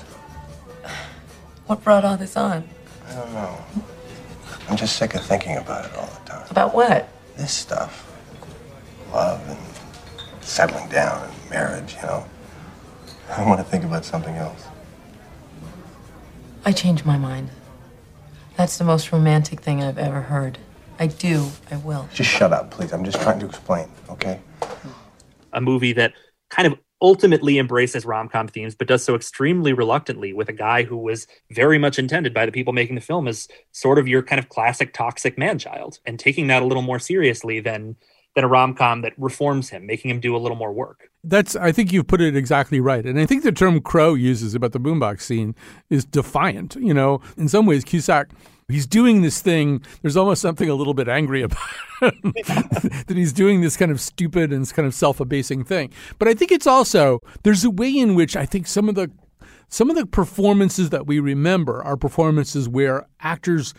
What 1.67 1.83
brought 1.83 2.05
all 2.05 2.15
this 2.15 2.37
on? 2.37 2.63
I 3.05 3.15
don't 3.15 3.33
know. 3.33 3.65
I'm 4.69 4.77
just 4.77 4.95
sick 4.95 5.13
of 5.13 5.25
thinking 5.25 5.57
about 5.57 5.83
it 5.83 5.93
all 5.97 6.07
the 6.07 6.29
time. 6.29 6.47
About 6.49 6.73
what? 6.73 7.09
This 7.35 7.51
stuff. 7.51 8.09
Love 9.11 9.45
and 9.49 9.59
settling 10.41 10.87
down 10.87 11.21
and 11.25 11.38
marriage, 11.49 11.95
you 11.95 12.01
know. 12.03 12.25
I 13.29 13.45
want 13.45 13.59
to 13.59 13.63
think 13.63 13.83
about 13.83 14.05
something 14.05 14.35
else. 14.35 14.65
I 16.65 16.71
changed 16.71 17.05
my 17.05 17.17
mind. 17.17 17.49
That's 18.55 18.77
the 18.77 18.83
most 18.83 19.11
romantic 19.11 19.61
thing 19.61 19.81
I've 19.81 19.97
ever 19.97 20.21
heard. 20.21 20.57
I 20.99 21.07
do. 21.07 21.49
I 21.71 21.77
will. 21.77 22.09
Just 22.13 22.29
shut 22.29 22.51
up, 22.51 22.71
please. 22.71 22.91
I'm 22.91 23.05
just 23.05 23.21
trying 23.21 23.39
to 23.39 23.45
explain, 23.45 23.87
okay? 24.09 24.41
A 25.53 25.61
movie 25.61 25.93
that 25.93 26.13
kind 26.49 26.67
of 26.67 26.77
ultimately 27.01 27.57
embraces 27.57 28.05
rom-com 28.05 28.47
themes 28.47 28.75
but 28.75 28.87
does 28.87 29.03
so 29.03 29.15
extremely 29.15 29.71
reluctantly 29.71 30.33
with 30.33 30.49
a 30.49 30.53
guy 30.53 30.83
who 30.83 30.97
was 30.97 31.27
very 31.49 31.77
much 31.77 31.97
intended 31.97 32.33
by 32.33 32.45
the 32.45 32.51
people 32.51 32.73
making 32.73 32.95
the 32.95 33.01
film 33.01 33.27
as 33.27 33.47
sort 33.71 33.97
of 33.97 34.07
your 34.07 34.21
kind 34.21 34.39
of 34.39 34.49
classic 34.49 34.93
toxic 34.93 35.37
man-child 35.37 35.99
and 36.05 36.19
taking 36.19 36.47
that 36.47 36.61
a 36.61 36.65
little 36.65 36.83
more 36.83 36.99
seriously 36.99 37.61
than 37.61 37.95
than 38.35 38.43
a 38.43 38.47
rom-com 38.47 39.01
that 39.01 39.13
reforms 39.17 39.69
him 39.69 39.85
making 39.85 40.11
him 40.11 40.19
do 40.19 40.35
a 40.35 40.37
little 40.37 40.57
more 40.57 40.73
work 40.73 41.08
That's 41.23 41.55
I 41.55 41.71
think 41.71 41.91
you've 41.91 42.07
put 42.07 42.21
it 42.21 42.35
exactly 42.35 42.79
right. 42.79 43.05
And 43.05 43.19
I 43.19 43.25
think 43.25 43.43
the 43.43 43.51
term 43.51 43.81
Crowe 43.81 44.13
uses 44.13 44.55
about 44.55 44.71
the 44.71 44.79
boombox 44.79 45.21
scene 45.21 45.53
is 45.89 46.05
defiant. 46.05 46.75
You 46.75 46.93
know, 46.93 47.21
in 47.37 47.49
some 47.49 47.65
ways 47.65 47.83
Cusack 47.83 48.31
he's 48.69 48.87
doing 48.87 49.21
this 49.21 49.41
thing. 49.41 49.83
There's 50.01 50.15
almost 50.15 50.41
something 50.41 50.69
a 50.69 50.75
little 50.75 50.93
bit 50.93 51.09
angry 51.09 51.41
about 51.43 51.59
that 52.01 53.13
he's 53.13 53.33
doing 53.33 53.61
this 53.61 53.75
kind 53.75 53.91
of 53.91 53.99
stupid 53.99 54.53
and 54.53 54.71
kind 54.73 54.87
of 54.87 54.93
self-abasing 54.93 55.65
thing. 55.65 55.91
But 56.17 56.27
I 56.27 56.33
think 56.33 56.51
it's 56.51 56.67
also 56.67 57.19
there's 57.43 57.65
a 57.65 57.69
way 57.69 57.95
in 57.97 58.15
which 58.15 58.37
I 58.37 58.45
think 58.45 58.67
some 58.67 58.87
of 58.87 58.95
the 58.95 59.11
some 59.67 59.89
of 59.89 59.95
the 59.95 60.05
performances 60.05 60.89
that 60.89 61.05
we 61.05 61.19
remember 61.19 61.83
are 61.83 61.97
performances 61.97 62.67
where 62.69 63.07
actors 63.19 63.73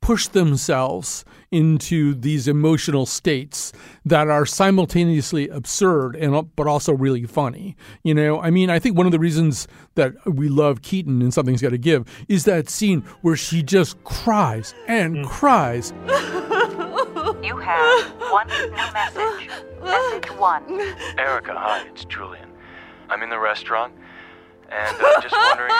push 0.00 0.28
themselves 0.28 1.24
into 1.50 2.14
these 2.14 2.48
emotional 2.48 3.04
states 3.06 3.72
that 4.04 4.28
are 4.28 4.46
simultaneously 4.46 5.48
absurd 5.48 6.16
and 6.16 6.54
but 6.56 6.66
also 6.66 6.92
really 6.92 7.24
funny. 7.24 7.76
You 8.02 8.14
know, 8.14 8.40
I 8.40 8.50
mean, 8.50 8.70
I 8.70 8.78
think 8.78 8.96
one 8.96 9.06
of 9.06 9.12
the 9.12 9.18
reasons 9.18 9.68
that 9.96 10.14
we 10.26 10.48
love 10.48 10.82
Keaton 10.82 11.20
and 11.20 11.34
Something's 11.34 11.60
Got 11.60 11.70
to 11.70 11.78
Give 11.78 12.06
is 12.28 12.44
that 12.44 12.68
scene 12.68 13.02
where 13.22 13.36
she 13.36 13.62
just 13.62 14.02
cries 14.04 14.74
and 14.86 15.26
cries. 15.26 15.92
You 17.42 17.56
have 17.56 18.10
one 18.30 18.46
new 18.48 18.70
message. 18.92 19.48
Message 19.82 20.30
one. 20.36 20.80
Erica, 21.18 21.54
hi, 21.54 21.86
it's 21.88 22.04
Julian. 22.04 22.48
I'm 23.08 23.22
in 23.22 23.30
the 23.30 23.38
restaurant, 23.38 23.94
and 24.70 24.96
uh, 25.00 25.20
just 25.20 25.34
wondering 25.34 25.70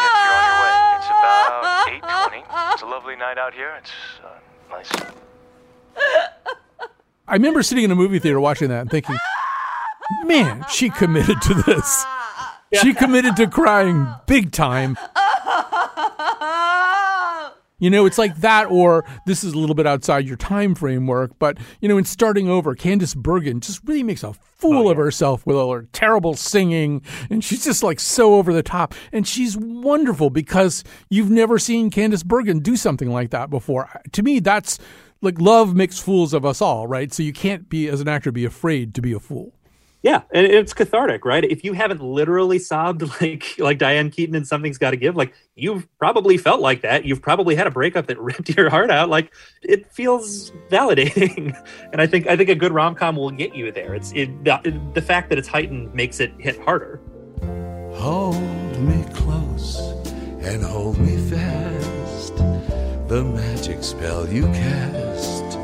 lovely 3.00 3.16
night 3.16 3.38
out 3.38 3.54
here. 3.54 3.72
It's 3.78 3.90
uh, 4.22 4.28
nice. 4.68 4.90
I 7.26 7.32
remember 7.32 7.62
sitting 7.62 7.84
in 7.84 7.90
a 7.90 7.94
movie 7.94 8.18
theater 8.18 8.38
watching 8.38 8.68
that 8.68 8.82
and 8.82 8.90
thinking, 8.90 9.16
man, 10.24 10.66
she 10.70 10.90
committed 10.90 11.40
to 11.40 11.54
this. 11.54 12.04
She 12.74 12.92
committed 12.92 13.36
to 13.36 13.46
crying 13.46 14.06
big 14.26 14.52
time. 14.52 14.98
You 17.80 17.90
know, 17.90 18.06
it's 18.06 18.18
like 18.18 18.36
that, 18.36 18.66
or 18.70 19.04
this 19.26 19.42
is 19.42 19.52
a 19.54 19.58
little 19.58 19.74
bit 19.74 19.86
outside 19.86 20.26
your 20.26 20.36
time 20.36 20.74
framework, 20.74 21.38
but 21.38 21.58
you 21.80 21.88
know, 21.88 21.98
in 21.98 22.04
starting 22.04 22.48
over, 22.48 22.76
Candice 22.76 23.16
Bergen 23.16 23.60
just 23.60 23.80
really 23.84 24.02
makes 24.02 24.22
a 24.22 24.32
fool 24.32 24.88
oh, 24.88 24.90
of 24.90 24.96
herself 24.96 25.46
with 25.46 25.56
all 25.56 25.72
her 25.72 25.88
terrible 25.92 26.34
singing, 26.34 27.02
and 27.30 27.42
she's 27.42 27.64
just 27.64 27.82
like 27.82 27.98
so 27.98 28.34
over 28.34 28.52
the 28.52 28.62
top. 28.62 28.94
And 29.12 29.26
she's 29.26 29.56
wonderful 29.56 30.30
because 30.30 30.84
you've 31.08 31.30
never 31.30 31.58
seen 31.58 31.90
Candice 31.90 32.24
Bergen 32.24 32.60
do 32.60 32.76
something 32.76 33.10
like 33.10 33.30
that 33.30 33.50
before. 33.50 33.88
To 34.12 34.22
me, 34.22 34.40
that's 34.40 34.78
like 35.22 35.40
love 35.40 35.74
makes 35.74 35.98
fools 35.98 36.32
of 36.34 36.44
us 36.44 36.60
all, 36.60 36.86
right? 36.86 37.12
So 37.12 37.22
you 37.22 37.32
can't 37.32 37.68
be, 37.68 37.88
as 37.88 38.00
an 38.00 38.08
actor, 38.08 38.32
be 38.32 38.44
afraid 38.44 38.94
to 38.94 39.02
be 39.02 39.12
a 39.12 39.20
fool. 39.20 39.54
Yeah, 40.02 40.22
and 40.32 40.46
it's 40.46 40.72
cathartic, 40.72 41.26
right? 41.26 41.44
If 41.44 41.62
you 41.62 41.74
haven't 41.74 42.00
literally 42.00 42.58
sobbed 42.58 43.02
like 43.20 43.54
like 43.58 43.78
Diane 43.78 44.10
Keaton 44.10 44.34
and 44.34 44.46
Something's 44.46 44.78
Got 44.78 44.92
to 44.92 44.96
Give, 44.96 45.14
like 45.14 45.34
you've 45.56 45.86
probably 45.98 46.38
felt 46.38 46.60
like 46.60 46.80
that. 46.82 47.04
You've 47.04 47.20
probably 47.20 47.54
had 47.54 47.66
a 47.66 47.70
breakup 47.70 48.06
that 48.06 48.18
ripped 48.20 48.48
your 48.56 48.70
heart 48.70 48.90
out. 48.90 49.10
Like 49.10 49.32
it 49.62 49.92
feels 49.92 50.52
validating, 50.70 51.54
and 51.92 52.00
I 52.00 52.06
think 52.06 52.26
I 52.26 52.36
think 52.36 52.48
a 52.48 52.54
good 52.54 52.72
rom 52.72 52.94
com 52.94 53.16
will 53.16 53.30
get 53.30 53.54
you 53.54 53.70
there. 53.72 53.94
It's 53.94 54.12
it 54.12 54.44
the, 54.44 54.80
the 54.94 55.02
fact 55.02 55.28
that 55.28 55.38
it's 55.38 55.48
heightened 55.48 55.94
makes 55.94 56.20
it 56.20 56.32
hit 56.38 56.58
harder. 56.60 57.00
Hold 57.94 58.40
me 58.78 59.04
close 59.12 59.78
and 60.40 60.62
hold 60.62 60.98
me 60.98 61.18
fast. 61.28 62.36
The 63.08 63.22
magic 63.24 63.82
spell 63.82 64.26
you 64.28 64.44
cast. 64.46 65.58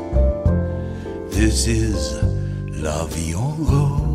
This 1.31 1.65
is 1.65 2.13
Vie 2.83 3.33
en 3.33 3.65
Rose. 3.65 4.06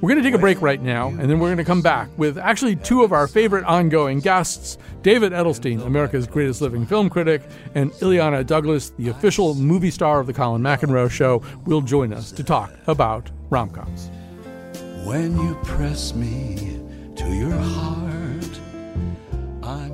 We're 0.00 0.10
going 0.10 0.22
to 0.22 0.28
take 0.28 0.34
a 0.34 0.38
break 0.38 0.60
right 0.60 0.82
now, 0.82 1.08
and 1.08 1.30
then 1.30 1.38
we're 1.38 1.48
going 1.48 1.56
to 1.56 1.64
come 1.64 1.80
back 1.80 2.10
with 2.18 2.36
actually 2.36 2.76
two 2.76 3.02
of 3.02 3.12
our 3.12 3.26
favorite 3.26 3.64
ongoing 3.64 4.20
guests 4.20 4.76
David 5.00 5.32
Edelstein, 5.32 5.84
America's 5.86 6.26
greatest 6.26 6.60
living 6.60 6.84
film 6.84 7.08
critic, 7.10 7.42
and 7.74 7.90
Illeana 7.92 8.46
Douglas, 8.46 8.90
the 8.90 9.08
official 9.08 9.54
movie 9.54 9.90
star 9.90 10.20
of 10.20 10.26
The 10.26 10.32
Colin 10.32 10.62
McEnroe 10.62 11.10
Show, 11.10 11.42
will 11.64 11.80
join 11.80 12.12
us 12.12 12.32
to 12.32 12.44
talk 12.44 12.72
about 12.86 13.30
rom 13.50 13.70
coms. 13.70 14.10
When 15.06 15.38
you 15.38 15.54
press 15.64 16.14
me 16.14 16.80
to 17.16 17.28
your 17.34 17.56
heart, 17.56 18.60
I'm 19.62 19.93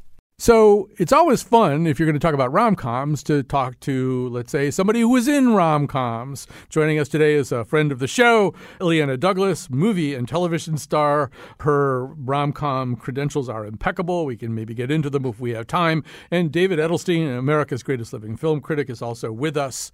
So 0.41 0.89
it's 0.97 1.13
always 1.13 1.43
fun 1.43 1.85
if 1.85 1.99
you're 1.99 2.07
going 2.07 2.19
to 2.19 2.19
talk 2.19 2.33
about 2.33 2.51
rom 2.51 2.75
coms 2.75 3.21
to 3.25 3.43
talk 3.43 3.79
to, 3.81 4.27
let's 4.29 4.51
say, 4.51 4.71
somebody 4.71 5.01
who 5.01 5.09
was 5.09 5.27
in 5.27 5.53
rom 5.53 5.85
coms. 5.85 6.47
Joining 6.67 6.97
us 6.97 7.07
today 7.07 7.35
is 7.35 7.51
a 7.51 7.63
friend 7.63 7.91
of 7.91 7.99
the 7.99 8.07
show, 8.07 8.55
Illeana 8.79 9.19
Douglas, 9.19 9.69
movie 9.69 10.15
and 10.15 10.27
television 10.27 10.79
star. 10.79 11.29
Her 11.59 12.07
rom 12.07 12.53
com 12.53 12.95
credentials 12.95 13.49
are 13.49 13.67
impeccable. 13.67 14.25
We 14.25 14.35
can 14.35 14.55
maybe 14.55 14.73
get 14.73 14.89
into 14.89 15.11
them 15.11 15.27
if 15.27 15.39
we 15.39 15.51
have 15.51 15.67
time. 15.67 16.03
And 16.31 16.51
David 16.51 16.79
Edelstein, 16.79 17.37
America's 17.37 17.83
greatest 17.83 18.11
living 18.11 18.35
film 18.35 18.61
critic, 18.61 18.89
is 18.89 19.03
also 19.03 19.31
with 19.31 19.55
us. 19.55 19.91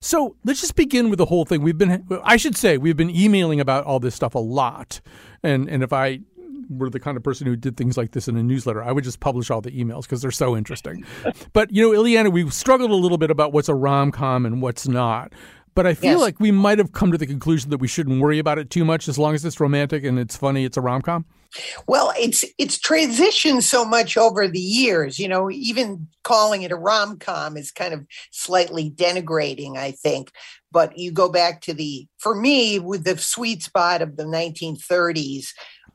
So 0.00 0.36
let's 0.44 0.60
just 0.60 0.76
begin 0.76 1.10
with 1.10 1.18
the 1.18 1.26
whole 1.26 1.44
thing. 1.44 1.60
We've 1.60 1.76
been, 1.76 2.06
I 2.22 2.36
should 2.36 2.56
say, 2.56 2.78
we've 2.78 2.96
been 2.96 3.10
emailing 3.10 3.58
about 3.58 3.82
all 3.82 3.98
this 3.98 4.14
stuff 4.14 4.36
a 4.36 4.38
lot. 4.38 5.00
And, 5.42 5.68
and 5.68 5.82
if 5.82 5.92
I 5.92 6.20
were 6.68 6.90
the 6.90 7.00
kind 7.00 7.16
of 7.16 7.22
person 7.22 7.46
who 7.46 7.56
did 7.56 7.76
things 7.76 7.96
like 7.96 8.12
this 8.12 8.28
in 8.28 8.36
a 8.36 8.42
newsletter, 8.42 8.82
I 8.82 8.92
would 8.92 9.04
just 9.04 9.20
publish 9.20 9.50
all 9.50 9.60
the 9.60 9.70
emails 9.70 10.02
because 10.02 10.22
they're 10.22 10.30
so 10.30 10.56
interesting. 10.56 11.04
but 11.52 11.72
you 11.72 11.82
know, 11.92 11.98
Illeana, 12.02 12.30
we 12.32 12.48
struggled 12.50 12.90
a 12.90 12.94
little 12.94 13.18
bit 13.18 13.30
about 13.30 13.52
what's 13.52 13.68
a 13.68 13.74
rom 13.74 14.12
com 14.12 14.46
and 14.46 14.62
what's 14.62 14.86
not. 14.88 15.32
But 15.74 15.86
I 15.86 15.94
feel 15.94 16.12
Yes. 16.12 16.20
like 16.20 16.40
we 16.40 16.50
might 16.50 16.78
have 16.78 16.90
come 16.90 17.12
to 17.12 17.18
the 17.18 17.26
conclusion 17.26 17.70
that 17.70 17.78
we 17.78 17.86
shouldn't 17.86 18.20
worry 18.20 18.40
about 18.40 18.58
it 18.58 18.68
too 18.68 18.84
much 18.84 19.06
as 19.06 19.16
long 19.16 19.36
as 19.36 19.44
it's 19.44 19.60
romantic 19.60 20.02
and 20.02 20.18
it's 20.18 20.36
funny. 20.36 20.64
It's 20.64 20.76
a 20.76 20.80
rom 20.80 21.02
com. 21.02 21.24
Well, 21.86 22.12
it's 22.18 22.44
it's 22.58 22.78
transitioned 22.78 23.62
so 23.62 23.84
much 23.84 24.16
over 24.16 24.48
the 24.48 24.58
years. 24.58 25.20
You 25.20 25.28
know, 25.28 25.50
even 25.50 26.08
calling 26.24 26.62
it 26.62 26.72
a 26.72 26.76
rom 26.76 27.18
com 27.18 27.56
is 27.56 27.70
kind 27.70 27.94
of 27.94 28.04
slightly 28.32 28.90
denigrating, 28.90 29.76
I 29.76 29.92
think. 29.92 30.32
But 30.72 30.98
you 30.98 31.12
go 31.12 31.30
back 31.30 31.62
to 31.62 31.72
the, 31.72 32.06
for 32.18 32.34
me, 32.34 32.78
with 32.78 33.04
the 33.04 33.16
sweet 33.16 33.62
spot 33.62 34.02
of 34.02 34.16
the 34.16 34.24
1930s, 34.24 35.46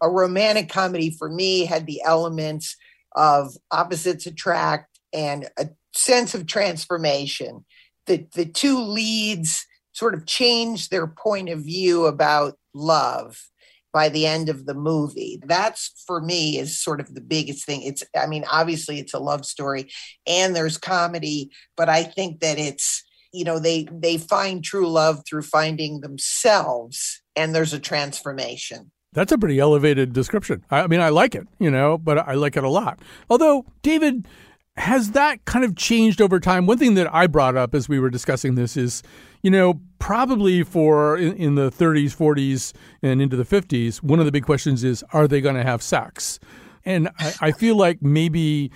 a 0.04 0.10
romantic 0.10 0.70
comedy 0.70 1.10
for 1.10 1.30
me 1.30 1.66
had 1.66 1.88
the 1.88 2.02
elements 2.04 2.76
of 3.16 3.56
opposites 3.72 4.28
attract 4.28 5.00
and 5.14 5.50
a 5.58 5.70
sense 5.96 6.36
of 6.36 6.46
transformation. 6.46 7.66
The 8.06 8.28
the 8.36 8.46
two 8.46 8.80
leads 8.80 9.66
sort 9.94 10.14
of 10.14 10.26
change 10.26 10.90
their 10.90 11.08
point 11.08 11.50
of 11.50 11.62
view 11.62 12.06
about 12.06 12.58
love 12.74 13.40
by 13.94 14.10
the 14.10 14.26
end 14.26 14.50
of 14.50 14.66
the 14.66 14.74
movie. 14.74 15.40
That's 15.46 16.04
for 16.06 16.20
me 16.20 16.58
is 16.58 16.82
sort 16.82 17.00
of 17.00 17.14
the 17.14 17.22
biggest 17.22 17.66
thing. 17.66 17.84
It's 17.84 18.04
I 18.18 18.28
mean 18.28 18.44
obviously 18.52 19.00
it's 19.00 19.14
a 19.14 19.20
love 19.20 19.46
story 19.46 19.90
and 20.28 20.56
there's 20.56 20.78
comedy, 20.78 21.52
but 21.78 21.88
I 21.88 22.04
think 22.04 22.42
that 22.42 22.60
it's 22.60 23.04
you 23.32 23.46
know 23.46 23.60
they 23.60 23.88
they 23.92 24.18
find 24.18 24.64
true 24.64 24.90
love 24.90 25.24
through 25.26 25.44
finding 25.44 26.02
themselves 26.02 27.22
and 27.38 27.56
there's 27.56 27.74
a 27.74 27.80
transformation. 27.80 28.92
That's 29.14 29.32
a 29.32 29.38
pretty 29.38 29.60
elevated 29.60 30.14
description. 30.14 30.64
I 30.70 30.88
mean, 30.88 31.00
I 31.00 31.10
like 31.10 31.36
it, 31.36 31.48
you 31.60 31.72
know, 31.72 31.98
but 31.98 32.18
I 32.18 32.34
like 32.34 32.58
it 32.58 32.64
a 32.64 32.70
lot. 32.70 33.00
Although, 33.30 33.66
David, 33.82 34.28
has 34.78 35.12
that 35.12 35.46
kind 35.46 35.64
of 35.64 35.76
changed 35.76 36.22
over 36.22 36.40
time? 36.40 36.66
One 36.66 36.78
thing 36.78 36.96
that 36.96 37.14
I 37.14 37.28
brought 37.28 37.56
up 37.56 37.76
as 37.76 37.88
we 37.88 38.00
were 38.00 38.10
discussing 38.10 38.56
this 38.56 38.76
is, 38.76 39.04
you 39.44 39.52
know, 39.52 39.80
probably 40.00 40.64
for 40.64 41.18
in, 41.18 41.34
in 41.34 41.56
the 41.56 41.70
30s, 41.70 42.16
40s, 42.16 42.74
and 43.02 43.22
into 43.22 43.36
the 43.36 43.46
50s, 43.46 44.02
one 44.02 44.20
of 44.20 44.26
the 44.26 44.32
big 44.32 44.46
questions 44.46 44.84
is, 44.84 45.04
are 45.14 45.28
they 45.28 45.42
going 45.42 45.56
to 45.56 45.64
have 45.64 45.84
sex? 45.84 46.40
And 46.86 47.10
I, 47.20 47.34
I 47.42 47.52
feel 47.52 47.78
like 47.78 48.02
maybe 48.02 48.72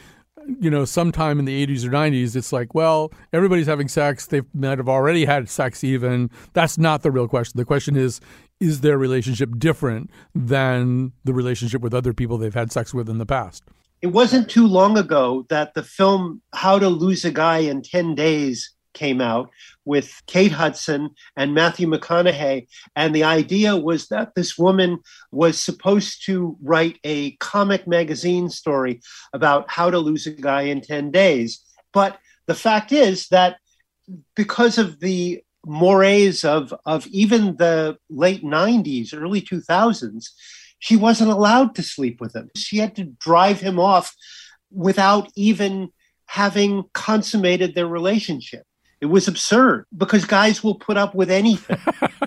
you 0.59 0.69
know, 0.69 0.85
sometime 0.85 1.39
in 1.39 1.45
the 1.45 1.65
80s 1.65 1.83
or 1.83 1.89
90s, 1.89 2.35
it's 2.35 2.53
like, 2.53 2.73
well, 2.73 3.11
everybody's 3.33 3.67
having 3.67 3.87
sex. 3.87 4.25
They 4.25 4.41
might 4.53 4.77
have 4.77 4.89
already 4.89 5.25
had 5.25 5.49
sex, 5.49 5.83
even. 5.83 6.29
That's 6.53 6.77
not 6.77 7.03
the 7.03 7.11
real 7.11 7.27
question. 7.27 7.57
The 7.57 7.65
question 7.65 7.95
is, 7.95 8.21
is 8.59 8.81
their 8.81 8.97
relationship 8.97 9.57
different 9.57 10.09
than 10.33 11.11
the 11.23 11.33
relationship 11.33 11.81
with 11.81 11.93
other 11.93 12.13
people 12.13 12.37
they've 12.37 12.53
had 12.53 12.71
sex 12.71 12.93
with 12.93 13.09
in 13.09 13.17
the 13.17 13.25
past? 13.25 13.63
It 14.01 14.07
wasn't 14.07 14.49
too 14.49 14.67
long 14.67 14.97
ago 14.97 15.45
that 15.49 15.73
the 15.73 15.83
film 15.83 16.41
How 16.53 16.79
to 16.79 16.87
Lose 16.87 17.25
a 17.25 17.31
Guy 17.31 17.59
in 17.59 17.81
10 17.81 18.15
Days 18.15 18.71
came 18.97 19.21
out 19.21 19.49
with 19.85 20.11
Kate 20.25 20.51
Hudson 20.51 21.11
and 21.35 21.53
Matthew 21.53 21.87
McConaughey. 21.87 22.67
And 22.95 23.15
the 23.15 23.23
idea 23.23 23.75
was 23.75 24.07
that 24.07 24.33
this 24.35 24.57
woman 24.57 24.99
was 25.31 25.59
supposed 25.59 26.25
to 26.25 26.57
write 26.61 26.97
a 27.03 27.31
comic 27.37 27.87
magazine 27.87 28.49
story 28.49 29.01
about 29.33 29.69
how 29.69 29.91
to 29.91 29.99
lose 29.99 30.25
a 30.25 30.31
guy 30.31 30.63
in 30.63 30.81
10 30.81 31.11
days. 31.11 31.63
But 31.93 32.17
the 32.47 32.55
fact 32.55 32.91
is 32.91 33.27
that 33.29 33.57
because 34.35 34.77
of 34.77 34.99
the 34.99 35.41
mores 35.65 36.43
of, 36.43 36.73
of 36.85 37.05
even 37.07 37.57
the 37.57 37.97
late 38.09 38.43
90s, 38.43 39.13
early 39.13 39.41
2000s, 39.41 40.25
she 40.79 40.95
wasn't 40.95 41.31
allowed 41.31 41.75
to 41.75 41.83
sleep 41.83 42.21
with 42.21 42.35
him. 42.35 42.49
She 42.55 42.77
had 42.77 42.95
to 42.95 43.03
drive 43.03 43.59
him 43.59 43.79
off 43.79 44.15
without 44.71 45.29
even 45.35 45.89
having 46.27 46.83
consummated 46.93 47.73
their 47.73 47.87
relationship. 47.87 48.63
It 48.99 49.07
was 49.07 49.27
absurd 49.27 49.85
because 49.95 50.25
guys 50.25 50.63
will 50.63 50.75
put 50.75 50.97
up 50.97 51.13
with 51.13 51.29
anything. 51.29 51.77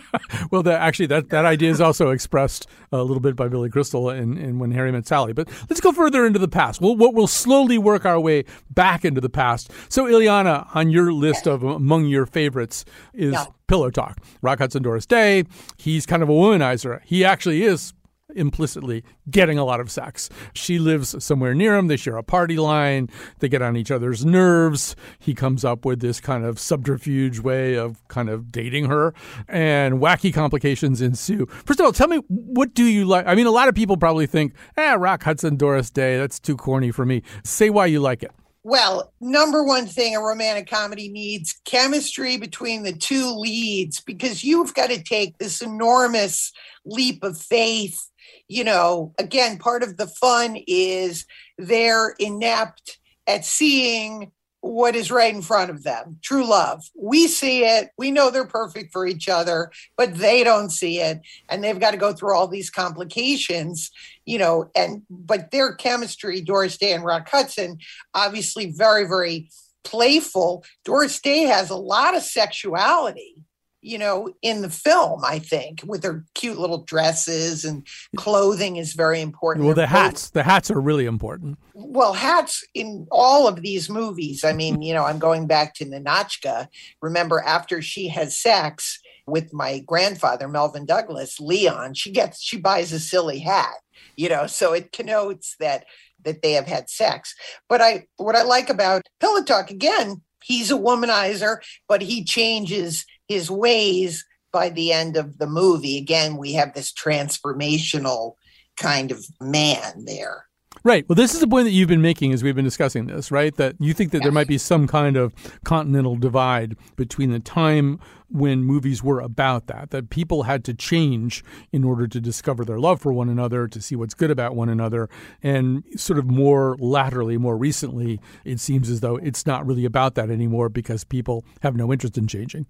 well, 0.52 0.62
that, 0.62 0.80
actually, 0.80 1.06
that, 1.06 1.30
that 1.30 1.44
idea 1.44 1.70
is 1.70 1.80
also 1.80 2.10
expressed 2.10 2.68
a 2.92 3.02
little 3.02 3.20
bit 3.20 3.34
by 3.34 3.48
Billy 3.48 3.68
Crystal 3.68 4.08
in, 4.10 4.38
in 4.38 4.60
When 4.60 4.70
Harry 4.70 4.92
Met 4.92 5.06
Sally. 5.06 5.32
But 5.32 5.48
let's 5.68 5.80
go 5.80 5.90
further 5.90 6.24
into 6.24 6.38
the 6.38 6.48
past. 6.48 6.80
We'll, 6.80 6.96
we'll 6.96 7.26
slowly 7.26 7.76
work 7.76 8.06
our 8.06 8.20
way 8.20 8.44
back 8.70 9.04
into 9.04 9.20
the 9.20 9.28
past. 9.28 9.72
So, 9.88 10.04
Illeana, 10.04 10.68
on 10.74 10.90
your 10.90 11.12
list 11.12 11.48
of 11.48 11.64
among 11.64 12.06
your 12.06 12.24
favorites 12.24 12.84
is 13.14 13.32
yeah. 13.32 13.46
Pillow 13.66 13.90
Talk. 13.90 14.18
Rock 14.40 14.58
Hudson, 14.60 14.82
Doris 14.82 15.06
Day. 15.06 15.44
He's 15.76 16.06
kind 16.06 16.22
of 16.22 16.28
a 16.28 16.32
womanizer. 16.32 17.00
He 17.04 17.24
actually 17.24 17.64
is 17.64 17.94
implicitly 18.34 19.04
getting 19.30 19.58
a 19.58 19.64
lot 19.64 19.80
of 19.80 19.90
sex. 19.90 20.28
She 20.52 20.78
lives 20.78 21.22
somewhere 21.22 21.54
near 21.54 21.76
him. 21.76 21.88
They 21.88 21.96
share 21.96 22.16
a 22.16 22.22
party 22.22 22.56
line. 22.56 23.08
They 23.38 23.48
get 23.48 23.62
on 23.62 23.76
each 23.76 23.90
other's 23.90 24.24
nerves. 24.24 24.96
He 25.18 25.34
comes 25.34 25.64
up 25.64 25.84
with 25.84 26.00
this 26.00 26.20
kind 26.20 26.44
of 26.44 26.58
subterfuge 26.58 27.40
way 27.40 27.74
of 27.74 28.06
kind 28.08 28.28
of 28.28 28.52
dating 28.52 28.86
her, 28.86 29.14
and 29.48 29.94
wacky 29.94 30.32
complications 30.32 31.00
ensue. 31.00 31.46
First 31.46 31.80
of 31.80 31.86
all, 31.86 31.92
tell 31.92 32.08
me, 32.08 32.18
what 32.28 32.74
do 32.74 32.84
you 32.84 33.04
like? 33.04 33.26
I 33.26 33.34
mean, 33.34 33.46
a 33.46 33.50
lot 33.50 33.68
of 33.68 33.74
people 33.74 33.96
probably 33.96 34.26
think, 34.26 34.54
eh, 34.76 34.94
Rock 34.94 35.22
Hudson, 35.22 35.56
Doris 35.56 35.90
Day, 35.90 36.18
that's 36.18 36.38
too 36.38 36.56
corny 36.56 36.90
for 36.90 37.04
me. 37.04 37.22
Say 37.44 37.70
why 37.70 37.86
you 37.86 38.00
like 38.00 38.22
it. 38.22 38.32
Well, 38.62 39.14
number 39.22 39.64
one 39.64 39.86
thing 39.86 40.14
a 40.14 40.20
romantic 40.20 40.68
comedy 40.68 41.08
needs 41.08 41.58
chemistry 41.64 42.36
between 42.36 42.82
the 42.82 42.92
two 42.92 43.32
leads 43.32 44.00
because 44.00 44.44
you've 44.44 44.74
got 44.74 44.90
to 44.90 45.02
take 45.02 45.38
this 45.38 45.62
enormous 45.62 46.52
leap 46.84 47.24
of 47.24 47.40
faith 47.40 48.09
you 48.48 48.64
know, 48.64 49.14
again, 49.18 49.58
part 49.58 49.82
of 49.82 49.96
the 49.96 50.06
fun 50.06 50.56
is 50.66 51.26
they're 51.58 52.14
inept 52.18 52.98
at 53.26 53.44
seeing 53.44 54.32
what 54.62 54.94
is 54.94 55.10
right 55.10 55.34
in 55.34 55.40
front 55.40 55.70
of 55.70 55.82
them 55.84 56.18
true 56.22 56.46
love. 56.46 56.84
We 56.94 57.28
see 57.28 57.64
it, 57.64 57.90
we 57.96 58.10
know 58.10 58.30
they're 58.30 58.46
perfect 58.46 58.92
for 58.92 59.06
each 59.06 59.28
other, 59.28 59.70
but 59.96 60.14
they 60.14 60.44
don't 60.44 60.70
see 60.70 61.00
it. 61.00 61.20
And 61.48 61.64
they've 61.64 61.80
got 61.80 61.92
to 61.92 61.96
go 61.96 62.12
through 62.12 62.34
all 62.34 62.48
these 62.48 62.70
complications, 62.70 63.90
you 64.26 64.38
know, 64.38 64.70
and 64.74 65.02
but 65.08 65.50
their 65.50 65.74
chemistry, 65.74 66.40
Doris 66.40 66.76
Day 66.76 66.92
and 66.92 67.04
Rock 67.04 67.28
Hudson, 67.30 67.78
obviously 68.14 68.72
very, 68.72 69.06
very 69.06 69.48
playful. 69.82 70.64
Doris 70.84 71.20
Day 71.20 71.42
has 71.42 71.70
a 71.70 71.76
lot 71.76 72.14
of 72.14 72.22
sexuality 72.22 73.36
you 73.82 73.98
know, 73.98 74.32
in 74.42 74.62
the 74.62 74.70
film, 74.70 75.22
I 75.24 75.38
think, 75.38 75.82
with 75.86 76.02
their 76.02 76.24
cute 76.34 76.58
little 76.58 76.84
dresses 76.84 77.64
and 77.64 77.86
clothing 78.16 78.76
is 78.76 78.92
very 78.92 79.20
important. 79.20 79.66
Well, 79.66 79.74
the 79.74 79.86
hats, 79.86 80.30
the 80.30 80.42
hats 80.42 80.70
are 80.70 80.80
really 80.80 81.06
important. 81.06 81.58
Well, 81.74 82.12
hats 82.12 82.64
in 82.74 83.06
all 83.10 83.48
of 83.48 83.62
these 83.62 83.88
movies. 83.88 84.44
I 84.44 84.52
mean, 84.52 84.82
you 84.82 84.92
know, 84.92 85.04
I'm 85.04 85.18
going 85.18 85.46
back 85.46 85.74
to 85.74 85.86
Ninotchka. 85.86 86.68
Remember, 87.00 87.40
after 87.40 87.80
she 87.80 88.08
has 88.08 88.36
sex 88.36 89.00
with 89.26 89.52
my 89.52 89.78
grandfather, 89.78 90.48
Melvyn 90.48 90.86
Douglas, 90.86 91.40
Leon, 91.40 91.94
she 91.94 92.10
gets, 92.10 92.42
she 92.42 92.58
buys 92.58 92.92
a 92.92 93.00
silly 93.00 93.38
hat, 93.38 93.76
you 94.16 94.28
know, 94.28 94.46
so 94.46 94.72
it 94.72 94.92
connotes 94.92 95.56
that 95.60 95.86
that 96.24 96.42
they 96.42 96.52
have 96.52 96.66
had 96.66 96.90
sex. 96.90 97.34
But 97.66 97.80
I, 97.80 98.06
what 98.18 98.36
I 98.36 98.42
like 98.42 98.68
about 98.68 99.08
Pillow 99.20 99.42
Talk 99.42 99.70
again, 99.70 100.20
he's 100.44 100.70
a 100.70 100.74
womanizer, 100.74 101.58
but 101.88 102.02
he 102.02 102.24
changes 102.24 103.06
his 103.30 103.48
ways 103.48 104.26
by 104.52 104.68
the 104.70 104.92
end 104.92 105.16
of 105.16 105.38
the 105.38 105.46
movie. 105.46 105.96
Again, 105.96 106.36
we 106.36 106.52
have 106.54 106.74
this 106.74 106.92
transformational 106.92 108.34
kind 108.76 109.12
of 109.12 109.24
man 109.40 110.04
there. 110.04 110.46
Right. 110.82 111.08
Well, 111.08 111.14
this 111.14 111.34
is 111.34 111.40
the 111.40 111.46
point 111.46 111.66
that 111.66 111.72
you've 111.72 111.88
been 111.88 112.02
making 112.02 112.32
as 112.32 112.42
we've 112.42 112.56
been 112.56 112.64
discussing 112.64 113.06
this, 113.06 113.30
right? 113.30 113.54
That 113.56 113.76
you 113.78 113.92
think 113.92 114.10
that 114.12 114.18
yes. 114.18 114.24
there 114.24 114.32
might 114.32 114.48
be 114.48 114.58
some 114.58 114.88
kind 114.88 115.16
of 115.16 115.32
continental 115.64 116.16
divide 116.16 116.76
between 116.96 117.30
the 117.30 117.38
time 117.38 118.00
when 118.28 118.64
movies 118.64 119.02
were 119.02 119.20
about 119.20 119.66
that, 119.66 119.90
that 119.90 120.10
people 120.10 120.44
had 120.44 120.64
to 120.64 120.74
change 120.74 121.44
in 121.70 121.84
order 121.84 122.08
to 122.08 122.20
discover 122.20 122.64
their 122.64 122.78
love 122.78 123.00
for 123.00 123.12
one 123.12 123.28
another, 123.28 123.68
to 123.68 123.80
see 123.80 123.94
what's 123.94 124.14
good 124.14 124.30
about 124.30 124.56
one 124.56 124.68
another. 124.68 125.08
And 125.42 125.84
sort 125.96 126.18
of 126.18 126.26
more 126.26 126.76
laterally, 126.80 127.36
more 127.36 127.56
recently, 127.56 128.20
it 128.44 128.58
seems 128.58 128.88
as 128.90 129.00
though 129.00 129.16
it's 129.16 129.46
not 129.46 129.66
really 129.66 129.84
about 129.84 130.14
that 130.16 130.30
anymore 130.30 130.68
because 130.68 131.04
people 131.04 131.44
have 131.60 131.76
no 131.76 131.92
interest 131.92 132.16
in 132.18 132.26
changing. 132.26 132.66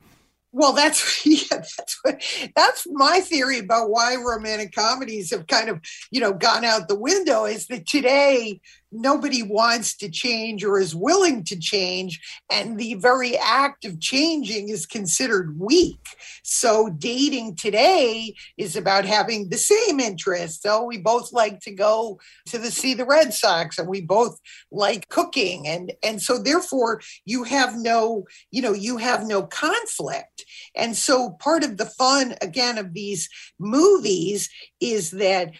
Well, 0.53 0.72
that's 0.72 1.24
yeah, 1.26 1.59
that's 1.59 1.98
what, 2.03 2.22
that's 2.57 2.86
my 2.90 3.20
theory 3.20 3.59
about 3.59 3.90
why 3.90 4.16
romantic 4.16 4.72
comedies 4.72 5.30
have 5.30 5.46
kind 5.46 5.68
of 5.68 5.80
you 6.11 6.20
know 6.20 6.32
gone 6.32 6.64
out 6.64 6.88
the 6.88 6.98
window. 6.98 7.44
Is 7.44 7.66
that 7.68 7.86
today 7.86 8.61
nobody 8.93 9.43
wants 9.43 9.97
to 9.99 10.11
change 10.11 10.64
or 10.64 10.78
is 10.78 10.95
willing 10.95 11.45
to 11.45 11.59
change 11.59 12.20
and 12.51 12.78
the 12.78 12.95
very 12.95 13.36
act 13.36 13.84
of 13.84 14.01
changing 14.01 14.68
is 14.68 14.86
considered 14.86 15.59
weak. 15.59 16.01
So 16.43 16.91
dating 16.91 17.57
today 17.57 18.34
is 18.57 18.76
about 18.76 19.05
having 19.05 19.49
the 19.49 19.59
same 19.59 20.01
interests. 20.01 20.62
So 20.62 20.84
we 20.84 20.99
both 20.99 21.32
like 21.32 21.61
to 21.61 21.70
go 21.72 22.18
to 22.47 22.59
the 22.59 22.70
see 22.70 22.95
the 22.95 23.05
red 23.05 23.32
sox 23.32 23.78
and 23.78 23.88
we 23.88 24.01
both 24.01 24.38
like 24.72 25.09
cooking 25.09 25.68
and 25.68 25.93
and 26.03 26.20
so 26.20 26.38
therefore 26.38 27.01
you 27.24 27.45
have 27.45 27.76
no 27.76 28.24
you 28.51 28.62
know 28.62 28.72
you 28.72 28.97
have 28.97 29.26
no 29.26 29.43
conflict. 29.43 30.45
And 30.74 30.97
so 30.97 31.30
part 31.30 31.62
of 31.62 31.76
the 31.76 31.86
fun 31.86 32.34
again 32.43 32.78
of 32.78 32.95
these 32.95 33.28
movies 33.59 34.51
is 34.80 35.12
that 35.12 35.53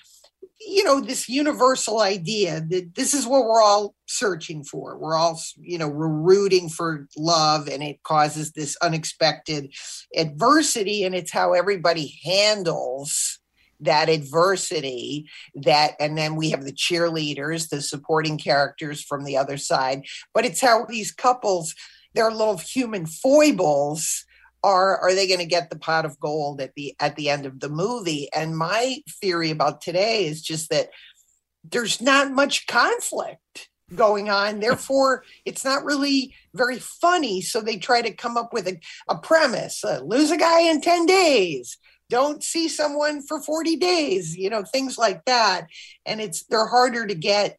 you 0.61 0.85
know 0.85 1.01
this 1.01 1.29
universal 1.29 2.01
idea 2.01 2.61
that 2.61 2.95
this 2.95 3.15
is 3.15 3.27
what 3.27 3.45
we're 3.45 3.63
all 3.63 3.95
searching 4.07 4.63
for. 4.63 4.99
We're 4.99 5.17
all 5.17 5.41
you 5.57 5.79
know 5.79 5.89
we're 5.89 6.09
rooting 6.09 6.69
for 6.69 7.09
love 7.17 7.69
and 7.69 7.83
it 7.83 8.03
causes 8.03 8.53
this 8.53 8.77
unexpected 8.83 9.75
adversity 10.17 11.05
and 11.05 11.15
it's 11.15 11.33
how 11.33 11.55
everybody 11.55 12.21
handles 12.25 13.39
that 13.81 14.11
adversity 14.11 15.27
that 15.55 15.95
and 15.99 16.17
then 16.17 16.37
we 16.37 16.51
have 16.51 16.65
the 16.65 16.73
cheerleaders 16.73 17.71
the 17.71 17.81
supporting 17.81 18.37
characters 18.37 19.03
from 19.03 19.25
the 19.25 19.39
other 19.39 19.57
side 19.57 20.03
but 20.35 20.45
it's 20.45 20.61
how 20.61 20.85
these 20.85 21.13
couples 21.13 21.75
their 22.15 22.31
little 22.31 22.59
human 22.59 23.07
foibles 23.07 24.27
are 24.63 24.99
are 24.99 25.15
they 25.15 25.27
going 25.27 25.41
to 25.41 25.47
get 25.47 25.71
the 25.71 25.79
pot 25.79 26.05
of 26.05 26.21
gold 26.21 26.61
at 26.61 26.75
the 26.75 26.95
at 27.01 27.17
the 27.17 27.31
end 27.31 27.47
of 27.47 27.61
the 27.61 27.69
movie 27.69 28.29
and 28.35 28.57
my 28.57 28.99
theory 29.21 29.51
about 29.51 29.81
today 29.81 30.27
is 30.27 30.43
just 30.43 30.71
that 30.71 30.91
there's 31.65 32.01
not 32.01 32.33
much 32.33 32.67
conflict 32.67 33.69
going 33.95 34.31
on. 34.31 34.61
Therefore, 34.61 35.25
it's 35.45 35.65
not 35.65 35.85
really 35.85 36.35
very 36.55 36.79
funny. 36.79 37.41
So 37.41 37.61
they 37.61 37.77
try 37.77 38.03
to 38.03 38.13
come 38.13 38.37
up 38.37 38.53
with 38.53 38.67
a, 38.69 38.79
a 39.09 39.17
premise 39.17 39.85
uh, 39.85 40.01
lose 40.01 40.31
a 40.31 40.37
guy 40.37 40.61
in 40.63 40.81
10 40.81 41.07
days. 41.07 41.77
Don't 42.09 42.43
see 42.43 42.69
someone 42.69 43.23
for 43.23 43.41
40 43.41 43.77
days, 43.77 44.37
you 44.37 44.51
know, 44.51 44.65
things 44.65 44.99
like 44.99 45.25
that. 45.27 45.69
And 46.05 46.21
it's 46.21 46.45
they're 46.45 46.67
harder 46.67 47.07
to 47.07 47.15
get 47.15 47.57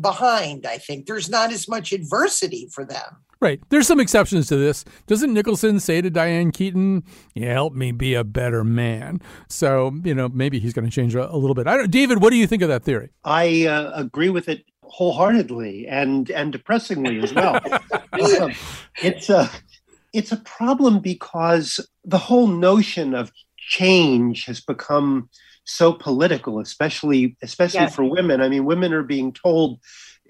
behind, 0.00 0.66
I 0.66 0.78
think. 0.78 1.06
There's 1.06 1.30
not 1.30 1.52
as 1.52 1.68
much 1.68 1.92
adversity 1.92 2.68
for 2.72 2.84
them. 2.84 3.22
Right. 3.44 3.60
There's 3.68 3.86
some 3.86 4.00
exceptions 4.00 4.46
to 4.46 4.56
this. 4.56 4.86
Doesn't 5.06 5.34
Nicholson 5.34 5.78
say 5.78 6.00
to 6.00 6.08
Diane 6.08 6.50
Keaton, 6.50 7.04
"Yeah, 7.34 7.52
help 7.52 7.74
me 7.74 7.92
be 7.92 8.14
a 8.14 8.24
better 8.24 8.64
man"? 8.64 9.20
So 9.50 9.94
you 10.02 10.14
know 10.14 10.30
maybe 10.30 10.58
he's 10.58 10.72
going 10.72 10.86
to 10.86 10.90
change 10.90 11.14
a, 11.14 11.30
a, 11.30 11.36
little 11.36 11.54
bit. 11.54 11.66
I 11.66 11.76
don't, 11.76 11.90
David, 11.90 12.22
what 12.22 12.30
do 12.30 12.36
you 12.36 12.46
think 12.46 12.62
of 12.62 12.70
that 12.70 12.84
theory? 12.84 13.10
I 13.22 13.66
uh, 13.66 13.92
agree 13.96 14.30
with 14.30 14.48
it 14.48 14.64
wholeheartedly 14.80 15.86
and 15.86 16.30
and 16.30 16.52
depressingly 16.52 17.18
as 17.22 17.34
well. 17.34 17.56
um, 18.40 18.52
it's 19.02 19.28
a 19.28 19.50
it's 20.14 20.32
a 20.32 20.38
problem 20.38 21.00
because 21.00 21.86
the 22.02 22.16
whole 22.16 22.46
notion 22.46 23.14
of 23.14 23.30
change 23.58 24.46
has 24.46 24.62
become 24.62 25.28
so 25.64 25.92
political, 25.92 26.60
especially 26.60 27.36
especially 27.42 27.80
yes. 27.80 27.94
for 27.94 28.04
women. 28.04 28.40
I 28.40 28.48
mean, 28.48 28.64
women 28.64 28.94
are 28.94 29.02
being 29.02 29.34
told 29.34 29.80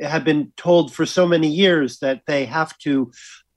have 0.00 0.24
been 0.24 0.52
told 0.56 0.92
for 0.92 1.06
so 1.06 1.26
many 1.26 1.48
years 1.48 1.98
that 1.98 2.22
they 2.26 2.46
have 2.46 2.76
to 2.78 3.12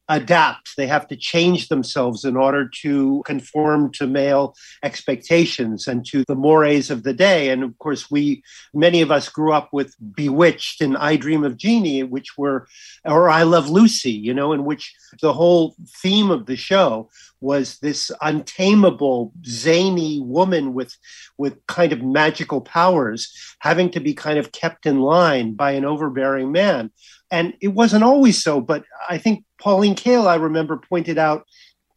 adapt. 0.09 0.75
They 0.77 0.87
have 0.87 1.07
to 1.07 1.15
change 1.15 1.67
themselves 1.67 2.23
in 2.23 2.35
order 2.37 2.69
to 2.81 3.23
conform 3.25 3.91
to 3.93 4.07
male 4.07 4.55
expectations 4.83 5.87
and 5.87 6.05
to 6.07 6.23
the 6.27 6.35
mores 6.35 6.89
of 6.89 7.03
the 7.03 7.13
day. 7.13 7.49
And 7.49 7.63
of 7.63 7.77
course, 7.79 8.09
we, 8.09 8.43
many 8.73 9.01
of 9.01 9.11
us 9.11 9.29
grew 9.29 9.51
up 9.53 9.69
with 9.73 9.95
Bewitched 10.15 10.81
and 10.81 10.97
I 10.97 11.17
Dream 11.17 11.43
of 11.43 11.57
Jeannie, 11.57 12.03
which 12.03 12.37
were, 12.37 12.67
or 13.03 13.29
I 13.29 13.43
Love 13.43 13.69
Lucy, 13.69 14.11
you 14.11 14.33
know, 14.33 14.53
in 14.53 14.65
which 14.65 14.95
the 15.21 15.33
whole 15.33 15.75
theme 15.87 16.31
of 16.31 16.45
the 16.45 16.55
show 16.55 17.09
was 17.39 17.77
this 17.79 18.11
untamable, 18.21 19.31
zany 19.45 20.21
woman 20.21 20.73
with, 20.73 20.95
with 21.37 21.65
kind 21.67 21.91
of 21.91 22.01
magical 22.01 22.61
powers 22.61 23.31
having 23.59 23.91
to 23.91 23.99
be 23.99 24.13
kind 24.13 24.39
of 24.39 24.51
kept 24.51 24.85
in 24.85 24.99
line 24.99 25.53
by 25.53 25.71
an 25.71 25.85
overbearing 25.85 26.51
man. 26.51 26.91
And 27.29 27.53
it 27.61 27.69
wasn't 27.69 28.03
always 28.03 28.41
so, 28.41 28.61
but 28.61 28.83
I 29.09 29.17
think 29.17 29.43
Pauline 29.59 29.95
Kael, 29.95 30.27
I 30.27 30.35
remember, 30.35 30.77
pointed 30.77 31.17
out 31.17 31.45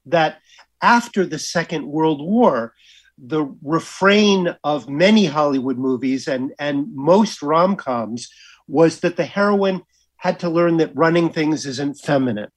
that 0.07 0.39
after 0.83 1.24
the 1.24 1.39
Second 1.39 1.87
World 1.87 2.20
War, 2.20 2.74
the 3.16 3.55
refrain 3.62 4.57
of 4.64 4.89
many 4.89 5.26
Hollywood 5.26 5.78
movies 5.78 6.26
and, 6.26 6.53
and 6.59 6.95
most 6.95 7.43
rom 7.43 7.76
coms 7.76 8.28
was 8.66 9.01
that 9.01 9.16
the 9.16 9.26
heroine 9.26 9.83
had 10.16 10.39
to 10.41 10.51
learn 10.51 10.78
that 10.78 10.97
running 10.97 11.31
things 11.31 11.66
isn't 11.66 11.99
feminine. 11.99 12.51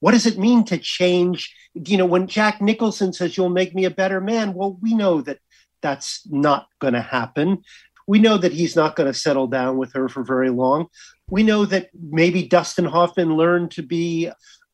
What 0.00 0.12
does 0.12 0.26
it 0.26 0.38
mean 0.38 0.64
to 0.64 0.78
change? 0.78 1.54
You 1.74 1.96
know, 1.96 2.06
when 2.06 2.28
Jack 2.28 2.60
Nicholson 2.60 3.12
says, 3.12 3.36
You'll 3.36 3.48
make 3.48 3.74
me 3.74 3.84
a 3.84 3.90
better 3.90 4.20
man, 4.20 4.54
well, 4.54 4.78
we 4.80 4.94
know 4.94 5.20
that 5.22 5.38
that's 5.80 6.22
not 6.30 6.68
going 6.80 6.94
to 6.94 7.00
happen. 7.00 7.62
We 8.06 8.18
know 8.18 8.38
that 8.38 8.52
he's 8.52 8.76
not 8.76 8.96
going 8.96 9.12
to 9.12 9.18
settle 9.18 9.46
down 9.46 9.76
with 9.76 9.92
her 9.92 10.08
for 10.08 10.22
very 10.22 10.50
long. 10.50 10.86
We 11.30 11.42
know 11.42 11.64
that 11.66 11.90
maybe 11.94 12.46
Dustin 12.46 12.86
Hoffman 12.86 13.36
learned 13.36 13.70
to 13.72 13.82
be 13.82 14.30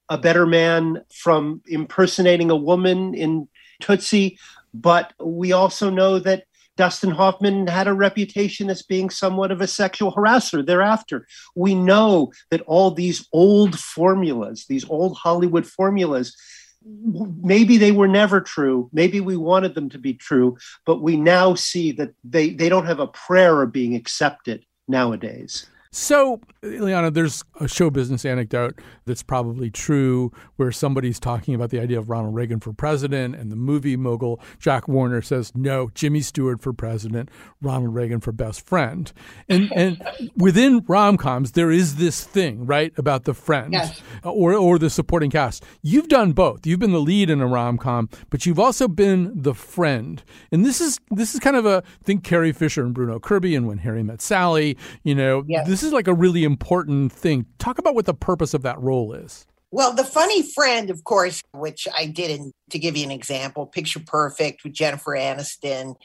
a 0.09 0.19
better 0.19 0.47
man 0.47 1.03
from 1.13 1.63
impersonating 1.67 2.51
a 2.51 2.57
woman 2.57 3.15
in 3.15 3.49
Tootsie, 3.81 4.39
but 4.73 5.13
we 5.21 5.53
also 5.53 5.91
know 5.91 6.19
that 6.19 6.45
Dustin 6.77 7.11
Hoffman 7.11 7.69
had 7.69 7.87
a 7.87 7.95
reputation 7.95 8.69
as 8.69 8.83
being 8.83 9.09
somewhat 9.09 9.53
of 9.53 9.61
a 9.61 9.67
sexual 9.67 10.13
harasser 10.13 10.67
thereafter. 10.67 11.27
We 11.55 11.75
know 11.75 12.33
that 12.51 12.63
all 12.63 12.91
these 12.91 13.29
old 13.33 13.79
formulas, 13.79 14.67
these 14.69 14.89
old 14.89 15.17
Hollywood 15.17 15.67
formulas, 15.67 16.37
maybe 16.85 17.77
they 17.77 17.93
were 17.93 18.09
never 18.09 18.41
true. 18.41 18.91
Maybe 18.93 19.21
we 19.21 19.37
wanted 19.37 19.75
them 19.75 19.89
to 19.91 19.99
be 19.99 20.15
true, 20.15 20.57
but 20.85 21.01
we 21.01 21.17
now 21.17 21.55
see 21.55 21.93
that 21.93 22.13
they, 22.25 22.51
they 22.51 22.69
don't 22.69 22.87
have 22.87 23.01
a 23.01 23.07
prayer 23.07 23.63
of 23.63 23.73
being 23.73 23.95
accepted 23.95 24.67
nowadays. 24.89 25.67
So, 25.97 26.41
Liana, 26.61 27.13
there's 27.13 27.45
a 27.61 27.69
show 27.69 27.89
business 27.89 28.25
anecdote 28.25 28.81
that's 29.07 29.23
probably 29.23 29.71
true 29.71 30.33
where 30.57 30.73
somebody's 30.73 31.21
talking 31.21 31.55
about 31.55 31.71
the 31.71 31.79
idea 31.79 32.01
of 32.01 32.11
Ronald 32.11 32.35
Reagan 32.35 32.59
for 32.59 32.73
president, 32.73 33.37
and 33.37 33.53
the 33.53 33.57
movie 33.57 33.97
mogul 33.97 34.41
Jack 34.59 34.89
Warner 34.89 35.23
says, 35.23 35.53
no, 35.55 35.91
Jimmy 35.95 36.21
Stewart 36.21 36.61
for 36.61 36.73
president, 36.73 37.29
Ronald 37.63 37.95
Reagan 37.95 38.19
for 38.19 38.33
best 38.33 38.67
friend. 38.67 39.13
And, 39.49 39.71
and 39.73 40.03
within 40.37 40.85
rom 40.89 41.17
coms, 41.17 41.53
there 41.53 41.71
is 41.71 41.95
this 41.95 42.25
thing, 42.25 42.67
right, 42.67 42.93
about 42.97 43.23
the 43.23 43.35
friend 43.35 43.73
yes. 43.73 44.03
or, 44.25 44.53
or 44.53 44.81
the 44.81 44.91
supporting 44.91 45.31
cast. 45.31 45.63
You've 45.81 46.09
done 46.09 46.33
both. 46.33 46.67
You've 46.67 46.81
been 46.81 46.91
the 46.91 47.01
lead 47.01 47.31
in 47.31 47.41
a 47.41 47.47
rom 47.47 47.79
com, 47.79 48.09
but 48.31 48.47
you've 48.47 48.59
also 48.59 48.89
been 48.89 49.31
the 49.33 49.55
friend. 49.55 50.25
And 50.51 50.65
this 50.65 50.81
is 50.81 50.99
this 51.13 51.35
is 51.35 51.41
kind 51.41 51.55
of 51.55 51.67
a 51.67 51.85
think 52.03 52.25
Carrie 52.25 52.53
Fisher 52.53 52.83
and 52.83 52.93
Bruno 52.93 53.21
Kirby 53.21 53.55
and 53.55 53.69
When 53.69 53.79
Harry 53.79 54.03
Met 54.03 54.21
Sally. 54.21 54.77
You 55.05 55.15
know, 55.15 55.45
yes. 55.47 55.69
this 55.69 55.84
is 55.85 55.93
like 55.93 56.09
a 56.09 56.15
really 56.15 56.45
important 56.45 57.13
thing. 57.13 57.47
Talk 57.59 57.79
about 57.79 57.95
what 57.95 58.07
the 58.07 58.15
purpose 58.15 58.55
of 58.55 58.63
that 58.63 58.81
role 58.81 59.13
is. 59.13 59.47
Well, 59.71 59.93
the 59.93 60.05
funny 60.05 60.43
friend, 60.43 60.91
of 60.91 61.05
course, 61.05 61.43
which 61.53 61.89
I 61.93 62.07
did 62.07 62.31
in, 62.31 62.53
to 62.71 62.79
give 62.79 62.97
you 62.97 63.05
an 63.05 63.11
example, 63.11 63.67
Picture 63.67 64.01
Perfect 64.05 64.63
with 64.63 64.73
Jennifer 64.73 65.13
Aniston. 65.13 65.97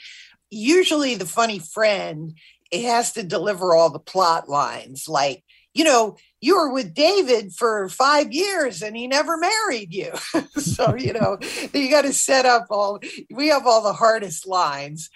Usually, 0.50 1.16
the 1.16 1.26
funny 1.26 1.60
friend 1.60 2.34
it 2.72 2.84
has 2.84 3.14
to 3.14 3.24
deliver 3.24 3.74
all 3.74 3.90
the 3.90 4.00
plot 4.00 4.48
lines, 4.48 5.08
like 5.08 5.44
you 5.74 5.84
know, 5.84 6.18
you 6.42 6.56
were 6.56 6.74
with 6.74 6.94
David 6.94 7.54
for 7.54 7.90
five 7.90 8.32
years 8.32 8.82
and 8.82 8.98
he 8.98 9.08
never 9.08 9.38
married 9.38 9.94
you. 9.94 10.12
so, 10.58 10.96
you 10.96 11.14
know, 11.14 11.38
you 11.74 11.90
got 11.90 12.04
to 12.04 12.14
set 12.14 12.46
up 12.46 12.68
all, 12.70 13.00
we 13.30 13.48
have 13.48 13.68
all 13.68 13.84
the 13.84 13.94
hardest 13.94 14.48
lines. 14.48 15.10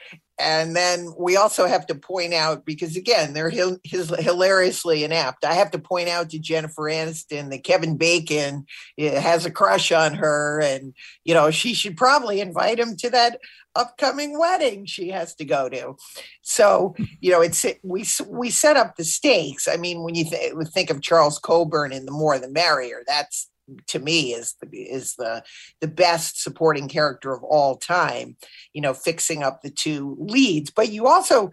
And 0.43 0.75
then 0.75 1.13
we 1.17 1.37
also 1.37 1.65
have 1.65 1.87
to 1.87 1.95
point 1.95 2.33
out, 2.33 2.65
because 2.65 2.97
again, 2.97 3.33
they're 3.33 3.49
hilariously 3.49 5.03
inept. 5.03 5.45
I 5.45 5.53
have 5.53 5.71
to 5.71 5.79
point 5.79 6.09
out 6.09 6.29
to 6.31 6.39
Jennifer 6.39 6.83
Aniston 6.83 7.49
that 7.49 7.63
Kevin 7.63 7.97
Bacon 7.97 8.65
eh, 8.97 9.19
has 9.19 9.45
a 9.45 9.51
crush 9.51 9.91
on 9.91 10.15
her. 10.15 10.61
And, 10.61 10.93
you 11.23 11.33
know, 11.33 11.49
she 11.49 11.73
should 11.73 11.95
probably 11.95 12.41
invite 12.41 12.79
him 12.79 12.97
to 12.97 13.09
that 13.11 13.39
upcoming 13.75 14.37
wedding 14.37 14.85
she 14.85 15.09
has 15.09 15.33
to 15.35 15.45
go 15.45 15.69
to. 15.69 15.95
So, 16.41 16.95
you 17.21 17.31
know, 17.31 17.41
it's 17.41 17.65
we 17.81 18.05
we 18.27 18.49
set 18.49 18.77
up 18.77 18.95
the 18.95 19.03
stakes. 19.03 19.67
I 19.67 19.77
mean, 19.77 20.03
when 20.03 20.15
you 20.15 20.25
th- 20.25 20.53
think 20.73 20.89
of 20.89 21.01
Charles 21.01 21.39
Coburn 21.39 21.91
in 21.91 22.05
The 22.05 22.11
More 22.11 22.37
the 22.37 22.49
Merrier, 22.49 23.03
that's 23.07 23.49
to 23.87 23.99
me 23.99 24.33
is 24.33 24.55
the 24.61 24.69
is 24.77 25.15
the 25.15 25.43
the 25.81 25.87
best 25.87 26.41
supporting 26.41 26.87
character 26.87 27.33
of 27.33 27.43
all 27.43 27.77
time. 27.77 28.37
You 28.73 28.81
know, 28.81 28.93
fixing 28.93 29.43
up 29.43 29.61
the 29.61 29.71
two 29.71 30.17
leads, 30.19 30.71
but 30.71 30.91
you 30.91 31.07
also 31.07 31.51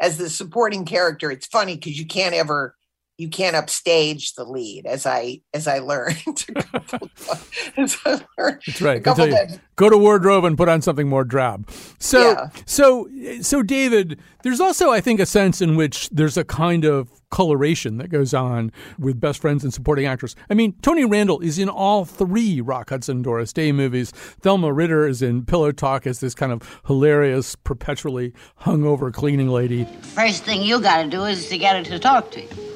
as 0.00 0.16
the 0.16 0.30
supporting 0.30 0.84
character, 0.84 1.30
it's 1.30 1.46
funny 1.46 1.74
because 1.74 1.98
you 1.98 2.06
can't 2.06 2.34
ever 2.34 2.74
you 3.20 3.28
can't 3.28 3.54
upstage 3.54 4.32
the 4.34 4.44
lead 4.44 4.86
as 4.86 5.04
i 5.04 5.38
as 5.52 5.68
i 5.68 5.78
learned 5.78 6.16
as 7.76 7.96
I 8.06 8.20
learned 8.38 8.62
that's 8.66 8.80
right 8.80 9.04
you, 9.06 9.60
go 9.76 9.90
to 9.90 9.98
wardrobe 9.98 10.44
and 10.44 10.56
put 10.56 10.70
on 10.70 10.80
something 10.80 11.06
more 11.06 11.24
drab 11.24 11.68
so 11.98 12.30
yeah. 12.32 12.48
so 12.64 13.08
so 13.42 13.62
david 13.62 14.18
there's 14.42 14.60
also 14.60 14.90
i 14.90 15.00
think 15.02 15.20
a 15.20 15.26
sense 15.26 15.60
in 15.60 15.76
which 15.76 16.08
there's 16.08 16.38
a 16.38 16.44
kind 16.44 16.84
of 16.86 17.20
coloration 17.30 17.98
that 17.98 18.08
goes 18.08 18.34
on 18.34 18.72
with 18.98 19.20
best 19.20 19.40
friends 19.40 19.62
and 19.62 19.72
supporting 19.72 20.04
actors. 20.04 20.34
I 20.50 20.54
mean, 20.54 20.74
Tony 20.82 21.04
Randall 21.04 21.38
is 21.38 21.60
in 21.60 21.68
all 21.68 22.04
three 22.04 22.60
Rock 22.60 22.90
Hudson 22.90 23.22
Doris 23.22 23.52
Day 23.52 23.70
movies. 23.70 24.10
Thelma 24.10 24.72
Ritter 24.72 25.06
is 25.06 25.22
in 25.22 25.44
Pillow 25.44 25.70
Talk 25.70 26.08
as 26.08 26.18
this 26.18 26.34
kind 26.34 26.50
of 26.50 26.80
hilarious, 26.86 27.54
perpetually 27.54 28.34
hungover 28.62 29.12
cleaning 29.12 29.48
lady. 29.48 29.84
First 30.02 30.42
thing 30.42 30.62
you 30.62 30.80
got 30.80 31.04
to 31.04 31.08
do 31.08 31.24
is 31.24 31.48
to 31.50 31.56
get 31.56 31.76
her 31.76 31.84
to 31.84 32.00
talk 32.00 32.32
to 32.32 32.42
you 32.42 32.69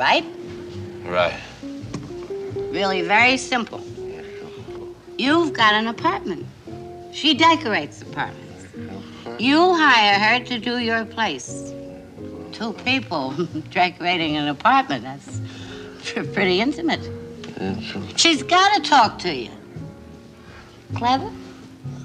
right? 0.00 0.24
Right. 1.04 1.38
Really 2.72 3.02
very 3.02 3.36
simple. 3.36 3.82
You've 5.18 5.52
got 5.52 5.74
an 5.74 5.88
apartment. 5.88 6.46
She 7.12 7.34
decorates 7.34 8.00
apartments. 8.00 8.64
You 9.38 9.74
hire 9.74 10.18
her 10.18 10.44
to 10.46 10.58
do 10.58 10.78
your 10.78 11.04
place. 11.04 11.74
Two 12.52 12.72
people 12.72 13.32
decorating 13.70 14.38
an 14.38 14.48
apartment, 14.48 15.04
that's 15.04 15.40
pretty 16.32 16.62
intimate. 16.62 17.04
She's 18.16 18.42
got 18.42 18.68
to 18.76 18.88
talk 18.88 19.18
to 19.18 19.34
you. 19.34 19.50
Clever? 20.94 21.30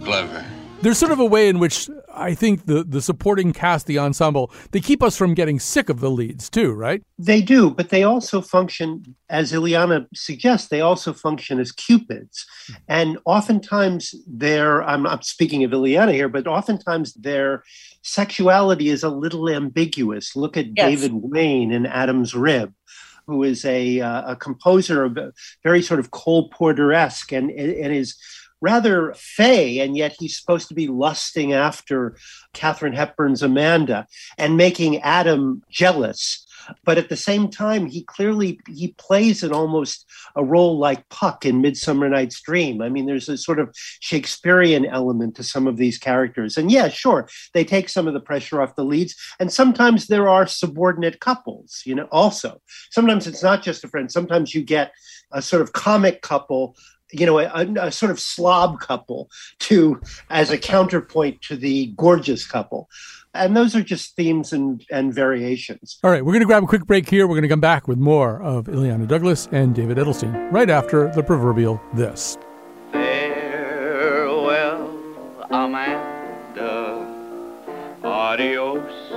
Clever. 0.04 0.46
There's 0.86 1.00
sort 1.00 1.12
of 1.12 1.20
a 1.20 1.26
way 1.26 1.50
in 1.50 1.58
which 1.58 1.90
I 2.14 2.36
think 2.36 2.68
the 2.68 2.84
the 2.84 3.02
supporting 3.02 3.54
cast, 3.54 3.88
the 3.88 3.98
ensemble, 3.98 4.52
they 4.70 4.80
keep 4.80 5.02
us 5.02 5.18
from 5.18 5.34
getting 5.34 5.60
sick 5.60 5.90
of 5.90 6.00
the 6.00 6.12
leads 6.12 6.48
too, 6.48 6.74
right? 6.74 7.02
They 7.18 7.42
do, 7.42 7.72
but 7.72 7.90
they 7.90 8.04
also 8.04 8.40
function, 8.40 9.16
as 9.28 9.52
Illeana 9.52 10.06
suggests, 10.14 10.68
they 10.68 10.82
also 10.82 11.12
function 11.12 11.60
as 11.60 11.72
cupids. 11.72 12.46
And 12.88 13.18
oftentimes 13.26 14.14
their, 14.28 14.84
I'm 14.84 15.02
not 15.02 15.26
speaking 15.26 15.64
of 15.64 15.72
Illeana 15.72 16.14
here, 16.14 16.30
but 16.30 16.46
oftentimes 16.46 17.16
their 17.16 17.64
sexuality 18.04 18.90
is 18.90 19.02
a 19.02 19.10
little 19.10 19.50
ambiguous. 19.50 20.36
Look 20.36 20.56
at 20.56 20.68
Yes. 20.78 20.86
David 21.02 21.14
Wayne 21.16 21.72
in 21.72 21.88
Adam's 21.88 22.36
Rib. 22.36 22.72
Who 23.28 23.42
is 23.42 23.66
a, 23.66 24.02
uh, 24.02 24.34
a 24.34 24.36
composer 24.36 25.04
of 25.04 25.18
a 25.18 25.34
very 25.64 25.82
sort 25.82 26.00
of 26.00 26.12
Cole 26.12 26.48
Porter 26.50 26.94
esque 26.94 27.32
and, 27.32 27.50
and 27.50 27.92
is 27.92 28.16
rather 28.62 29.14
fey, 29.16 29.80
and 29.80 29.96
yet 29.98 30.16
he's 30.18 30.38
supposed 30.38 30.68
to 30.70 30.74
be 30.74 30.88
lusting 30.88 31.54
after 31.54 32.18
Katharine 32.54 32.94
Hepburn's 32.94 33.44
Amanda 33.44 34.08
and 34.38 34.58
making 34.58 35.02
Adam 35.02 35.62
jealous. 35.70 36.46
But 36.84 36.98
at 36.98 37.10
the 37.10 37.18
same 37.18 37.50
time, 37.50 37.86
he 37.86 38.04
clearly 38.04 38.60
he 38.68 38.90
plays 38.98 39.44
an 39.44 39.52
almost 39.52 40.06
a 40.36 40.44
role 40.44 40.78
like 40.78 41.08
Puck 41.10 41.46
in 41.46 41.62
Midsummer 41.62 42.10
Night's 42.10 42.42
Dream. 42.42 42.82
I 42.82 42.90
mean, 42.90 43.06
there's 43.06 43.30
a 43.30 43.38
sort 43.38 43.60
of 43.60 43.76
Shakespearean 44.00 44.86
element 44.86 45.36
to 45.36 45.44
some 45.44 45.68
of 45.68 45.78
these 45.78 45.98
characters. 45.98 46.58
And 46.58 46.72
yeah, 46.72 46.88
sure, 46.88 47.30
they 47.54 47.64
take 47.64 47.90
some 47.90 48.08
of 48.08 48.14
the 48.14 48.20
pressure 48.20 48.62
off 48.62 48.76
the 48.76 48.84
leads. 48.84 49.16
And 49.40 49.52
sometimes 49.52 50.08
there 50.08 50.28
are 50.28 50.48
subordinate 50.48 51.20
couples, 51.20 51.84
you 51.86 51.96
know, 51.96 52.08
also. 52.12 52.62
Sometimes 52.90 53.28
it's 53.28 53.44
not 53.44 53.62
just 53.62 53.84
a 53.84 53.88
friend. 53.88 54.12
Sometimes 54.12 54.56
you 54.56 54.64
get 54.64 54.92
a 55.32 55.42
sort 55.42 55.62
of 55.62 55.74
comic 55.74 56.22
couple 56.22 56.76
you 57.20 57.26
know, 57.26 57.40
a, 57.40 57.66
a 57.80 57.92
sort 57.92 58.12
of 58.12 58.20
slob 58.20 58.80
couple 58.80 59.30
to 59.60 60.00
as 60.30 60.52
a 60.52 60.58
counterpoint 60.58 61.42
to 61.44 61.56
the 61.56 61.94
gorgeous 61.98 62.46
couple. 62.46 62.90
And 63.34 63.56
those 63.56 63.76
are 63.76 63.84
just 63.84 64.16
themes 64.16 64.54
and, 64.54 64.86
and 64.90 65.14
variations. 65.14 66.00
All 66.04 66.12
right, 66.12 66.24
we're 66.24 66.32
going 66.32 66.40
to 66.42 66.46
grab 66.46 66.64
a 66.64 66.68
quick 66.68 66.86
break 66.86 67.10
here. 67.10 67.28
We're 67.28 67.36
going 67.36 67.44
to 67.44 67.50
come 67.50 67.60
back 67.60 67.88
with 67.88 67.98
more 67.98 68.42
of 68.42 68.68
Illeana 68.68 69.08
Douglas 69.08 69.50
and 69.52 69.76
David 69.76 69.98
Edelstein 69.98 70.52
right 70.52 70.70
after 70.70 71.12
the 71.14 71.22
proverbial 71.22 71.82
this. 71.94 72.38
Farewell, 72.94 74.90
Amanda. 75.52 77.12
Adios, 78.04 79.12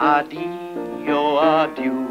adio, 0.00 1.38
adieu. 1.38 2.05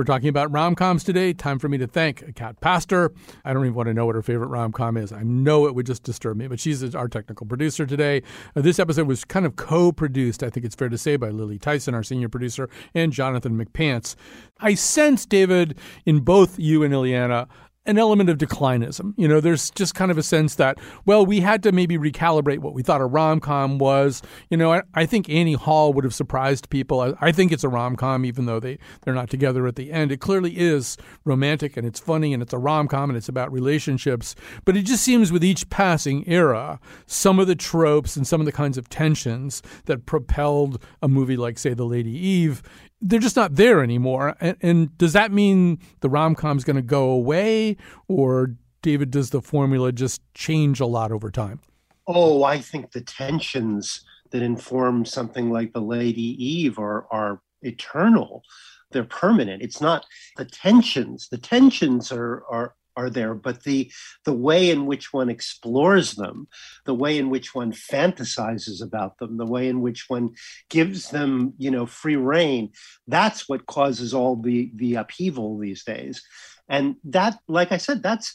We're 0.00 0.04
talking 0.04 0.30
about 0.30 0.50
rom 0.50 0.76
coms 0.76 1.04
today. 1.04 1.34
Time 1.34 1.58
for 1.58 1.68
me 1.68 1.76
to 1.76 1.86
thank 1.86 2.34
Kat 2.34 2.58
Pastor. 2.62 3.12
I 3.44 3.52
don't 3.52 3.66
even 3.66 3.74
want 3.74 3.88
to 3.88 3.92
know 3.92 4.06
what 4.06 4.14
her 4.14 4.22
favorite 4.22 4.46
rom 4.46 4.72
com 4.72 4.96
is. 4.96 5.12
I 5.12 5.22
know 5.24 5.66
it 5.66 5.74
would 5.74 5.84
just 5.84 6.04
disturb 6.04 6.38
me, 6.38 6.48
but 6.48 6.58
she's 6.58 6.94
our 6.94 7.06
technical 7.06 7.46
producer 7.46 7.84
today. 7.84 8.22
Uh, 8.56 8.62
this 8.62 8.78
episode 8.78 9.06
was 9.06 9.26
kind 9.26 9.44
of 9.44 9.56
co 9.56 9.92
produced, 9.92 10.42
I 10.42 10.48
think 10.48 10.64
it's 10.64 10.74
fair 10.74 10.88
to 10.88 10.96
say, 10.96 11.18
by 11.18 11.28
Lily 11.28 11.58
Tyson, 11.58 11.94
our 11.94 12.02
senior 12.02 12.30
producer, 12.30 12.70
and 12.94 13.12
Jonathan 13.12 13.62
McPants. 13.62 14.16
I 14.58 14.72
sense, 14.72 15.26
David, 15.26 15.78
in 16.06 16.20
both 16.20 16.58
you 16.58 16.82
and 16.82 16.94
Illeana, 16.94 17.46
an 17.90 17.98
element 17.98 18.30
of 18.30 18.38
declinism. 18.38 19.12
You 19.16 19.26
know, 19.26 19.40
there's 19.40 19.70
just 19.72 19.94
kind 19.94 20.10
of 20.10 20.16
a 20.16 20.22
sense 20.22 20.54
that, 20.54 20.78
well, 21.04 21.26
we 21.26 21.40
had 21.40 21.62
to 21.64 21.72
maybe 21.72 21.98
recalibrate 21.98 22.60
what 22.60 22.72
we 22.72 22.82
thought 22.82 23.00
a 23.00 23.04
rom 23.04 23.40
com 23.40 23.78
was. 23.78 24.22
You 24.48 24.56
know, 24.56 24.72
I, 24.72 24.82
I, 24.94 25.06
think 25.06 25.28
Annie 25.28 25.54
Hall 25.54 25.92
would 25.92 26.04
have 26.04 26.14
surprised 26.14 26.70
people. 26.70 27.00
I, 27.00 27.14
I 27.20 27.32
think 27.32 27.50
it's 27.50 27.64
a 27.64 27.68
rom 27.68 27.96
com, 27.96 28.24
even 28.24 28.46
though 28.46 28.60
they, 28.60 28.78
they're 29.02 29.12
not 29.12 29.28
together 29.28 29.66
at 29.66 29.74
the 29.74 29.92
end. 29.92 30.12
It 30.12 30.20
clearly 30.20 30.56
is 30.56 30.96
romantic 31.24 31.76
and 31.76 31.84
it's 31.84 31.98
funny 31.98 32.32
and 32.32 32.42
it's 32.42 32.52
a 32.52 32.58
rom 32.58 32.86
com 32.86 33.10
and 33.10 33.16
it's 33.16 33.28
about 33.28 33.52
relationships. 33.52 34.36
But 34.64 34.76
it 34.76 34.82
just 34.82 35.02
seems 35.02 35.32
with 35.32 35.44
each 35.44 35.68
passing 35.68 36.24
era, 36.28 36.78
some 37.06 37.40
of 37.40 37.48
the 37.48 37.56
tropes 37.56 38.16
and 38.16 38.26
some 38.26 38.40
of 38.40 38.46
the 38.46 38.52
kinds 38.52 38.78
of 38.78 38.88
tensions 38.88 39.62
that 39.86 40.06
propelled 40.06 40.80
a 41.02 41.08
movie 41.08 41.36
like, 41.36 41.58
say, 41.58 41.74
The 41.74 41.84
Lady 41.84 42.16
Eve 42.16 42.62
they're 43.00 43.20
just 43.20 43.36
not 43.36 43.54
there 43.54 43.82
anymore. 43.82 44.36
And, 44.40 44.56
and 44.60 44.98
does 44.98 45.12
that 45.14 45.32
mean 45.32 45.78
the 46.00 46.08
rom 46.08 46.34
com's 46.34 46.64
going 46.64 46.76
to 46.76 46.82
go 46.82 47.10
away, 47.10 47.76
or 48.08 48.54
David, 48.82 49.10
does 49.10 49.30
the 49.30 49.42
formula 49.42 49.92
just 49.92 50.22
change 50.34 50.80
a 50.80 50.86
lot 50.86 51.12
over 51.12 51.30
time? 51.30 51.60
Oh, 52.06 52.42
I 52.42 52.58
think 52.58 52.92
the 52.92 53.00
tensions 53.00 54.04
that 54.30 54.42
inform 54.42 55.04
something 55.04 55.50
like 55.50 55.72
The 55.72 55.82
Lady 55.82 56.36
Eve 56.44 56.78
are 56.78 57.06
are 57.10 57.40
eternal. 57.62 58.42
They're 58.90 59.04
permanent. 59.04 59.62
It's 59.62 59.80
not 59.80 60.06
the 60.36 60.44
tensions. 60.44 61.28
The 61.30 61.38
tensions 61.38 62.10
are 62.10 62.44
are 62.50 62.74
are 62.96 63.10
there, 63.10 63.34
but 63.34 63.62
the 63.64 63.90
the 64.24 64.32
way 64.32 64.70
in 64.70 64.86
which 64.86 65.12
one 65.12 65.28
explores 65.28 66.12
them, 66.12 66.48
the 66.84 66.94
way 66.94 67.18
in 67.18 67.30
which 67.30 67.54
one 67.54 67.72
fantasizes 67.72 68.82
about 68.82 69.18
them, 69.18 69.36
the 69.36 69.46
way 69.46 69.68
in 69.68 69.80
which 69.80 70.06
one 70.08 70.34
gives 70.68 71.10
them, 71.10 71.54
you 71.58 71.70
know, 71.70 71.86
free 71.86 72.16
reign, 72.16 72.72
that's 73.06 73.48
what 73.48 73.66
causes 73.66 74.14
all 74.14 74.36
the 74.36 74.70
the 74.74 74.94
upheaval 74.94 75.58
these 75.58 75.84
days. 75.84 76.22
And 76.68 76.96
that, 77.04 77.38
like 77.48 77.72
I 77.72 77.78
said, 77.78 78.02
that's 78.02 78.34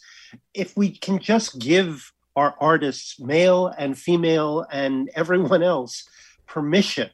if 0.53 0.75
we 0.75 0.97
can 0.97 1.19
just 1.19 1.59
give 1.59 2.11
our 2.35 2.55
artists, 2.59 3.19
male 3.19 3.67
and 3.67 3.97
female 3.97 4.65
and 4.71 5.09
everyone 5.15 5.63
else, 5.63 6.03
permission 6.47 7.09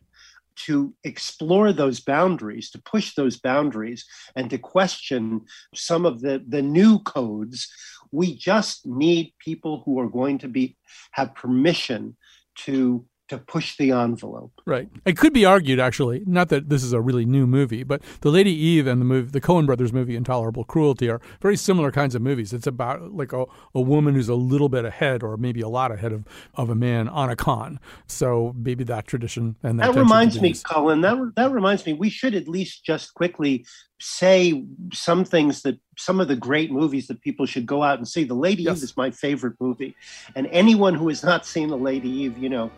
to 0.56 0.94
explore 1.04 1.74
those 1.74 2.00
boundaries, 2.00 2.70
to 2.72 2.82
push 2.82 3.16
those 3.16 3.40
boundaries, 3.40 4.06
and 4.36 4.50
to 4.50 4.58
question 4.58 5.42
some 5.74 6.06
of 6.06 6.22
the, 6.22 6.44
the 6.48 6.62
new 6.62 7.00
codes. 7.00 7.68
We 8.12 8.36
just 8.36 8.86
need 8.86 9.34
people 9.40 9.84
who 9.86 10.00
are 10.00 10.10
going 10.10 10.40
to 10.40 10.48
be 10.48 10.78
have 11.12 11.36
permission 11.36 12.18
to 12.56 13.06
to 13.32 13.38
push 13.38 13.78
the 13.78 13.92
envelope. 13.92 14.52
Right. 14.66 14.90
It 15.06 15.18
could 15.18 15.32
be 15.32 15.46
argued, 15.46 15.80
actually, 15.80 16.22
not 16.26 16.50
that 16.50 16.68
this 16.68 16.84
is 16.84 16.92
a 16.92 17.00
really 17.00 17.24
new 17.24 17.48
movie, 17.48 17.84
but 17.84 18.02
The 18.20 18.30
Lady 18.30 18.52
Eve 18.52 18.88
and 18.88 19.00
the 19.00 19.06
movie, 19.06 19.32
the 19.32 19.40
Coen 19.40 19.66
Brothers 19.66 19.94
movie 19.94 20.18
Intolerable 20.18 20.66
Cruelty 20.66 21.10
are 21.10 21.22
very 21.42 21.56
similar 21.56 21.94
kinds 21.94 22.14
of 22.14 22.22
movies. 22.22 22.52
It's 22.52 22.68
about 22.68 23.14
like 23.14 23.32
a, 23.32 23.46
a 23.74 23.80
woman 23.80 24.16
who's 24.16 24.28
a 24.28 24.36
little 24.36 24.68
bit 24.68 24.84
ahead, 24.84 25.24
or 25.24 25.38
maybe 25.38 25.62
a 25.62 25.70
lot 25.70 25.94
ahead 25.94 26.12
of, 26.12 26.26
of 26.56 26.70
a 26.70 26.76
man 26.76 27.08
on 27.08 27.30
a 27.30 27.38
con. 27.38 27.80
So 28.06 28.54
maybe 28.58 28.84
that 28.84 29.08
tradition 29.08 29.56
and 29.64 29.80
that, 29.80 29.94
that 29.94 30.00
reminds 30.00 30.42
me, 30.42 30.54
Colin. 30.54 31.00
That 31.00 31.32
that 31.38 31.52
reminds 31.52 31.86
me. 31.86 31.94
We 31.94 32.10
should 32.10 32.36
at 32.36 32.50
least 32.50 32.84
just 32.84 33.14
quickly 33.14 33.66
say 34.02 34.64
some 34.92 35.24
things 35.24 35.62
that 35.62 35.80
some 35.98 36.20
of 36.20 36.28
the 36.28 36.36
great 36.36 36.72
movies 36.72 37.08
that 37.08 37.22
people 37.22 37.46
should 37.46 37.66
go 37.66 37.84
out 37.84 37.98
and 37.98 38.08
see. 38.08 38.24
The 38.24 38.34
Lady 38.34 38.64
yes. 38.64 38.78
Eve 38.78 38.84
is 38.84 38.98
my 38.98 39.12
favorite 39.12 39.54
movie, 39.60 39.96
and 40.36 40.48
anyone 40.48 40.96
who 40.96 41.08
has 41.10 41.24
not 41.24 41.46
seen 41.46 41.70
The 41.70 41.78
Lady 41.78 42.10
Eve, 42.10 42.38
you 42.38 42.50
know, 42.50 42.72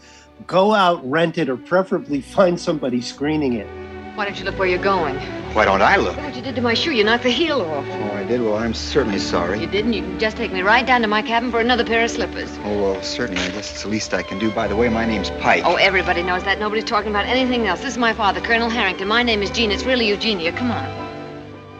go 0.48 0.74
out, 0.74 1.10
rent 1.10 1.38
it, 1.38 1.50
or 1.50 1.58
preferably 1.58 2.22
find 2.22 2.60
somebody 2.60 3.02
screening 3.02 3.54
it. 3.54 3.68
Why 4.16 4.26
don't 4.26 4.38
you 4.38 4.46
look 4.46 4.60
where 4.60 4.68
you're 4.68 4.78
going? 4.78 5.16
Why 5.56 5.66
don't 5.66 5.82
I 5.82 5.96
look? 5.96 6.16
Look 6.16 6.26
what 6.26 6.36
you 6.36 6.44
did 6.44 6.56
to 6.56 6.62
my 6.62 6.76
shoe. 6.76 6.92
You 6.92 7.04
knocked 7.04 7.24
the 7.24 7.32
heel 7.32 7.62
off. 7.62 7.86
Oh, 7.90 8.12
I 8.16 8.24
did? 8.24 8.42
Well, 8.42 8.58
I'm 8.58 8.76
certainly 8.76 9.18
sorry. 9.18 9.60
You 9.60 9.66
didn't? 9.66 9.94
You 9.94 10.04
can 10.04 10.20
just 10.20 10.38
take 10.38 10.52
me 10.52 10.62
right 10.62 10.86
down 10.86 11.02
to 11.02 11.08
my 11.08 11.24
cabin 11.24 11.50
for 11.50 11.60
another 11.60 11.84
pair 11.84 12.04
of 12.04 12.12
slippers. 12.12 12.56
Oh, 12.64 12.80
well, 12.80 13.02
certainly. 13.02 13.42
I 13.42 13.50
guess 13.50 13.72
it's 13.72 13.82
the 13.82 13.90
least 13.90 14.14
I 14.14 14.22
can 14.22 14.38
do. 14.38 14.52
By 14.52 14.68
the 14.68 14.76
way, 14.76 14.88
my 14.88 15.06
name's 15.06 15.32
Pike. 15.32 15.64
Oh, 15.66 15.78
everybody 15.78 16.22
knows 16.22 16.44
that. 16.44 16.60
Nobody's 16.60 16.84
talking 16.84 17.10
about 17.10 17.26
anything 17.26 17.66
else. 17.66 17.82
This 17.82 17.94
is 17.94 17.98
my 17.98 18.14
father, 18.14 18.40
Colonel 18.40 18.70
Harrington. 18.70 19.08
My 19.08 19.24
name 19.24 19.42
is 19.42 19.50
Jean. 19.50 19.72
It's 19.72 19.84
really 19.84 20.08
Eugenia. 20.08 20.52
Come 20.52 20.70
on. 20.70 21.03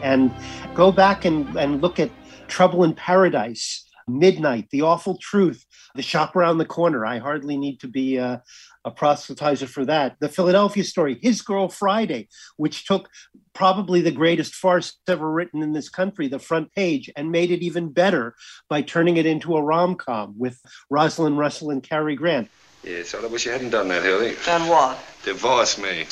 And 0.04 0.30
go 0.74 0.92
back 0.92 1.24
and, 1.24 1.56
and 1.56 1.80
look 1.80 1.98
at 1.98 2.10
Trouble 2.46 2.84
in 2.84 2.92
Paradise, 2.94 3.88
Midnight, 4.06 4.68
The 4.70 4.82
Awful 4.82 5.16
Truth, 5.16 5.64
The 5.94 6.02
Shop 6.02 6.36
Around 6.36 6.58
the 6.58 6.66
Corner. 6.66 7.06
I 7.06 7.18
hardly 7.18 7.56
need 7.56 7.80
to 7.80 7.88
be 7.88 8.18
uh, 8.18 8.38
a 8.84 8.90
proselytizer 8.90 9.66
for 9.66 9.86
that. 9.86 10.16
The 10.20 10.28
Philadelphia 10.28 10.84
Story, 10.84 11.18
His 11.22 11.40
Girl 11.40 11.68
Friday, 11.68 12.28
which 12.58 12.86
took 12.86 13.08
probably 13.54 14.02
the 14.02 14.10
greatest 14.10 14.54
farce 14.54 14.98
ever 15.08 15.30
written 15.32 15.62
in 15.62 15.72
this 15.72 15.88
country, 15.88 16.28
the 16.28 16.38
front 16.38 16.70
page, 16.74 17.10
and 17.16 17.32
made 17.32 17.50
it 17.50 17.62
even 17.62 17.90
better 17.90 18.34
by 18.68 18.82
turning 18.82 19.16
it 19.16 19.24
into 19.24 19.56
a 19.56 19.62
rom 19.62 19.94
com 19.94 20.34
with 20.36 20.60
Rosalind 20.90 21.38
Russell 21.38 21.70
and 21.70 21.82
Cary 21.82 22.14
Grant. 22.14 22.50
Yes, 22.82 23.14
I 23.14 23.26
wish 23.26 23.46
you 23.46 23.52
hadn't 23.52 23.70
done 23.70 23.88
that, 23.88 24.02
Hildy. 24.02 24.36
Done 24.44 24.68
what? 24.68 24.98
Divorce 25.24 25.78
me. 25.78 26.04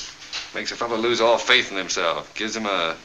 Makes 0.55 0.72
a 0.72 0.76
fellow 0.76 0.97
lose 0.97 1.20
all 1.20 1.36
faith 1.36 1.70
in 1.70 1.76
himself. 1.76 2.34
Gives 2.34 2.57
him 2.57 2.64
a. 2.64 2.97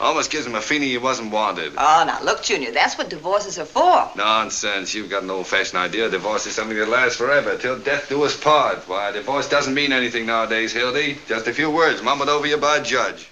Almost 0.00 0.30
gives 0.30 0.46
him 0.46 0.54
a 0.54 0.62
feeling 0.62 0.88
he 0.88 0.96
wasn't 0.96 1.30
wanted. 1.30 1.74
Oh, 1.76 2.04
now 2.06 2.22
look, 2.22 2.42
Junior, 2.42 2.72
that's 2.72 2.96
what 2.96 3.10
divorces 3.10 3.58
are 3.58 3.66
for. 3.66 4.10
Nonsense. 4.16 4.94
You've 4.94 5.10
got 5.10 5.24
an 5.24 5.30
old-fashioned 5.30 5.78
idea. 5.78 6.08
Divorce 6.08 6.46
is 6.46 6.54
something 6.54 6.76
that 6.78 6.88
lasts 6.88 7.18
forever, 7.18 7.58
till 7.58 7.78
death 7.78 8.08
do 8.08 8.22
us 8.24 8.34
part. 8.34 8.88
Why, 8.88 9.12
divorce 9.12 9.48
doesn't 9.48 9.74
mean 9.74 9.92
anything 9.92 10.24
nowadays, 10.24 10.72
Hildy. 10.72 11.18
Just 11.28 11.46
a 11.48 11.52
few 11.52 11.70
words 11.70 12.02
mumbled 12.02 12.30
over 12.30 12.46
you 12.46 12.56
by 12.56 12.78
a 12.78 12.82
judge. 12.82 13.28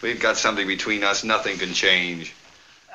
We've 0.00 0.20
got 0.20 0.36
something 0.36 0.68
between 0.68 1.02
us 1.02 1.24
nothing 1.24 1.58
can 1.58 1.72
change. 1.72 2.32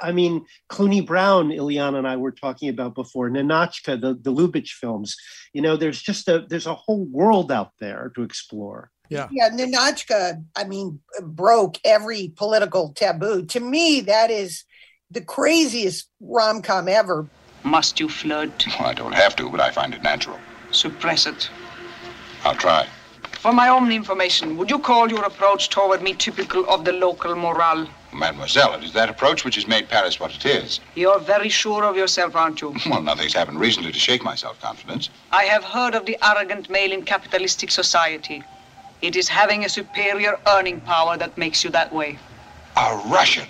I 0.01 0.11
mean, 0.11 0.45
Cluny 0.69 1.01
Brown, 1.01 1.49
Illeana 1.49 1.97
and 1.97 2.07
I 2.07 2.15
were 2.15 2.31
talking 2.31 2.69
about 2.69 2.95
before, 2.95 3.29
Ninotchka, 3.29 3.99
the, 3.99 4.13
the 4.13 4.33
Lubitsch 4.33 4.71
films. 4.71 5.17
You 5.53 5.61
know, 5.61 5.77
there's 5.77 6.01
just 6.01 6.27
a 6.27 6.45
there's 6.47 6.65
a 6.65 6.73
whole 6.73 7.05
world 7.05 7.51
out 7.51 7.71
there 7.79 8.11
to 8.15 8.23
explore. 8.23 8.89
Yeah. 9.13 9.27
Yeah, 9.31 9.49
Ninotchka, 9.49 10.43
I 10.55 10.63
mean, 10.63 10.99
broke 11.21 11.77
every 11.85 12.33
political 12.35 12.93
taboo. 12.93 13.45
To 13.45 13.59
me, 13.59 14.01
that 14.01 14.31
is 14.31 14.65
the 15.11 15.21
craziest 15.21 16.09
rom 16.19 16.61
com 16.61 16.87
ever. 16.87 17.27
Must 17.63 17.99
you 17.99 18.09
flirt? 18.09 18.65
Well, 18.79 18.89
I 18.89 18.93
don't 18.93 19.13
have 19.13 19.35
to, 19.37 19.49
but 19.49 19.59
I 19.59 19.69
find 19.71 19.93
it 19.93 20.01
natural. 20.01 20.39
Suppress 20.71 21.27
it. 21.27 21.49
I'll 22.43 22.55
try. 22.55 22.87
For 23.43 23.53
my 23.53 23.67
own 23.67 23.91
information, 23.91 24.57
would 24.57 24.69
you 24.69 24.79
call 24.79 25.09
your 25.09 25.23
approach 25.23 25.69
toward 25.69 26.01
me 26.01 26.13
typical 26.13 26.67
of 26.69 26.85
the 26.85 26.93
local 26.93 27.35
morale? 27.35 27.87
Mademoiselle, 28.13 28.73
it 28.75 28.83
is 28.83 28.93
that 28.93 29.09
approach 29.09 29.43
which 29.43 29.55
has 29.55 29.67
made 29.67 29.89
Paris 29.89 30.19
what 30.19 30.33
it 30.35 30.45
is. 30.45 30.79
You're 30.95 31.19
very 31.19 31.49
sure 31.49 31.83
of 31.83 31.95
yourself, 31.95 32.35
aren't 32.35 32.61
you? 32.61 32.73
Well, 32.89 33.01
nothing's 33.01 33.33
happened 33.33 33.59
recently 33.59 33.91
to 33.91 33.99
shake 33.99 34.23
my 34.23 34.35
self-confidence. 34.35 35.09
I 35.31 35.43
have 35.43 35.63
heard 35.63 35.93
of 35.95 36.05
the 36.05 36.17
arrogant 36.23 36.69
male 36.69 36.91
in 36.91 37.03
capitalistic 37.03 37.69
society. 37.71 38.43
It 39.03 39.17
is 39.17 39.27
having 39.27 39.65
a 39.65 39.69
superior 39.69 40.39
earning 40.47 40.79
power 40.79 41.17
that 41.17 41.37
makes 41.37 41.61
you 41.61 41.69
that 41.71 41.91
way. 41.91 42.17
A 42.77 43.03
Russian. 43.07 43.49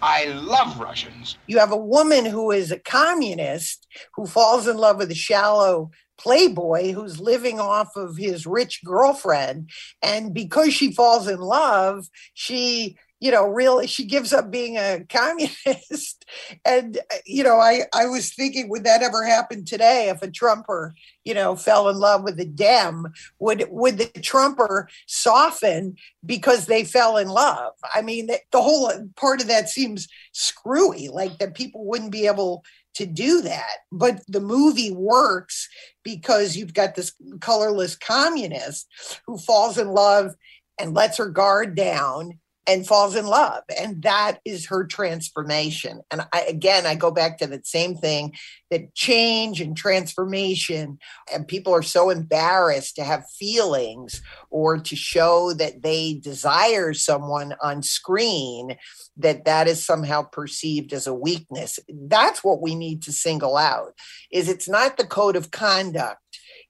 I 0.00 0.26
love 0.26 0.78
Russians. 0.78 1.36
You 1.48 1.58
have 1.58 1.72
a 1.72 1.76
woman 1.76 2.24
who 2.24 2.52
is 2.52 2.70
a 2.70 2.78
communist 2.78 3.84
who 4.14 4.26
falls 4.26 4.68
in 4.68 4.76
love 4.76 4.98
with 4.98 5.10
a 5.10 5.14
shallow 5.16 5.90
playboy 6.18 6.92
who's 6.92 7.18
living 7.18 7.58
off 7.58 7.96
of 7.96 8.16
his 8.16 8.46
rich 8.46 8.80
girlfriend. 8.84 9.70
And 10.02 10.32
because 10.32 10.72
she 10.72 10.92
falls 10.92 11.26
in 11.26 11.40
love, 11.40 12.06
she 12.34 12.96
you 13.20 13.30
know 13.30 13.46
really 13.46 13.86
she 13.86 14.04
gives 14.04 14.32
up 14.32 14.50
being 14.50 14.76
a 14.76 15.04
communist. 15.08 16.24
And 16.64 16.98
uh, 16.98 17.16
you 17.24 17.42
know 17.42 17.58
i 17.58 17.82
i 17.94 18.06
was 18.06 18.34
thinking 18.34 18.68
would 18.68 18.84
that 18.84 19.02
ever 19.02 19.24
happen 19.24 19.64
today 19.64 20.08
if 20.08 20.22
a 20.22 20.30
trumper 20.30 20.94
you 21.24 21.34
know 21.34 21.54
fell 21.56 21.88
in 21.88 21.96
love 21.96 22.24
with 22.24 22.38
a 22.40 22.44
dem? 22.44 23.06
Would 23.38 23.66
would 23.70 23.98
the 23.98 24.06
trumper 24.20 24.88
soften 25.06 25.96
because 26.24 26.66
they 26.66 26.84
fell 26.84 27.16
in 27.16 27.28
love? 27.28 27.72
I 27.94 28.02
mean 28.02 28.26
the, 28.26 28.40
the 28.52 28.62
whole 28.62 28.88
uh, 28.88 28.98
part 29.16 29.40
of 29.40 29.48
that 29.48 29.68
seems 29.68 30.08
screwy 30.32 31.08
like 31.08 31.38
that 31.38 31.54
people 31.54 31.84
wouldn't 31.84 32.12
be 32.12 32.26
able 32.26 32.64
to 32.94 33.06
do 33.06 33.42
that. 33.42 33.78
But 33.92 34.22
the 34.26 34.40
movie 34.40 34.90
works 34.90 35.68
because 36.02 36.56
you've 36.56 36.74
got 36.74 36.94
this 36.94 37.12
colorless 37.40 37.94
communist 37.94 38.88
who 39.26 39.38
falls 39.38 39.78
in 39.78 39.88
love 39.88 40.34
and 40.78 40.94
lets 40.94 41.18
her 41.18 41.28
guard 41.28 41.74
down 41.74 42.38
and 42.66 42.86
falls 42.86 43.14
in 43.14 43.26
love 43.26 43.62
and 43.80 44.02
that 44.02 44.38
is 44.44 44.66
her 44.66 44.84
transformation. 44.84 46.00
And 46.10 46.22
I, 46.32 46.42
again 46.42 46.86
i 46.86 46.94
go 46.94 47.10
back 47.10 47.38
to 47.38 47.46
that 47.46 47.66
same 47.66 47.96
thing 47.96 48.34
that 48.70 48.94
change 48.94 49.60
and 49.60 49.76
transformation 49.76 50.98
and 51.32 51.46
people 51.46 51.72
are 51.72 51.82
so 51.82 52.10
embarrassed 52.10 52.96
to 52.96 53.04
have 53.04 53.30
feelings 53.30 54.22
or 54.50 54.78
to 54.78 54.96
show 54.96 55.52
that 55.54 55.82
they 55.82 56.14
desire 56.14 56.92
someone 56.92 57.54
on 57.62 57.82
screen 57.82 58.76
that 59.16 59.44
that 59.44 59.68
is 59.68 59.84
somehow 59.84 60.22
perceived 60.22 60.92
as 60.92 61.06
a 61.06 61.14
weakness. 61.14 61.78
That's 61.88 62.42
what 62.42 62.60
we 62.60 62.74
need 62.74 63.02
to 63.02 63.12
single 63.12 63.56
out 63.56 63.92
is 64.30 64.48
it's 64.48 64.68
not 64.68 64.96
the 64.96 65.06
code 65.06 65.36
of 65.36 65.50
conduct 65.50 66.20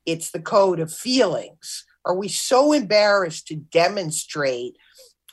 it's 0.07 0.31
the 0.31 0.41
code 0.41 0.79
of 0.79 0.93
feelings. 0.93 1.85
Are 2.05 2.15
we 2.15 2.29
so 2.29 2.73
embarrassed 2.73 3.49
to 3.49 3.57
demonstrate 3.57 4.77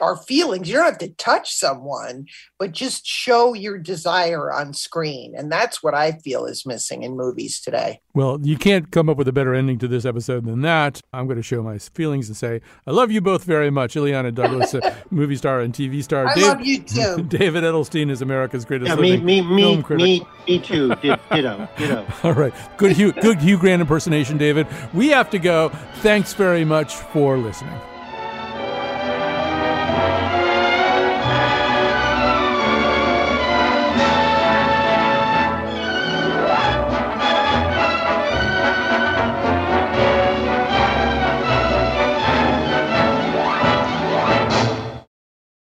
our 0.04 0.18
feelings. 0.18 0.68
You 0.70 0.76
don't 0.76 0.86
have 0.86 0.98
to 1.00 1.10
touch 1.16 1.54
someone, 1.56 2.28
but 2.60 2.72
just 2.74 3.06
show 3.06 3.54
your 3.54 3.78
desire 3.78 4.52
on 4.54 4.74
screen. 4.74 5.34
And 5.36 5.52
that's 5.52 5.82
what 5.82 5.94
I 5.96 6.12
feel 6.14 6.46
is 6.46 6.66
missing 6.66 7.04
in 7.04 7.16
movies 7.18 7.62
today. 7.62 8.02
Well, 8.14 8.40
you 8.44 8.58
can't 8.58 8.92
come 8.92 9.10
up 9.10 9.18
with 9.18 9.28
a 9.28 9.34
better 9.34 9.54
ending 9.56 9.80
to 9.80 9.88
this 9.88 10.06
episode 10.06 10.46
than 10.46 10.62
that. 10.62 11.02
I'm 11.14 11.26
going 11.26 11.38
to 11.38 11.44
show 11.44 11.64
my 11.64 11.78
feelings 11.80 12.28
and 12.28 12.38
say, 12.38 12.62
I 12.86 12.92
love 12.92 13.12
you 13.12 13.22
both 13.22 13.44
very 13.44 13.70
much. 13.72 13.96
Illeana 13.96 14.34
Douglas, 14.34 14.74
a 14.74 14.96
movie 15.10 15.36
star 15.36 15.62
and 15.62 15.74
TV 15.74 16.04
star. 16.04 16.28
I 16.28 16.36
Dave- 16.36 16.44
love 16.44 16.62
you 16.62 16.84
too. 16.84 17.24
David 17.28 17.64
Edelstein 17.64 18.12
is 18.12 18.22
America's 18.22 18.66
greatest 18.66 18.90
Yeah, 18.90 18.96
me, 18.96 19.12
living 19.12 19.26
me, 19.26 19.42
me, 19.42 19.62
film 19.64 19.84
critic. 19.84 20.04
me, 20.04 20.28
me 20.48 20.60
too. 20.60 20.90
Di- 20.96 21.18
Ditto, 21.32 21.68
ditto. 21.78 22.06
All 22.24 22.34
right. 22.34 22.54
Good 22.78 22.92
Hugh, 22.92 23.14
good 23.14 23.40
Hugh 23.40 23.58
Grant 23.58 23.82
impersonation, 23.82 24.38
David. 24.38 24.68
We 24.94 25.08
have 25.10 25.30
to 25.32 25.40
go. 25.40 25.70
Thanks 26.02 26.34
very 26.34 26.66
much 26.66 26.94
for 26.96 27.38
listening. 27.38 27.80